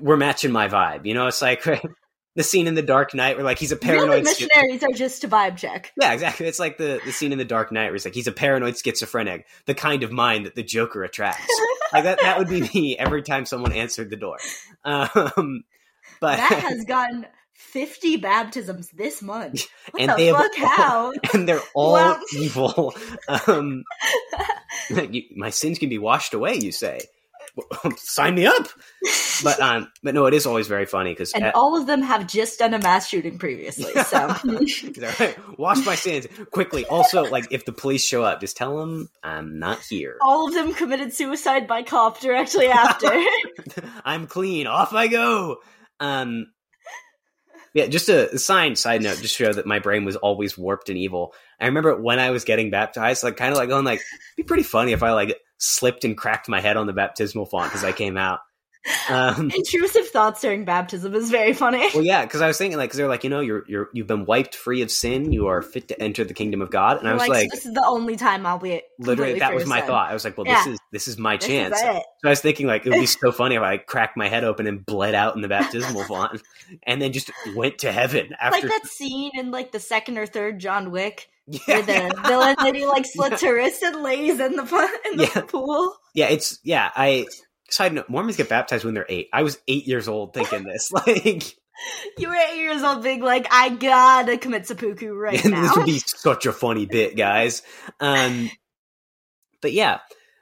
[0.00, 1.04] were matching my vibe.
[1.06, 1.64] You know, it's like
[2.36, 4.20] the scene in The Dark Knight where like he's a Really, paranoid.
[4.24, 5.92] schi- missionaries are just to vibe check.
[6.00, 6.46] yeah, exactly.
[6.46, 8.76] It's like the, the scene in The Dark Knight where he's like he's a paranoid
[8.78, 11.46] schizophrenic, the kind of mind that the Joker attracts.
[11.92, 14.38] like that, that would be me every time someone answered the door.
[14.84, 15.64] Um,
[16.20, 19.66] but that has gotten fifty baptisms this month.
[19.92, 20.60] What And the they have fuck?
[20.60, 21.12] all- How?
[21.34, 22.94] and they're all Well- evil.
[23.48, 23.84] Um,
[24.90, 26.54] you, my sins can be washed away.
[26.56, 27.00] You say,
[27.96, 28.68] sign me up.
[29.42, 32.26] But um, but no, it is always very funny because and all of them have
[32.26, 33.92] just done a mass shooting previously.
[34.06, 36.86] So wash my sins quickly.
[36.86, 40.16] Also, like if the police show up, just tell them I'm not here.
[40.20, 43.10] all of them committed suicide by cop directly after.
[44.04, 44.66] I'm clean.
[44.66, 45.58] Off I go.
[45.98, 46.46] Um,
[47.76, 50.88] yeah, just a, sign side note, just to show that my brain was always warped
[50.88, 51.34] and evil.
[51.60, 54.42] I remember when I was getting baptized, like kind of like going like, it'd be
[54.44, 57.84] pretty funny if I like slipped and cracked my head on the baptismal font as
[57.84, 58.40] I came out.
[59.08, 61.88] Um, Intrusive thoughts during baptism is very funny.
[61.94, 64.06] well, yeah, because I was thinking like, because they're like, you know, you're you're you've
[64.06, 67.08] been wiped free of sin, you are fit to enter the kingdom of God, and
[67.08, 69.78] I was like, like, this is the only time I'll be literally, that was my
[69.80, 69.88] sin.
[69.88, 70.10] thought.
[70.10, 70.62] I was like, well, Yeah.
[70.64, 71.74] this is this is my This chance.
[71.76, 71.80] is.
[71.80, 74.44] So I was thinking like it would be so funny if I cracked my head
[74.44, 76.40] open and bled out in the baptismal font,
[76.84, 78.66] and then just went to heaven after.
[78.66, 82.56] Like that scene in like the second or third John Wick yeah, where the villain
[82.60, 85.40] lady like slits her wrist and lays in the in the Yeah.
[85.42, 85.96] pool.
[86.14, 86.90] yeah, it's yeah.
[86.96, 87.26] I
[87.70, 89.28] side note: Mormons get baptized when they're eight.
[89.32, 90.90] I was eight years old thinking this.
[91.06, 91.54] Like,
[92.16, 95.60] You were eight years old, being like, I gotta commit seppuku right now.
[95.62, 97.62] this would be such a funny bit, guys.
[98.00, 98.50] Um,
[99.60, 99.98] but yeah.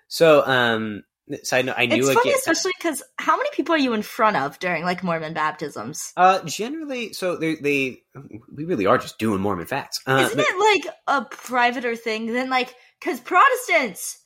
[0.06, 1.02] So, um,
[1.42, 4.36] side note: I knew it's funny, especially because how many people are you in front
[4.36, 6.12] of during like Mormon baptisms?
[6.16, 8.02] Uh, generally, so they they
[8.54, 10.00] we really are just doing Mormon facts.
[10.06, 14.18] Uh, Isn't but- it like a privater thing than like because Protestants,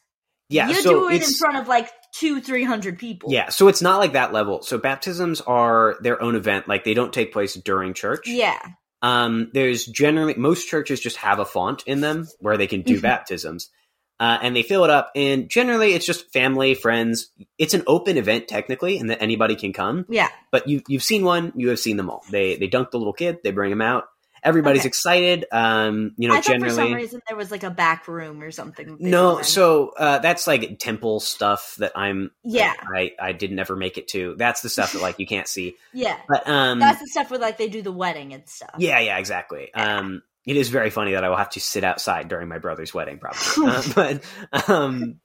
[0.50, 3.32] yeah, you so do it in front of like two, three hundred people.
[3.32, 4.62] yeah, so it's not like that level.
[4.62, 8.26] So baptisms are their own event; like they don't take place during church.
[8.26, 8.58] yeah,
[9.02, 12.98] Um, there's generally most churches just have a font in them where they can do
[12.98, 13.02] Mhm.
[13.02, 13.70] baptisms,
[14.18, 15.10] uh, and they fill it up.
[15.14, 17.30] And generally, it's just family, friends.
[17.58, 20.04] It's an open event technically, and that anybody can come.
[20.08, 20.28] yeah.
[20.50, 22.24] But you you've seen one, you have seen them all.
[22.30, 24.04] They they dunk the little kid, they bring him out.
[24.42, 24.88] Everybody's Okay.
[24.88, 25.44] excited.
[25.52, 26.70] Um, you know, I generally.
[26.74, 28.96] for some reason there was like a back room or something.
[29.00, 32.30] No, went so uh, that's like temple stuff that I'm.
[32.44, 32.74] Yeah.
[32.94, 34.34] I I did never make it to.
[34.36, 35.76] That's the stuff that like you can't see.
[35.92, 38.74] yeah, But um, that's the stuff where like they do the wedding and stuff.
[38.78, 39.72] yeah, yeah, exactly.
[39.74, 42.94] Um, it is very funny that I will have to sit outside during my brother's
[42.94, 43.66] wedding, probably.
[43.66, 43.82] uh,
[44.52, 45.20] but um,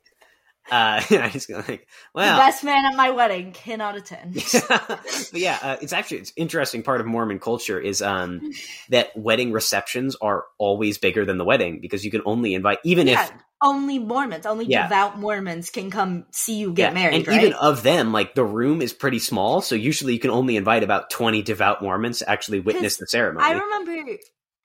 [0.71, 4.35] uh, I just go like, The well, best man at my wedding cannot attend.
[4.69, 8.41] but yeah, uh, it's actually it's interesting part of Mormon culture is um
[8.89, 13.07] that wedding receptions are always bigger than the wedding because you can only invite even
[13.07, 13.31] yeah, if
[13.61, 14.83] only Mormons, only Yeah.
[14.83, 17.41] devout Mormons can come see you get Yeah, married, and right?
[17.41, 20.83] even of them, like the room is pretty small, so usually you can only invite
[20.83, 23.45] about twenty devout Mormons to actually witness the ceremony.
[23.45, 24.17] I remember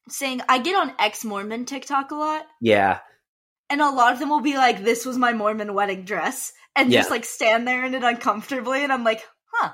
[0.09, 3.01] saying I get on ex Mormon TikTok a lot, yeah,
[3.71, 6.93] and a lot of them will be like, "This was my Mormon wedding dress," and
[6.93, 7.01] Yeah.
[7.01, 9.23] just like stand there in it uncomfortably, and I'm like,
[9.53, 9.73] "Huh."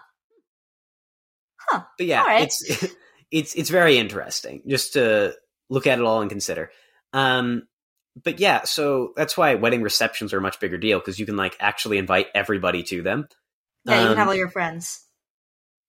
[1.58, 2.42] Huh." But yeah, right.
[2.42, 2.86] it's
[3.30, 5.34] it's it's very interesting just to
[5.70, 6.70] look at it all and consider.
[7.12, 7.62] Um,
[8.22, 11.36] but yeah, so that's why wedding receptions are a much bigger deal because you can
[11.36, 13.28] like actually invite everybody to them.
[13.84, 15.00] Yeah, you can have Um, all your friends.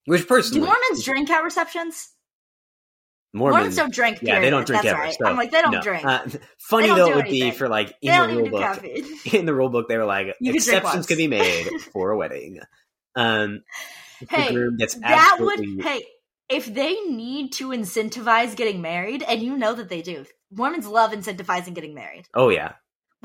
[0.05, 2.09] Which Do personally, Mormons drink at receptions?
[3.35, 4.19] Mormons, Mormons don't drink.
[4.21, 5.01] yeah, they don't drink That's ever.
[5.01, 5.15] right.
[5.19, 5.81] so, I'm like, they don't no.
[5.81, 6.05] drink.
[6.05, 6.25] Uh,
[6.57, 8.83] funny don't though, it would be for like in don't the rule book.
[9.33, 12.17] in the rule book they were like You could exceptions can be made for a
[12.17, 12.59] wedding.
[13.15, 13.61] Um,
[14.29, 14.55] Hey,
[15.01, 16.05] that would hey
[16.47, 21.11] if they need to incentivize getting married and you know that they do mormons love
[21.11, 22.73] incentivizing getting married oh yeah,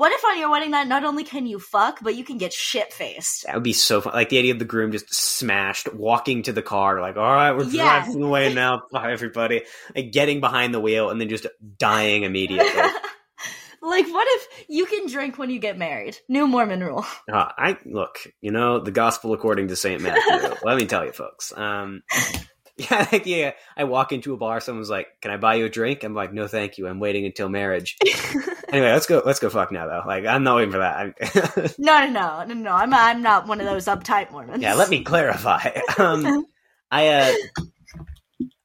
[0.01, 2.51] what if on your wedding night not only can you fuck but you can get
[2.51, 4.13] shit faced that would be so fun.
[4.13, 7.51] Like the idea of the groom just smashed, walking to the car, like, all right,
[7.51, 8.03] we're Yeah.
[8.03, 8.81] driving away now.
[8.91, 9.61] Bye, everybody.
[9.95, 11.45] Like getting behind the wheel and then just
[11.77, 12.65] dying immediately.
[13.83, 17.77] like what if you can drink when you get married new mormon rule Uh, I
[17.85, 20.55] look, you know, the gospel according to Saint Matthew.
[20.63, 21.55] let me tell you, folks.
[21.55, 22.01] Um,
[22.77, 23.51] yeah, like, yeah.
[23.77, 26.33] I walk into a bar, someone's like, "Can I buy you a drink?" I'm like,
[26.33, 26.87] "No, thank you.
[26.87, 27.97] I'm waiting until marriage."
[28.71, 29.21] Anyway, let's go.
[29.25, 29.49] Let's go.
[29.49, 30.03] Fuck now, though.
[30.05, 31.75] Like, I'm not waiting for that.
[31.77, 34.89] No no no no no i'm i'm not one of those uptight mormons yeah, let
[34.89, 35.69] me clarify.
[35.97, 36.45] Um,
[36.91, 37.33] I uh,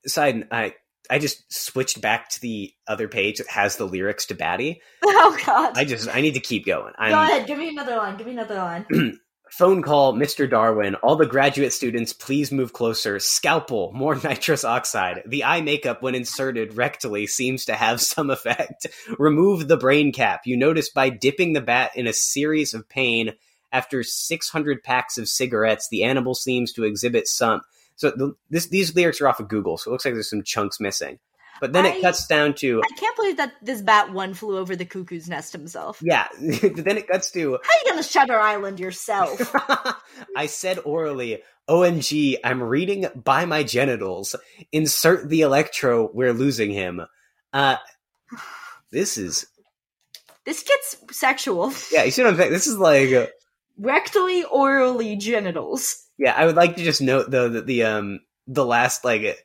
[0.06, 0.48] side.
[0.50, 0.74] I
[1.08, 4.80] I just switched back to the other page that has the lyrics to Batty.
[5.04, 6.92] oh god I just I need to keep going.
[6.98, 8.86] I'm, go ahead give me another line give me another line
[9.50, 10.50] Phone call, Mr.
[10.50, 10.96] Darwin.
[10.96, 13.18] All the graduate students, please move closer.
[13.18, 15.22] Scalpel, more nitrous oxide.
[15.26, 18.86] The eye makeup, when inserted rectally, seems to have some effect.
[19.18, 20.42] Remove the brain cap.
[20.46, 23.34] You notice by dipping the bat in a series of pain
[23.72, 27.60] after 600 packs of cigarettes, the animal seems to exhibit some.
[27.96, 30.42] So the, this, these lyrics are off of Google, so it looks like there's some
[30.42, 31.18] chunks missing.
[31.60, 34.58] But then I- it cuts down to, i can't believe that this bat one flew
[34.58, 38.78] over the cuckoo's nest himself yeah, then it cuts to, how you gonna shutter island
[38.80, 39.54] yourself
[40.36, 44.36] I said orally, OMG, I'm reading by my genitals.
[44.70, 47.00] Insert the electro, we're losing him.
[47.52, 47.76] Uh,
[48.92, 49.46] this is,
[50.44, 51.72] This gets sexual.
[51.90, 52.52] yeah, you see what I'm saying?
[52.52, 53.32] This is like,
[53.80, 56.06] Rectally, orally, genitals.
[56.18, 59.44] yeah, I would like to just note though that the, um, the last, like,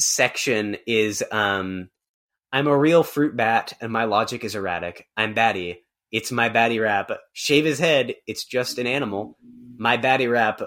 [0.00, 1.88] section is, um,
[2.52, 5.06] I'm a real fruit bat and my logic is erratic.
[5.16, 5.84] I'm batty.
[6.10, 7.10] It's my batty rap.
[7.32, 8.14] Shave his head.
[8.26, 9.38] It's just an animal.
[9.76, 10.60] My batty rap.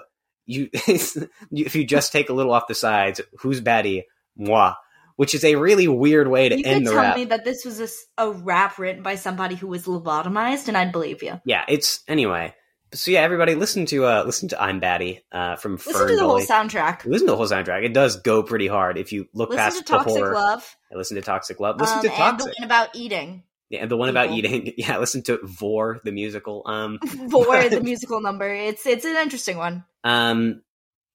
[0.46, 4.06] You, if you just take a little off the sides, who's batty?
[4.36, 4.72] Moi.
[5.16, 7.16] Which is a really weird way to You end the tell rap.
[7.16, 7.80] me that this was
[8.18, 11.40] a rap written by somebody who was lobotomized, and I'd believe you.
[11.44, 12.52] yeah, it's anyway.
[12.94, 16.16] So yeah, everybody listen to uh listen to I'm Batty uh from Listen Fern to
[16.16, 17.04] the whole soundtrack.
[17.04, 17.84] Listen to the whole soundtrack.
[17.84, 20.34] It does go pretty hard if you look Listen past to Toxic the horror.
[20.34, 20.76] Love.
[20.92, 21.80] Listen to Toxic Love.
[21.80, 22.52] Listen um, to and Toxic.
[22.52, 23.42] the one about eating.
[23.70, 24.38] Yeah, and the one about people.
[24.38, 24.74] eating.
[24.76, 26.62] Yeah, listen to Vor the musical.
[26.66, 26.98] Um,
[27.30, 28.48] For the musical number.
[28.48, 29.84] It's it's an interesting one.
[30.04, 30.62] um,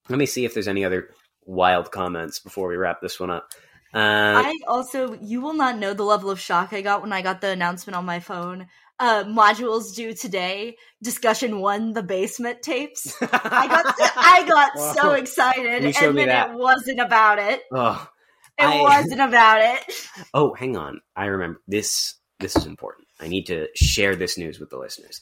[0.10, 1.10] let me see if there's any other
[1.45, 3.49] wild comments before we wrap this one up.
[3.93, 3.97] Uh,
[4.45, 7.41] I also, you will not know the level of shock I got when I got
[7.41, 8.68] the announcement on my phone.
[8.99, 10.76] Uh, modules due today.
[11.01, 13.15] Discussion one, the basement tapes.
[13.21, 13.27] I
[13.67, 16.49] got, I got so excited, and then that.
[16.49, 17.61] it wasn't about it.
[17.71, 18.09] oh,
[18.57, 19.95] It I- wasn't about it.
[20.34, 20.99] oh, hang on.
[21.15, 22.15] I remember this.
[22.41, 23.07] This is important.
[23.21, 25.21] I need to share this news with the listeners.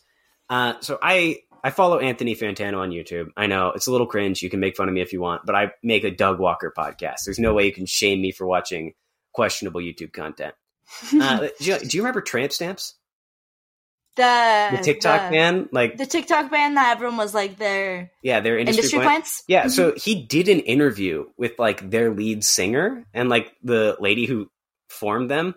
[0.50, 3.28] Uh, so I I follow Anthony Fantano on YouTube.
[3.38, 4.42] I know it's a little cringe.
[4.42, 6.74] You can make fun of me if you want, but I make a Doug Walker
[6.76, 7.26] podcast.
[7.26, 8.94] There's no way you can shame me for watching
[9.34, 10.56] questionable YouTube content.
[11.22, 12.96] Uh, do, you, do you remember Tramp Stamps?
[14.18, 15.70] The The TikTok the?
[15.72, 19.46] Like, the TikTok band that everyone was like their yeah, their industry, industry.
[19.48, 24.26] Yeah, so he did an interview with like their lead singer and like the lady
[24.26, 24.50] who
[24.90, 25.56] formed them.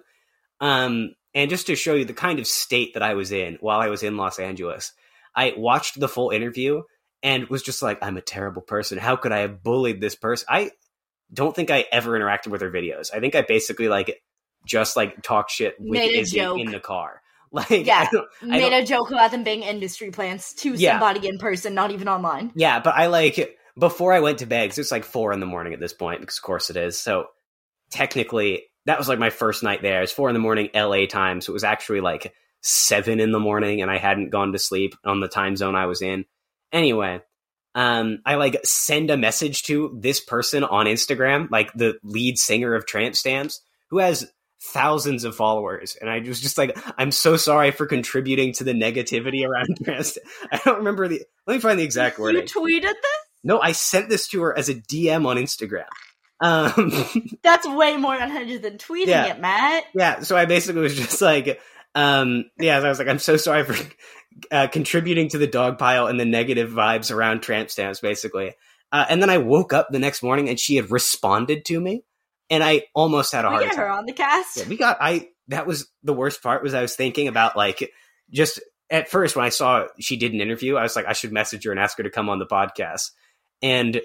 [0.60, 3.80] Um, and just to show you the kind of state that I was in while
[3.80, 4.92] I was in Los Angeles,
[5.34, 6.82] I watched the full interview
[7.22, 8.98] and was just like, I'm a terrible person.
[8.98, 10.46] How could I have bullied this person?
[10.48, 10.70] I
[11.32, 13.10] don't think I ever interacted with her videos.
[13.14, 14.22] I think I basically like
[14.66, 17.22] just like talk shit with Made Izzy in the car.
[17.52, 18.08] Like, Yeah.
[18.42, 20.92] I Made a joke about them being industry plants to Yeah.
[20.92, 22.52] somebody in person, not even online.
[22.54, 25.40] Yeah, but I like before I went to bed bed 'cause it's like four in
[25.40, 26.98] the morning at this point because of course it is.
[27.00, 27.26] So
[27.90, 30.02] technically, that was like my first night there.
[30.02, 32.32] It's four in the morning LA time, so it was actually like
[32.62, 35.86] seven in the morning, and I hadn't gone to sleep on the time zone I
[35.86, 36.24] was in.
[36.72, 37.20] Anyway,
[37.74, 42.74] um, I like send a message to this person on Instagram, like the lead singer
[42.74, 43.60] of Tramp Stamps,
[43.90, 44.30] who has
[44.62, 48.72] thousands of followers, and I was just like, I'm so sorry for contributing to the
[48.72, 50.18] negativity around Tramp Stamps.
[50.52, 51.22] I don't remember the.
[51.46, 52.34] Let me find the exact word.
[52.34, 53.18] You tweeted this?
[53.42, 55.86] No, I sent this to her as a DM on Instagram.
[56.42, 56.92] Um,
[57.42, 59.26] That's way more unhinged than tweeting Yeah.
[59.34, 59.84] it, Matt.
[59.94, 61.60] yeah, so I basically was just like,
[61.94, 63.76] um, yeah, I was like, I'm so sorry for
[64.50, 68.54] uh, contributing to the dog pile and the negative vibes around tramp stamps, basically.
[68.92, 72.04] Uh, and then I woke up the next morning and she had responded to me,
[72.50, 73.84] and I almost had a We heart get attack.
[73.86, 74.56] her on the cast.
[74.58, 77.90] Yeah, we got I that was the worst part was I was thinking about like
[78.30, 78.60] just
[78.90, 81.64] at first when I saw she did an interview, I was like I should message
[81.64, 83.10] her and ask her to come on the podcast.
[83.62, 84.00] And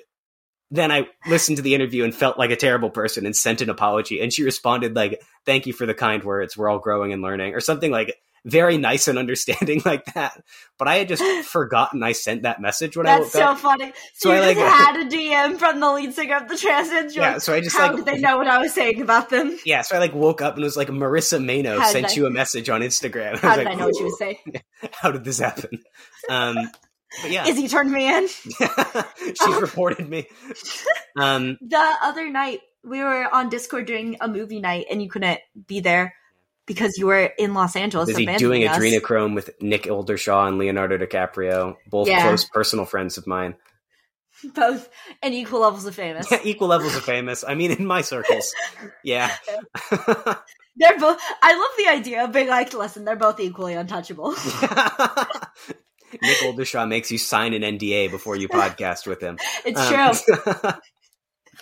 [0.72, 3.70] then I listened to the interview and felt like a terrible person and sent an
[3.70, 6.58] apology and she responded like thank you for the kind words.
[6.58, 8.16] We're all growing and learning or something like
[8.46, 10.42] very nice and understanding like that.
[10.78, 13.92] But I had just forgotten I sent that message when I woke That's so funny.
[14.14, 17.16] So So I, like- had a DM from the lead singer of the Transcend.
[17.16, 19.58] Yeah, so I just How like did they know what I was saying about them?
[19.66, 22.26] Yeah, so I like woke up and was like Marisa Maino How sent I- you
[22.28, 23.34] a message on Instagram.
[23.36, 24.40] I How did like, I know what you would say?
[24.92, 25.82] how did this happen?
[26.30, 26.56] Um,
[27.22, 28.28] but yeah, Izzy turned me in.
[28.28, 30.28] she reported me.
[31.18, 35.40] Um, The other night, we were on Discord doing a movie night, and you couldn't
[35.66, 36.14] be there
[36.66, 38.08] because you were in Los Angeles.
[38.08, 38.78] busy abandoning doing us.
[38.78, 42.22] adrenochrome with Nick Oldershaw and Leonardo DiCaprio, both Yeah.
[42.24, 43.56] close personal friends of mine.
[44.54, 44.90] both
[45.24, 46.30] and equal levels of famous.
[46.30, 47.44] Yeah, equal levels of famous.
[47.48, 48.54] I mean, in my circles,
[49.04, 49.32] yeah.
[50.78, 51.22] They're both.
[51.42, 54.32] I love the idea of being like, listen, they're both equally untouchable.
[56.22, 59.38] Nick Oldershaw makes you sign an NDA before you podcast with him.
[59.66, 60.72] It's Um, true.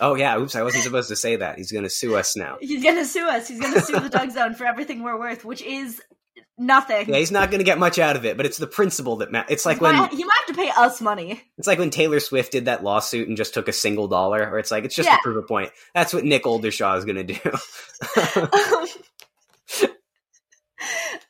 [0.00, 1.58] Oh yeah, oops, I wasn't supposed to say that.
[1.58, 2.56] He's going to sue us now.
[2.60, 3.48] He's gonna sue us.
[3.48, 6.00] He's gonna sue the Doug Zone for everything we're worth, which is
[6.56, 7.08] nothing.
[7.08, 9.32] Yeah, he's not going to get much out of it, but it's the principle that
[9.32, 11.42] ma- it's like he, when might, he might have to pay us money.
[11.58, 14.58] it's like when Taylor Swift did that lawsuit and just took a single dollar, or
[14.58, 15.16] it's like it's just Yeah.
[15.16, 15.70] to prove a point.
[15.94, 17.40] That's what Nick Oldershaw is going to do.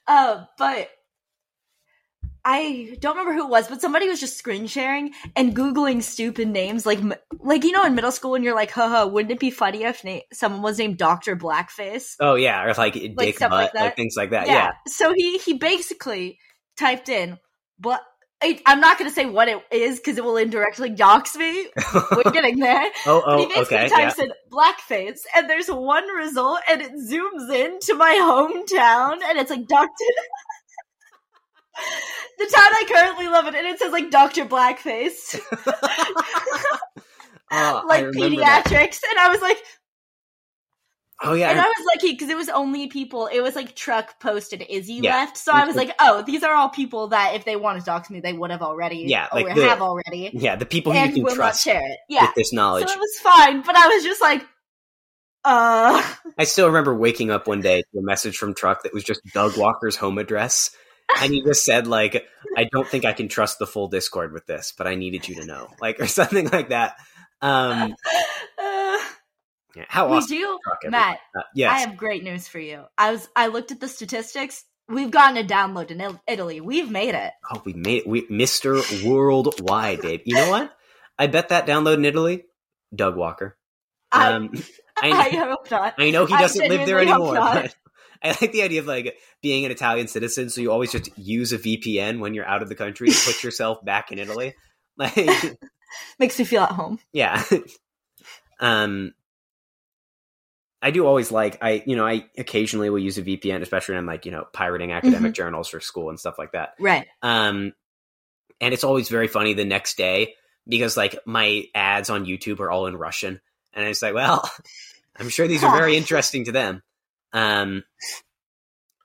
[0.06, 0.90] uh, but
[2.44, 6.48] I don't remember who it was, but somebody was just screen sharing and googling stupid
[6.48, 7.00] names, like
[7.40, 10.04] like you know in middle school when you're like, haha, wouldn't it be funny if
[10.04, 12.16] na- someone was named Doctor Blackface?
[12.20, 14.46] oh yeah, or like dick butt, like like, things like that.
[14.46, 14.72] Yeah.
[14.86, 16.38] So he he basically
[16.76, 17.38] typed in,
[17.78, 18.02] but
[18.42, 21.66] I, I'm not going to say what it is because it will indirectly dox me.
[22.12, 22.90] We're getting there.
[23.06, 24.12] oh But he oh basically okay.
[24.18, 24.24] Yeah.
[24.24, 29.50] in blackface, and there's one result, and it zooms in to my hometown, and it's
[29.50, 30.04] like Doctor.
[32.38, 35.38] the town I currently live in, and it says like Doctor Blackface,
[37.50, 38.64] I like remember that.
[38.66, 39.58] pediatrics, and I was like,
[41.22, 41.50] Oh yeah.
[41.50, 43.28] and I- I was lucky because it was only people.
[43.32, 45.14] It was like truck posted Izzy Yeah.
[45.16, 47.84] left, so I was like, oh, these are all people that if they want to
[47.84, 50.66] talk to me, they would have already, Yeah, or like the- have already, yeah, the
[50.66, 51.98] people who and you can will trust not share it.
[52.08, 52.88] Yeah, with this knowledge.
[52.88, 54.44] so it was fine, but I was just like,
[55.44, 56.02] uh.
[56.38, 59.20] I still remember waking up one day to a message from Truck that was just
[59.32, 60.70] Doug Walker's home address.
[61.20, 62.26] And he just said, like,
[62.56, 65.36] I don't think I can trust the full Discord with this, but I needed you
[65.36, 65.68] to know.
[65.80, 66.96] Like, or something like that.
[67.40, 67.94] Um,
[68.58, 68.98] Uh,
[69.76, 70.36] yeah, how we awesome.
[70.36, 71.18] do, Matt.
[71.36, 72.84] Uh, I have great news for you.
[72.96, 74.64] I was I looked at the statistics.
[74.88, 76.60] We've gotten a download in Italy.
[76.60, 77.32] We've made it.
[77.52, 78.06] Oh, we made it.
[78.06, 79.04] We, Mr.
[79.04, 80.20] Worldwide, babe.
[80.26, 80.72] You know what?
[81.18, 82.44] I bet that download in Italy,
[82.94, 83.56] Doug Walker.
[84.12, 84.50] I- Um,
[85.02, 85.94] I, I, hope not.
[85.98, 87.74] I know he doesn't live there anymore, but
[88.24, 91.52] I like the idea of like being an Italian citizen, so you always just use
[91.52, 94.54] a VPN when you're out of the country to put yourself back in Italy.
[94.96, 95.16] Like,
[96.20, 97.00] Makes me feel at home.
[97.12, 97.42] yeah.
[98.60, 99.12] um,
[100.80, 104.00] I do always like I you know I occasionally will use a VPN, especially when
[104.02, 105.32] I'm like you know pirating academic Mm-hmm.
[105.32, 106.74] journals for school and stuff like that.
[106.78, 107.06] Right.
[107.22, 107.72] Um,
[108.60, 110.34] and it's always very funny the next day
[110.68, 113.40] because like my ads on YouTube are all in Russian,
[113.72, 114.48] and it's like, well,
[115.16, 116.82] I'm sure these are very interesting to them.
[117.34, 117.84] Um,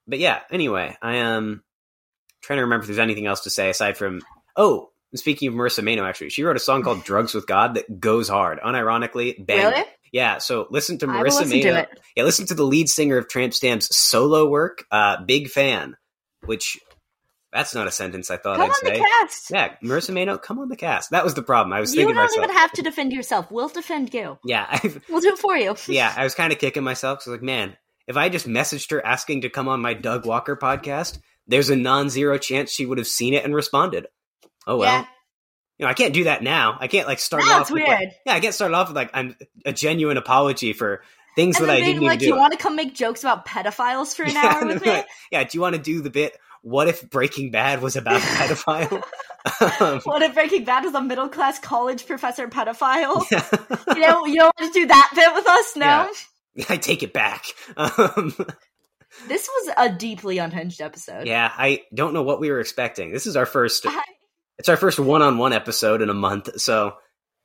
[0.07, 0.39] but yeah.
[0.51, 1.63] Anyway, I am um,
[2.41, 4.21] trying to remember if there's anything else to say aside from
[4.55, 7.99] oh, speaking of Marisa Maino, actually, she wrote a song called "Drugs with God" that
[7.99, 9.45] goes hard, unironically.
[9.45, 9.65] Bang.
[9.71, 9.83] Really?
[10.11, 10.37] Yeah.
[10.39, 11.79] So listen to Marissa listen Mano.
[11.81, 11.89] it.
[12.15, 14.83] Yeah, listen to the lead singer of Tramp Stamp's solo work.
[14.91, 15.95] Uh, big fan.
[16.45, 16.79] Which
[17.51, 18.97] that's not a sentence I thought Come I'd on say.
[18.99, 19.51] the cast.
[19.51, 21.09] Yeah, Marisa Maino, come on the cast.
[21.11, 21.73] That was the problem.
[21.73, 22.43] I was You thinking don't to myself.
[22.45, 23.51] even have to defend yourself.
[23.51, 24.37] We'll defend you.
[24.45, 25.75] yeah, I, We'll do it for you.
[25.87, 27.19] yeah, I was kind of kicking myself.
[27.19, 27.75] 'cause I was like, man,
[28.09, 31.75] if I just messaged her asking to come on my Doug Walker podcast, there's a
[31.77, 34.07] non-zero chance she would have seen it and responded.
[34.67, 35.05] Oh well, Yeah.
[35.77, 36.77] you know, I can't do that now.
[36.81, 37.71] I can't like start No, off.
[37.71, 38.11] with, like- weird.
[38.25, 41.01] yeah, I can't start off with like I'm a genuine apology for
[41.35, 42.39] things And that I didn't like, even you do.
[42.39, 44.89] want to come make jokes about pedophiles for an Yeah, hour with me?
[44.91, 46.37] like, yeah, do you want to do the bit?
[46.61, 49.01] What if Breaking Bad was about a pedophile?
[49.81, 53.25] um, What if Breaking Bad is a middle class college professor pedophile?
[53.31, 53.95] yeah.
[53.95, 55.85] you know, you don't want to do that bit with us, no?
[55.85, 56.09] Yeah.
[56.69, 57.45] I take it back.
[57.77, 58.33] Um,
[59.27, 61.25] This was a deeply unhinged episode.
[61.27, 63.11] yeah, I don't know what we were expecting.
[63.11, 63.85] This is our first.
[63.87, 64.01] I-
[64.59, 66.93] It's our first one-on-one episode in a month, so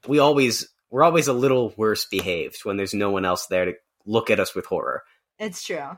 [0.07, 3.73] we always we're always a little worse behaved when there's no one else there to
[4.05, 5.03] look at us with horror.
[5.39, 5.97] It's true.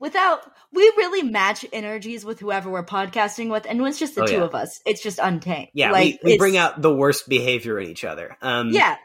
[0.00, 0.40] Without
[0.72, 4.26] we really match energies with whoever we're podcasting with, and when it's just the Oh,
[4.26, 4.42] two yeah.
[4.44, 5.68] of us, it's just untamed.
[5.74, 8.36] Yeah, like, we, we bring out the worst behavior in each other.
[8.42, 8.96] Um, Yeah,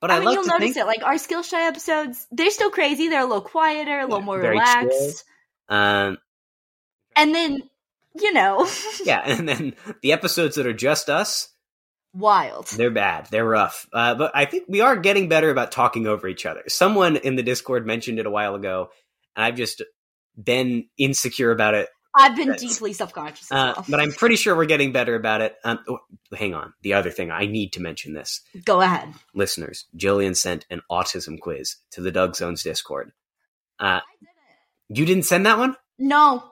[0.00, 0.86] but I, I, mean, like you'll to notice think, it.
[0.86, 3.08] Like our Skillshare episodes, they're still crazy.
[3.08, 5.24] They're a little quieter, a little more very relaxed,
[5.68, 6.18] um,
[7.16, 7.62] and then
[8.14, 8.68] you know,
[9.04, 11.48] yeah, and then the episodes that are just us,
[12.14, 12.66] wild.
[12.68, 13.28] They're bad.
[13.30, 13.86] They're rough.
[13.92, 16.62] Uh, but I think we are getting better about talking over each other.
[16.68, 18.90] Someone in the Discord mentioned it a while ago,
[19.34, 19.82] and I've just
[20.42, 21.88] been insecure about it.
[22.16, 23.84] I've been deeply self conscious Uh, well.
[23.88, 25.56] but I'm pretty sure we're getting better about it.
[25.64, 25.98] Um, oh,
[26.34, 26.72] hang on.
[26.82, 28.40] The other thing, I need to mention this.
[28.64, 29.08] Go ahead.
[29.34, 33.12] Listeners, Jillian sent an autism quiz to the Doug Zones Discord.
[33.78, 34.00] Uh,
[34.88, 35.76] you didn't send that one?
[35.98, 36.44] No,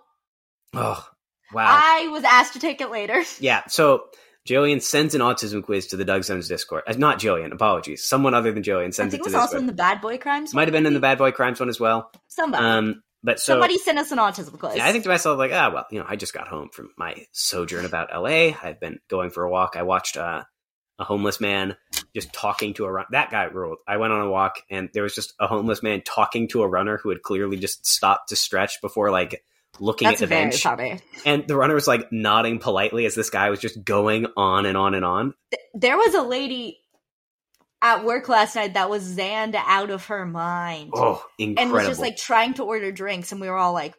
[0.75, 1.07] Oh,
[1.53, 1.67] wow.
[1.83, 3.23] I was asked to take it later.
[3.41, 4.05] Yeah, so
[4.49, 6.83] Jillian sends an autism quiz to the Doug Zones Discord.
[6.87, 8.05] Uh, not Jillian, apologies.
[8.05, 9.63] Someone other than Jillian I sends it think to it was also one.
[9.63, 10.53] in the Bad Boy Crimes.
[10.53, 11.01] Might have been in the?
[11.01, 12.11] Bad Boy Crimes one as well.
[12.29, 12.65] Somebody.
[12.65, 14.77] Um, but so Somebody sent us an autism quiz.
[14.77, 16.91] yeah, I think to myself like, ah, well, you know, I just got home from
[16.97, 18.53] my sojourn about LA.
[18.63, 19.75] I've been going for a walk.
[19.77, 20.45] I watched uh,
[20.99, 21.77] a homeless man
[22.15, 23.07] just talking to a run.
[23.11, 23.79] That guy ruled.
[23.89, 26.69] I went on a walk and there was just a homeless man talking to a
[26.69, 29.43] runner who had clearly just stopped to stretch before like
[29.81, 30.63] looking That's at the very bench.
[30.63, 31.01] funny.
[31.27, 34.77] And the runner was like nodding politely as this guy was just going on and
[34.77, 35.35] on and on.
[35.73, 36.79] There was a lady
[37.85, 40.91] at work last night that was zanned out of her mind.
[40.95, 41.63] Oh, incredible!
[41.63, 43.95] and was just like trying to order drinks, and we were all like,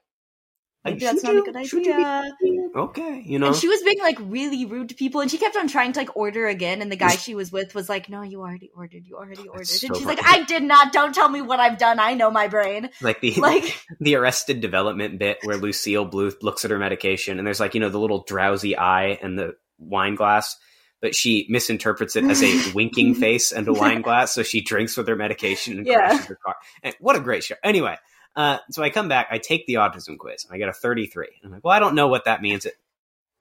[0.84, 2.68] Like, maybe that's not you- a good should you be- idea.
[2.76, 3.48] okay, you know.
[3.48, 6.00] And she was being like really rude to people, and she kept on trying to
[6.00, 6.82] like order again.
[6.82, 9.06] And the guy she was with was like, "No, you already ordered.
[9.06, 10.18] You already ordered." so and she's funny.
[10.18, 10.92] like, "I did not.
[10.92, 12.00] Don't tell me what I've done.
[12.00, 16.66] I know my brain." like the Like, the arrested development bit where Lucille Bluth looks
[16.66, 20.16] at her medication and there's like, you know, the little drowsy eye and the wine
[20.16, 20.56] glass,
[21.02, 24.98] but she misinterprets it as a winking face and a wine glass, so she drinks
[24.98, 26.08] with her medication and Yeah.
[26.10, 26.56] crashes her car.
[26.84, 27.56] And what a great show.
[27.64, 27.98] Anyway,
[28.36, 31.28] uh, so I come back, I take the autism quiz, and I get a 33.
[31.44, 32.66] I'm like, well, I don't know what that means.
[32.66, 32.74] It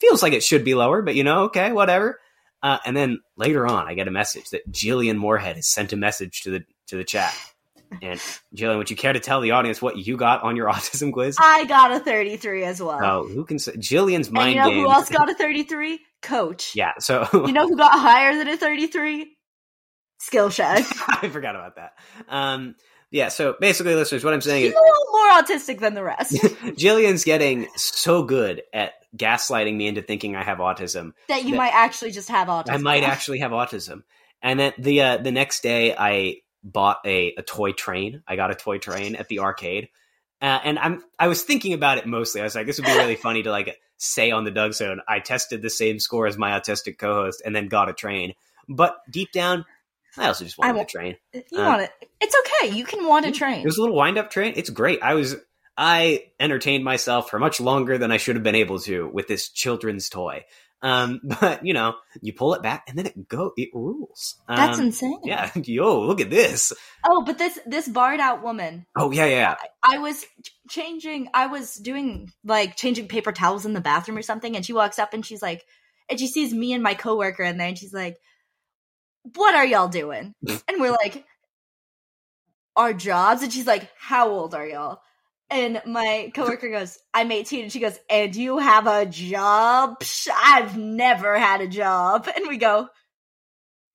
[0.00, 2.20] feels like it should be lower, but you know, okay, whatever.
[2.62, 5.96] Uh, and then later on, I get a message that Jillian Moorhead has sent a
[5.96, 7.34] message to the to the chat.
[8.02, 8.18] And
[8.56, 11.36] Jillian, would you care to tell the audience what you got on your autism quiz?
[11.38, 12.98] I got a thirty-three as well.
[13.02, 14.82] Oh, who can say Jillian's and mind you know games?
[14.82, 16.00] who else got a thirty-three?
[16.24, 16.72] Coach.
[16.74, 19.36] yeah, so You know who got higher than a thirty-three?
[20.20, 20.84] Skillshare.
[21.22, 21.92] I forgot about that.
[22.28, 22.74] Um,
[23.10, 26.02] yeah, so basically, listeners, what I'm saying He's is a little more autistic than the
[26.02, 26.32] rest.
[26.78, 31.12] Jillian's getting so good at gaslighting me into thinking I have autism.
[31.28, 32.70] that you That- might actually just have autism.
[32.70, 34.02] I might actually have autism.
[34.42, 38.22] And then the uh, the next day, I bought a, a toy train.
[38.26, 39.88] I got a toy train at the arcade,
[40.42, 42.40] uh, and I'm I was thinking about it mostly.
[42.40, 45.00] I was like, this would be really funny to like say on the Doug Zone.
[45.08, 48.34] I tested the same score as my autistic co-host, and then got a train.
[48.68, 49.64] But deep down,
[50.16, 51.16] I also just I wanted a train.
[51.32, 51.90] You Uh, want it?
[52.20, 52.74] It's okay.
[52.74, 53.60] You can want a train.
[53.60, 54.54] It was a little wind up train.
[54.56, 55.02] It's great.
[55.02, 55.36] I was
[55.76, 59.48] I entertained myself for much longer than I should have been able to with this
[59.48, 60.44] children's toy.
[60.84, 64.36] Um, but you know, you pull it back and then it go it rules.
[64.46, 65.18] That's Um, insane.
[65.24, 65.50] yeah.
[65.64, 66.72] Yo, look at this.
[67.04, 68.86] Oh, but this this barred out woman.
[68.94, 69.56] Oh yeah, yeah.
[69.82, 70.24] I was
[70.68, 71.28] changing.
[71.34, 74.98] I was doing like changing paper towels in the bathroom or something, and she walks
[74.98, 75.64] up and she's like,
[76.10, 78.18] and she sees me and my coworker in there, and she's like,
[79.34, 80.34] "What are y'all doing?"
[80.68, 81.24] and we're like,
[82.76, 85.00] "Our jobs." And she's like, "How old are y'all?"
[85.54, 90.28] And my coworker goes, "I'm 18," and she goes, "And you have a job?" Psh,
[90.36, 92.28] I've never had a job.
[92.36, 92.88] And we go,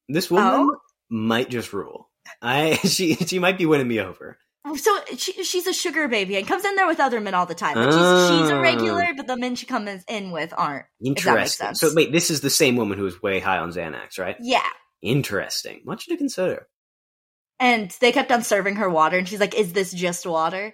[0.08, 0.78] This woman Oh?
[1.10, 2.10] might just rule.
[2.42, 4.38] I she she might be winning me over.
[4.78, 7.56] So she, she's a sugar baby and comes in there with other men all the
[7.56, 7.76] time.
[7.76, 8.62] Like she's, she's a Oh.
[8.62, 10.86] regular, but the men she comes in with aren't.
[11.02, 11.66] If that makes Interesting.
[11.68, 11.80] sense.
[11.80, 14.36] So wait, this is the same woman who was way high on Xanax, right?
[14.40, 14.62] Yeah.
[15.02, 15.82] Interesting.
[15.86, 16.68] Much to consider.
[17.60, 20.74] And they kept on serving her water, and she's like, "Is this just water?"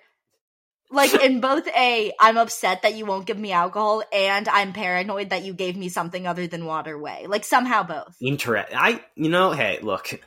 [0.91, 5.31] Like in both a, I'm upset that you won't give me alcohol, and I'm paranoid
[5.31, 7.25] that you gave me something other than water way.
[7.27, 8.15] Like somehow both.
[8.21, 8.71] Interest.
[8.75, 10.19] I, you know, hey, look.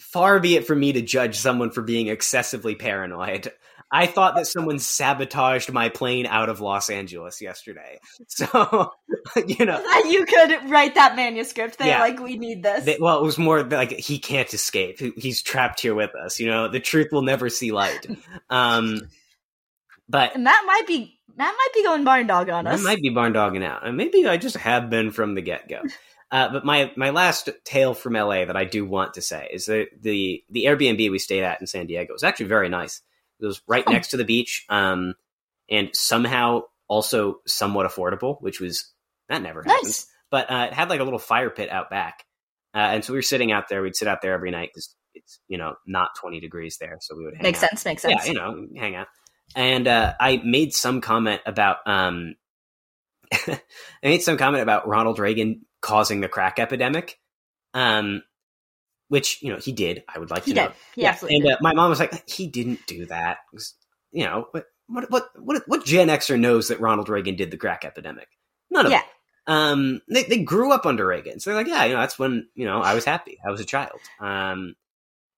[0.00, 3.50] Far be it from me to judge someone for being excessively paranoid.
[3.92, 8.00] I thought that someone sabotaged my plane out of Los Angeles yesterday.
[8.28, 8.90] So,
[9.46, 11.78] you know, That you could write that manuscript.
[11.78, 12.00] They're Yeah.
[12.00, 15.00] like, "We need this." they, well, it was more like he can't escape.
[15.16, 16.40] He's trapped here with us.
[16.40, 18.06] You know, the truth will never see light.
[18.50, 19.00] Um,
[20.08, 22.82] but and that might be that might be going barn dog on I us.
[22.82, 25.80] might be barn dogging out, and maybe I just have been from the get go.
[26.30, 29.66] Uh, but my my last tale from LA that I do want to say is
[29.66, 33.02] that the the Airbnb we stayed at in San Diego was actually very nice.
[33.40, 33.92] It was right Oh.
[33.92, 35.14] next to the beach, um,
[35.70, 38.92] and somehow also somewhat affordable, which was
[39.28, 39.82] that never happens.
[39.84, 40.06] nice.
[40.30, 42.24] But uh, it had like a little fire pit out back,
[42.74, 43.82] uh, and so we were sitting out there.
[43.82, 47.16] We'd sit out there every night because it's you know not twenty degrees there, so
[47.16, 47.70] we would hang Makes out.
[47.70, 47.84] sense.
[47.84, 48.22] Makes sense.
[48.26, 49.06] Yeah, you know, hang out.
[49.56, 52.34] And uh, I made some comment about um,
[53.32, 53.60] I
[54.02, 57.18] made some comment about Ronald Reagan causing the crack epidemic,
[57.72, 58.22] um,
[59.08, 60.02] which you know he did.
[60.12, 60.66] I would like he to know.
[60.68, 60.76] did.
[60.94, 63.38] He absolutely and uh, my mom was like, he didn't do that.
[63.52, 63.74] Was-
[64.12, 67.56] You know, what what what what what Gen Xer knows that Ronald Reagan did the
[67.56, 68.28] crack epidemic?
[68.70, 69.00] None of Yeah.
[69.00, 69.08] them.
[69.46, 72.48] Um, they they grew up under Reagan, so they're like, yeah, you know, that's when
[72.54, 73.38] you know I was happy.
[73.46, 74.00] I was a child.
[74.20, 74.74] Um,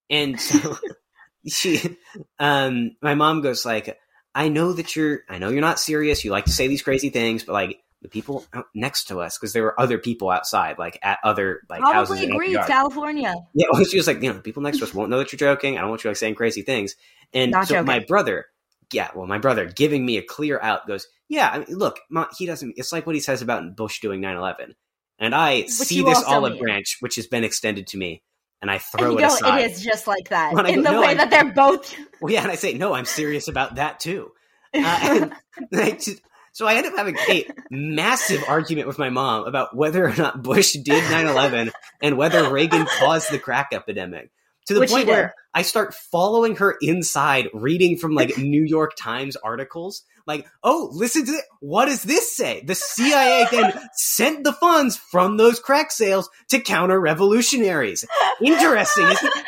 [0.08, 0.76] and so
[1.46, 1.96] she,
[2.38, 3.98] um, my mom goes like,
[4.34, 6.24] I know that you're, I know you're not serious.
[6.24, 8.44] You like to say these crazy things, but like the people
[8.74, 11.80] next to us, because there were other people outside, like at other like.
[11.80, 12.54] Probably in agree.
[12.54, 13.34] California.
[13.54, 15.38] Yeah, well, she was like, you know, people next to us won't know that you're
[15.38, 15.76] joking.
[15.76, 16.94] I don't want you like saying crazy things.
[17.32, 17.86] And Not so joking.
[17.86, 18.46] my brother,
[18.92, 22.26] yeah, well, my brother giving me a clear out goes, yeah, I mean, look, Ma,
[22.36, 22.74] he doesn't.
[22.76, 24.74] It's like what he says about Bush doing 9/11,
[25.18, 28.22] and I see this olive branch which has been extended to me,
[28.62, 29.60] and I And throw you it go, aside.
[29.60, 30.52] it is just like that.
[30.52, 31.94] In go, the "No, way I- that they're both.
[32.20, 34.30] Well, yeah, and I say, no, I'm serious about that too.
[34.74, 35.32] Uh, and
[35.74, 36.22] I just-
[36.52, 40.42] so I end up having a massive argument with my mom about whether or not
[40.42, 41.70] Bush did 9/11
[42.00, 44.30] and whether Reagan caused the crack epidemic.
[44.66, 48.92] To the Which point where I start following her inside, reading from like New York
[48.98, 50.02] Times articles.
[50.26, 51.44] Like, oh, listen to it.
[51.60, 52.62] What does this say?
[52.66, 58.04] The CIA then sent the funds from those crack sales to counter revolutionaries.
[58.42, 59.06] Interesting.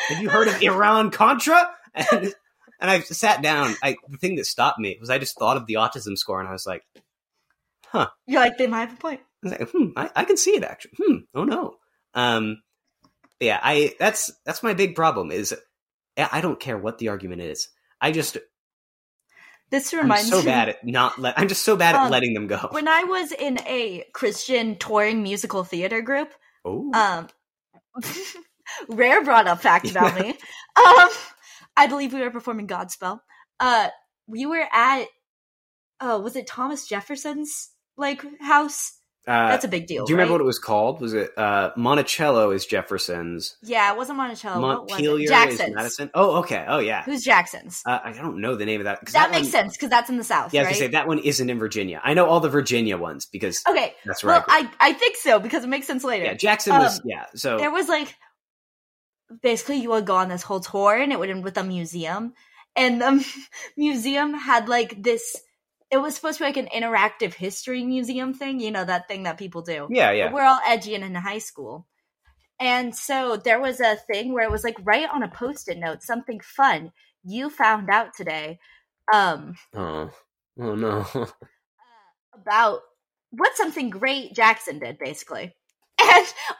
[0.09, 1.69] Have you heard of Iran Contra?
[1.95, 2.33] And,
[2.81, 3.75] and I sat down.
[3.83, 6.49] I, the thing that stopped me was I just thought of the autism score, and
[6.49, 6.83] I was like,
[7.87, 8.09] huh.
[8.27, 9.21] You're like, they might have a point.
[9.21, 10.93] I, was like, hmm, I, I can see it actually.
[10.97, 11.75] Hmm, oh no.
[12.15, 12.63] Um,
[13.41, 15.55] yeah, I that's that's my big problem is
[16.17, 17.69] I I don't care what the argument is.
[18.01, 18.37] I just
[19.71, 20.47] This I'm reminds so me.
[20.47, 21.39] bad at not let.
[21.39, 22.69] I'm just so bad at Um, letting them go.
[22.71, 26.33] When I was in a Christian touring musical theater group,
[26.65, 27.29] Oh, um,
[28.89, 30.31] rare brought up fact about me.
[30.31, 31.09] Um,
[31.77, 33.21] I believe we were performing Godspell.
[33.61, 33.89] Uh,
[34.27, 35.05] we were at,
[36.01, 38.98] oh, was it Thomas Jefferson's like house?
[39.29, 40.07] Uh, That's a big deal.
[40.07, 41.01] do you remember what it was called?
[41.01, 44.61] Was it uh, Monticello is Jefferson's, Yeah, it wasn't Monticello.
[44.61, 45.59] Was Montpelier is.
[45.75, 46.11] Madison?
[46.15, 46.65] Oh, okay.
[46.67, 47.03] Oh, yeah.
[47.05, 47.83] Who's Jackson's?
[47.87, 49.05] Uh, I don't know the name of that.
[49.13, 50.73] that, makes one- sense because that's in the South, Yeah, I was right?
[50.73, 52.01] gonna say that one isn't in Virginia.
[52.03, 54.37] I know all the Virginia ones because okay, that's right.
[54.37, 56.25] well, I I think so because it makes sense later.
[56.25, 57.27] yeah, Jackson was um, yeah.
[57.35, 58.15] So there was like
[59.43, 62.33] basically you would go on this whole tour and it would end with a museum
[62.77, 63.27] and the
[63.77, 65.37] museum had like this
[65.91, 69.25] it was supposed to be like an interactive history museum thing you know that thing
[69.25, 70.27] that people do yeah, yeah.
[70.27, 71.87] But we're all edgy and in high school
[72.61, 76.03] and so there was a thing where it was like write on a post-it note
[76.03, 76.93] something fun
[77.25, 78.59] you found out today
[79.13, 80.11] um Oh,
[80.61, 81.07] oh no.
[82.35, 82.81] about
[83.31, 85.55] what something great Jackson did, basically.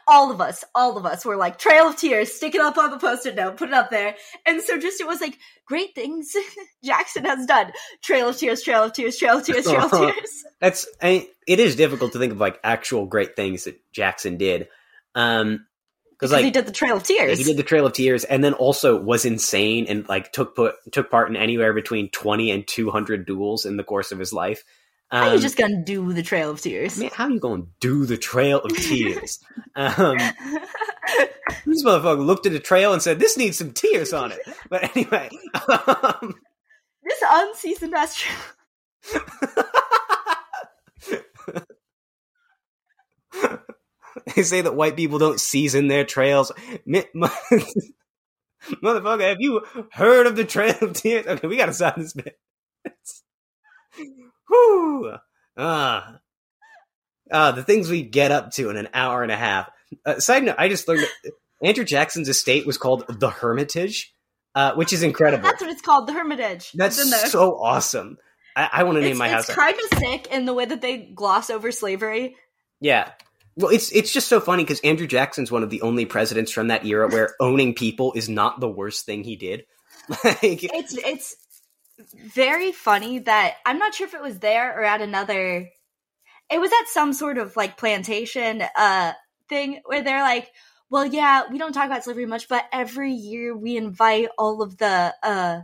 [0.07, 2.91] All of us, all of us were like Trail of Tears, stick it up on
[2.91, 4.15] the post-it note, put it up there.
[4.45, 6.33] And so just it was like great things
[6.83, 7.71] Jackson has done.
[8.01, 10.43] Trail of Tears, Trail of Tears, Trail of Tears, Trail of Tears.
[10.59, 14.67] That's I, it is difficult to think of like actual great things that Jackson did.
[15.15, 15.65] Um,
[16.19, 17.37] because Because like he did the Trail of Tears.
[17.37, 20.75] he did the Trail of Tears, and then also was insane and like took put
[20.91, 24.33] took part in anywhere between twenty and two hundred duels in the course of his
[24.33, 24.63] life.
[25.11, 26.99] Um, How you just gonna do the Trail of Tears?
[26.99, 29.39] man, how you gonna do the Trail of Tears?
[29.75, 30.17] um,
[31.65, 34.95] this motherfucker looked at the trail and said, "This needs some tears on it." But
[34.95, 35.29] anyway,
[35.67, 36.35] um,
[37.03, 38.35] this unseasoned ass trail.
[44.35, 46.51] they say that white people don't season their trails.
[48.83, 49.61] Motherfucker, have you
[49.91, 51.25] heard of the Trail of Tears?
[51.25, 52.37] Okay, we gotta stop this bit.
[54.49, 55.13] Whew.
[55.57, 56.19] Ah.
[57.31, 59.69] Ah, the things we get up to in an hour and a half.
[60.05, 61.05] Uh, side note, I just learned
[61.63, 64.13] Andrew Jackson's estate was called the Hermitage,
[64.55, 65.43] uh, which is incredible.
[65.43, 66.71] That's what it's called, the Hermitage.
[66.73, 68.17] That's so awesome.
[68.55, 70.97] I, I want to name my it's kind of sick in the way that they
[70.97, 72.35] gloss over slavery.
[72.79, 73.11] Yeah.
[73.55, 76.67] Well, it's it's just so funny because Andrew Jackson's one of the only presidents from
[76.67, 79.65] that era where owning people is not the worst thing he did.
[80.23, 81.35] Like, It's it's
[82.13, 85.69] very funny that I'm not sure if it was there or at another.
[86.51, 89.13] It was at some sort of like plantation uh
[89.49, 90.51] thing where they're like,
[90.89, 94.77] well, yeah, we don't talk about slavery much, but every year we invite all of
[94.77, 95.61] the uh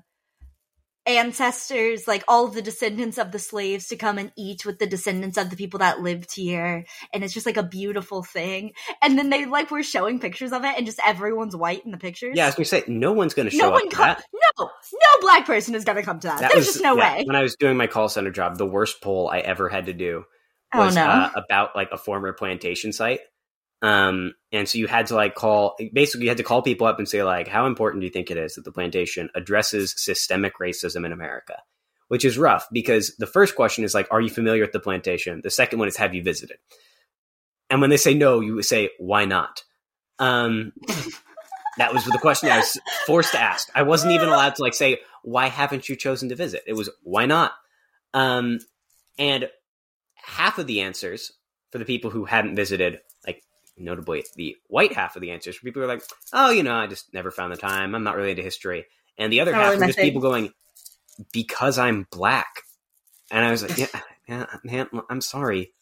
[1.07, 5.37] ancestors, like all the descendants of the slaves to come and eat with the descendants
[5.37, 6.85] of the people that lived here.
[7.13, 8.73] And it's just like a beautiful thing.
[9.01, 11.97] And then they like were showing pictures of it and just everyone's white in the
[11.97, 12.33] pictures.
[12.35, 14.23] yeah, I was gonna say no one's gonna show no up one come, that.
[14.59, 17.17] no no black person is gonna come to that, That there's was- just no yeah,
[17.17, 19.85] way When I was doing my call center job, the worst poll I ever had
[19.87, 20.23] to do
[20.73, 23.19] oh was no uh, about like a former plantation site.
[23.81, 26.97] Um, and so you had to like call, basically, you had to call people up
[26.97, 30.53] and say like, how important do you think it is that the plantation addresses systemic
[30.59, 31.57] racism in America?
[32.07, 35.41] Which is rough because the first question is like, are you familiar with the plantation?
[35.43, 36.57] The second one is, have you visited?
[37.69, 39.63] And when they say no, you say, why not?
[40.19, 40.71] Um,
[41.77, 43.69] that was the question I was forced to ask.
[43.75, 46.63] I wasn't even allowed to like say, why haven't you chosen to visit?
[46.67, 47.51] It was, why not?
[48.13, 48.59] Um,
[49.17, 49.49] and
[50.15, 51.31] half of the answers
[51.71, 53.01] for the people who hadn't visited,
[53.77, 56.03] notably the white half of the answers, for people are like,
[56.33, 57.95] oh, you know, I just never found the time.
[57.95, 58.85] I'm not really into history.
[59.17, 60.05] And the other Not half really just thing.
[60.05, 60.51] people going,
[61.31, 62.61] because I'm black.
[63.31, 63.87] And I was like, yeah,
[64.27, 65.73] yeah man, I'm sorry.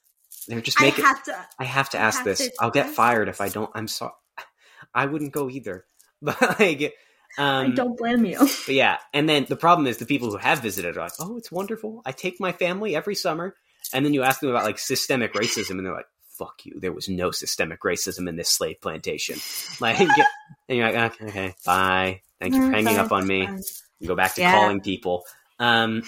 [0.47, 1.05] They're just i making.
[1.05, 2.39] have to I have to I ask have this.
[2.39, 3.71] to I'll get fired if I don't.
[3.73, 4.11] I'm sorry.
[4.93, 5.85] I wouldn't go either.
[6.23, 6.93] But like,
[7.37, 10.37] i um, don't blame you but yeah, and then the problem is the people who
[10.37, 12.01] have visited are like, "Oh, it's wonderful.
[12.05, 13.55] I take my family every summer."
[13.93, 16.05] And then you ask them about like systemic racism, and they're like,
[16.37, 16.79] "Fuck you.
[16.79, 19.39] There was no systemic racism in this slave plantation."
[19.79, 20.17] Like, and
[20.67, 22.21] you're like, "Okay, okay, bye.
[22.39, 23.63] Thank you for hanging up on me." and
[24.07, 24.51] go back to Yeah.
[24.51, 25.23] calling people.
[25.59, 26.03] Um,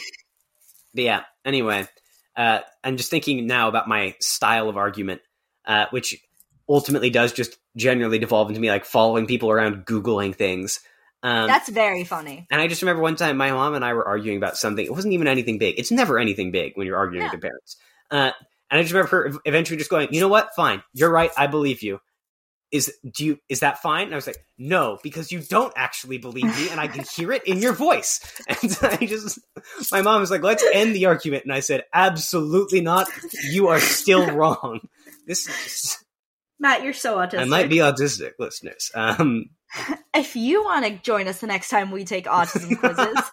[0.94, 1.88] but yeah, anyway,
[2.36, 5.22] uh, I'm just thinking now about my style of argument,
[5.66, 6.18] uh, which
[6.68, 10.80] ultimately does just generally devolve into me like following people around, Googling things.
[11.24, 14.08] Um, that's very funny and I just remember one time my mom and I were
[14.08, 14.86] arguing about something.
[14.86, 15.80] It wasn't even anything big.
[15.80, 17.32] It's never anything big when you're arguing Yeah.
[17.32, 17.78] with your parents.
[18.12, 18.32] Uh,
[18.76, 20.54] and I just remember her eventually just going, "You know what?
[20.54, 20.84] Fine.
[20.94, 21.32] You're right.
[21.38, 22.02] I believe you."
[22.74, 24.08] Is do you is that fine?
[24.08, 27.32] And I was like, "No, because you don't actually believe me, and I can hear
[27.32, 28.20] it in your voice."
[28.50, 29.40] And I just,
[29.94, 33.08] my mom was like, "Let's end the argument," and I said, "Absolutely not.
[33.50, 34.82] You are still wrong.
[35.26, 36.04] This is,
[36.60, 38.92] matt you're so autistic I might be autistic, listeners.
[38.94, 39.52] Um,
[40.16, 43.24] if you want to join us the next time we take autism quizzes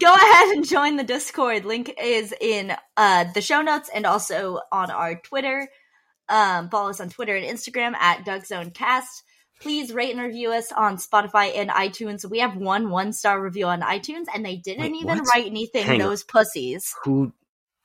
[0.00, 4.60] go ahead and join the discord link is in uh, the show notes and also
[4.72, 5.68] on our twitter
[6.28, 9.22] um, follow us on twitter and instagram at DougZoneCast.
[9.60, 13.66] please rate and review us on spotify and itunes we have one one star review
[13.66, 15.28] on itunes and they didn't Wait, even what?
[15.34, 16.08] write anything Hang on.
[16.08, 17.32] those pussies who?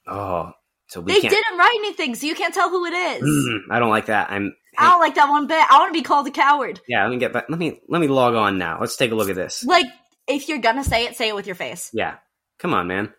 [0.07, 0.53] Oh,
[0.89, 3.79] so we they didn't write anything so you can't tell who it is Mm, I
[3.79, 4.31] don't like that.
[4.31, 4.53] I'm.
[4.77, 7.11] i don't like that one bit i want to be called a coward Yeah, let
[7.11, 7.45] me get back.
[7.49, 8.77] Let me let me log on now.
[8.79, 9.63] Let's take a look at this.
[9.63, 9.85] like
[10.27, 12.15] if you're gonna say it say it with your face Yeah,
[12.59, 13.13] come on, man.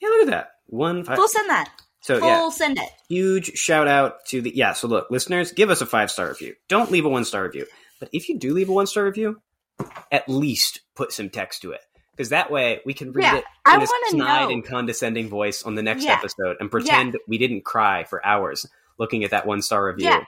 [0.00, 0.48] Yeah, look at that.
[0.66, 1.04] One.
[1.04, 1.16] Five.
[1.16, 1.70] full send that
[2.00, 4.72] So full yeah, send it huge shout out to the yeah.
[4.72, 6.54] So look, listeners, give us a five star review.
[6.68, 7.66] Don't leave a one star review.
[8.00, 9.40] But if you do leave a one star review,
[10.10, 11.80] at least put some text to it
[12.12, 14.50] because that way we can read Yeah, it I in a snide know.
[14.50, 16.12] and condescending voice on the next Yeah.
[16.14, 18.66] episode and pretend we didn't cry for hours
[18.98, 20.06] looking at that one star review.
[20.06, 20.24] Yeah.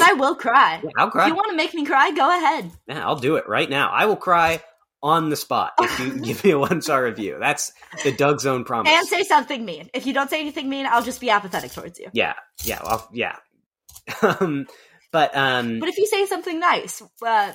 [0.00, 0.80] I will cry.
[0.84, 1.24] Yeah, I'll cry.
[1.24, 2.70] If you want to make me cry, go ahead.
[2.86, 3.90] Yeah, I'll do it right now.
[3.90, 4.62] I will cry
[5.02, 7.36] on the spot if you give me a one star review.
[7.40, 7.72] That's
[8.04, 8.92] the Doug Zone promise.
[8.92, 9.90] And say something mean.
[9.92, 12.08] If you don't say anything mean, I'll just be apathetic towards you.
[12.12, 13.36] yeah, yeah, well, yeah.
[14.22, 14.66] um,
[15.12, 17.52] but um, But if you say something nice, uh,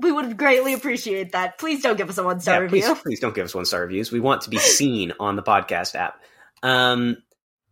[0.00, 1.58] we would greatly appreciate that.
[1.58, 2.82] Please don't give us a one star yeah, review.
[2.82, 4.10] please, please don't give us one star reviews.
[4.10, 6.20] We want to be seen on the podcast app.
[6.62, 7.16] Um,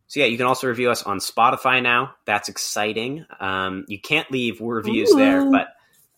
[0.09, 2.14] So yeah, you can also review us on Spotify now.
[2.24, 3.26] That's exciting.
[3.40, 5.68] Um, you can't leave reviews there, but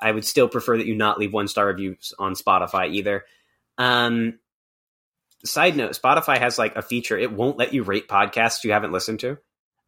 [0.00, 3.24] I would still prefer that you not leave one star reviews on Spotify either.
[3.78, 4.38] Um,
[5.44, 8.92] side note: Spotify has like a feature; it won't let you rate podcasts you haven't
[8.92, 9.38] listened to.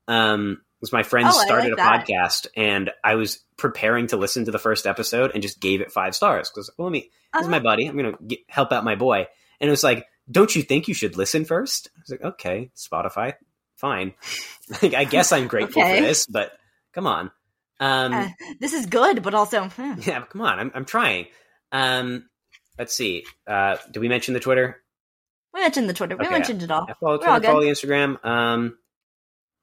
[0.08, 4.46] Um, because my friends Oh, started like a podcast, and I was preparing to listen
[4.46, 7.10] to the first episode and just gave it five stars because well, let me.
[7.32, 7.62] This is my Uh-huh.
[7.64, 7.86] buddy.
[7.86, 9.28] I'm gonna get, help out my boy,
[9.60, 11.88] and it was like, "Don't you think you should listen first?
[11.96, 13.34] I was like, "Okay, Spotify,
[13.76, 14.14] fine.
[14.82, 15.98] Like, I guess I'm grateful Okay.
[16.00, 16.50] for this, but
[16.92, 17.30] come on."
[17.78, 18.28] Um, Uh,
[18.60, 19.94] this is good, but also hmm.
[20.00, 20.58] yeah, come on.
[20.58, 21.26] I'm, I'm trying.
[21.70, 22.28] Um,
[22.78, 23.24] let's see.
[23.46, 24.82] Uh, did we mention the Twitter?
[25.54, 26.16] we mentioned the Twitter.
[26.16, 26.86] We mentioned it all.
[26.88, 28.24] I follow We're all Twitter, follow the Instagram.
[28.24, 28.78] Um,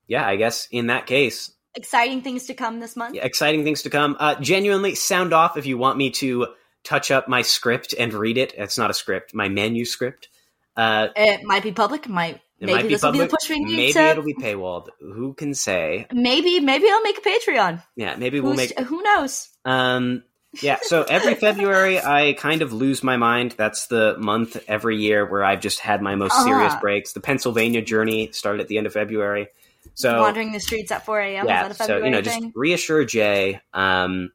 [0.09, 3.15] yeah, I guess in that case, Exciting things to come this month.
[3.15, 4.17] yeah, exciting things to come.
[4.19, 6.47] Uh, genuinely, sound off if you want me to
[6.83, 8.53] touch up my script and read it.
[8.57, 10.27] It's not a script, my manuscript.
[10.75, 12.09] Uh, It might be public.
[12.09, 13.39] Might it maybe might be this will be the public.
[13.41, 13.99] push we need Maybe to.
[14.09, 14.87] it'll be paywalled.
[14.99, 16.07] Who can say?
[16.11, 17.83] maybe maybe I'll make a Patreon.
[17.95, 18.79] Yeah, maybe we'll Who's, make.
[18.79, 19.49] who knows?
[19.63, 20.23] Um,
[20.61, 23.53] yeah, so every February I kind of lose my mind.
[23.57, 26.79] That's the month every year where I've just had my most serious Ah.
[26.81, 27.13] breaks.
[27.13, 29.49] The Pennsylvania journey started at the end of February.
[29.93, 31.47] So Wandering the streets at 4 a.m.
[31.47, 33.59] yeah, that so you know, just reassure Jay.
[33.73, 34.31] Um,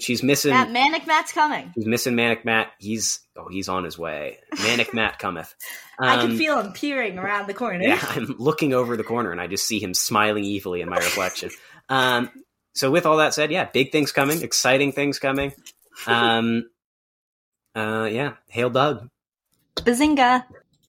[0.00, 0.50] she's missing.
[0.52, 1.72] Matt, Manic Matt's coming.
[1.76, 2.72] She's missing Manic Matt.
[2.78, 4.38] He's oh, he's on his way.
[4.62, 5.54] Manic Matt cometh.
[5.98, 7.82] I can Um, feel him peering around the corner.
[7.82, 10.96] Yeah, I'm looking over the corner and I just see him smiling evilly in my
[10.98, 11.50] reflection.
[11.88, 12.30] Um,
[12.74, 15.52] so with all that said, yeah, big things coming, exciting things coming.
[16.08, 16.64] Um,
[17.76, 19.08] uh, yeah, hail Doug.
[19.76, 20.44] Bazinga.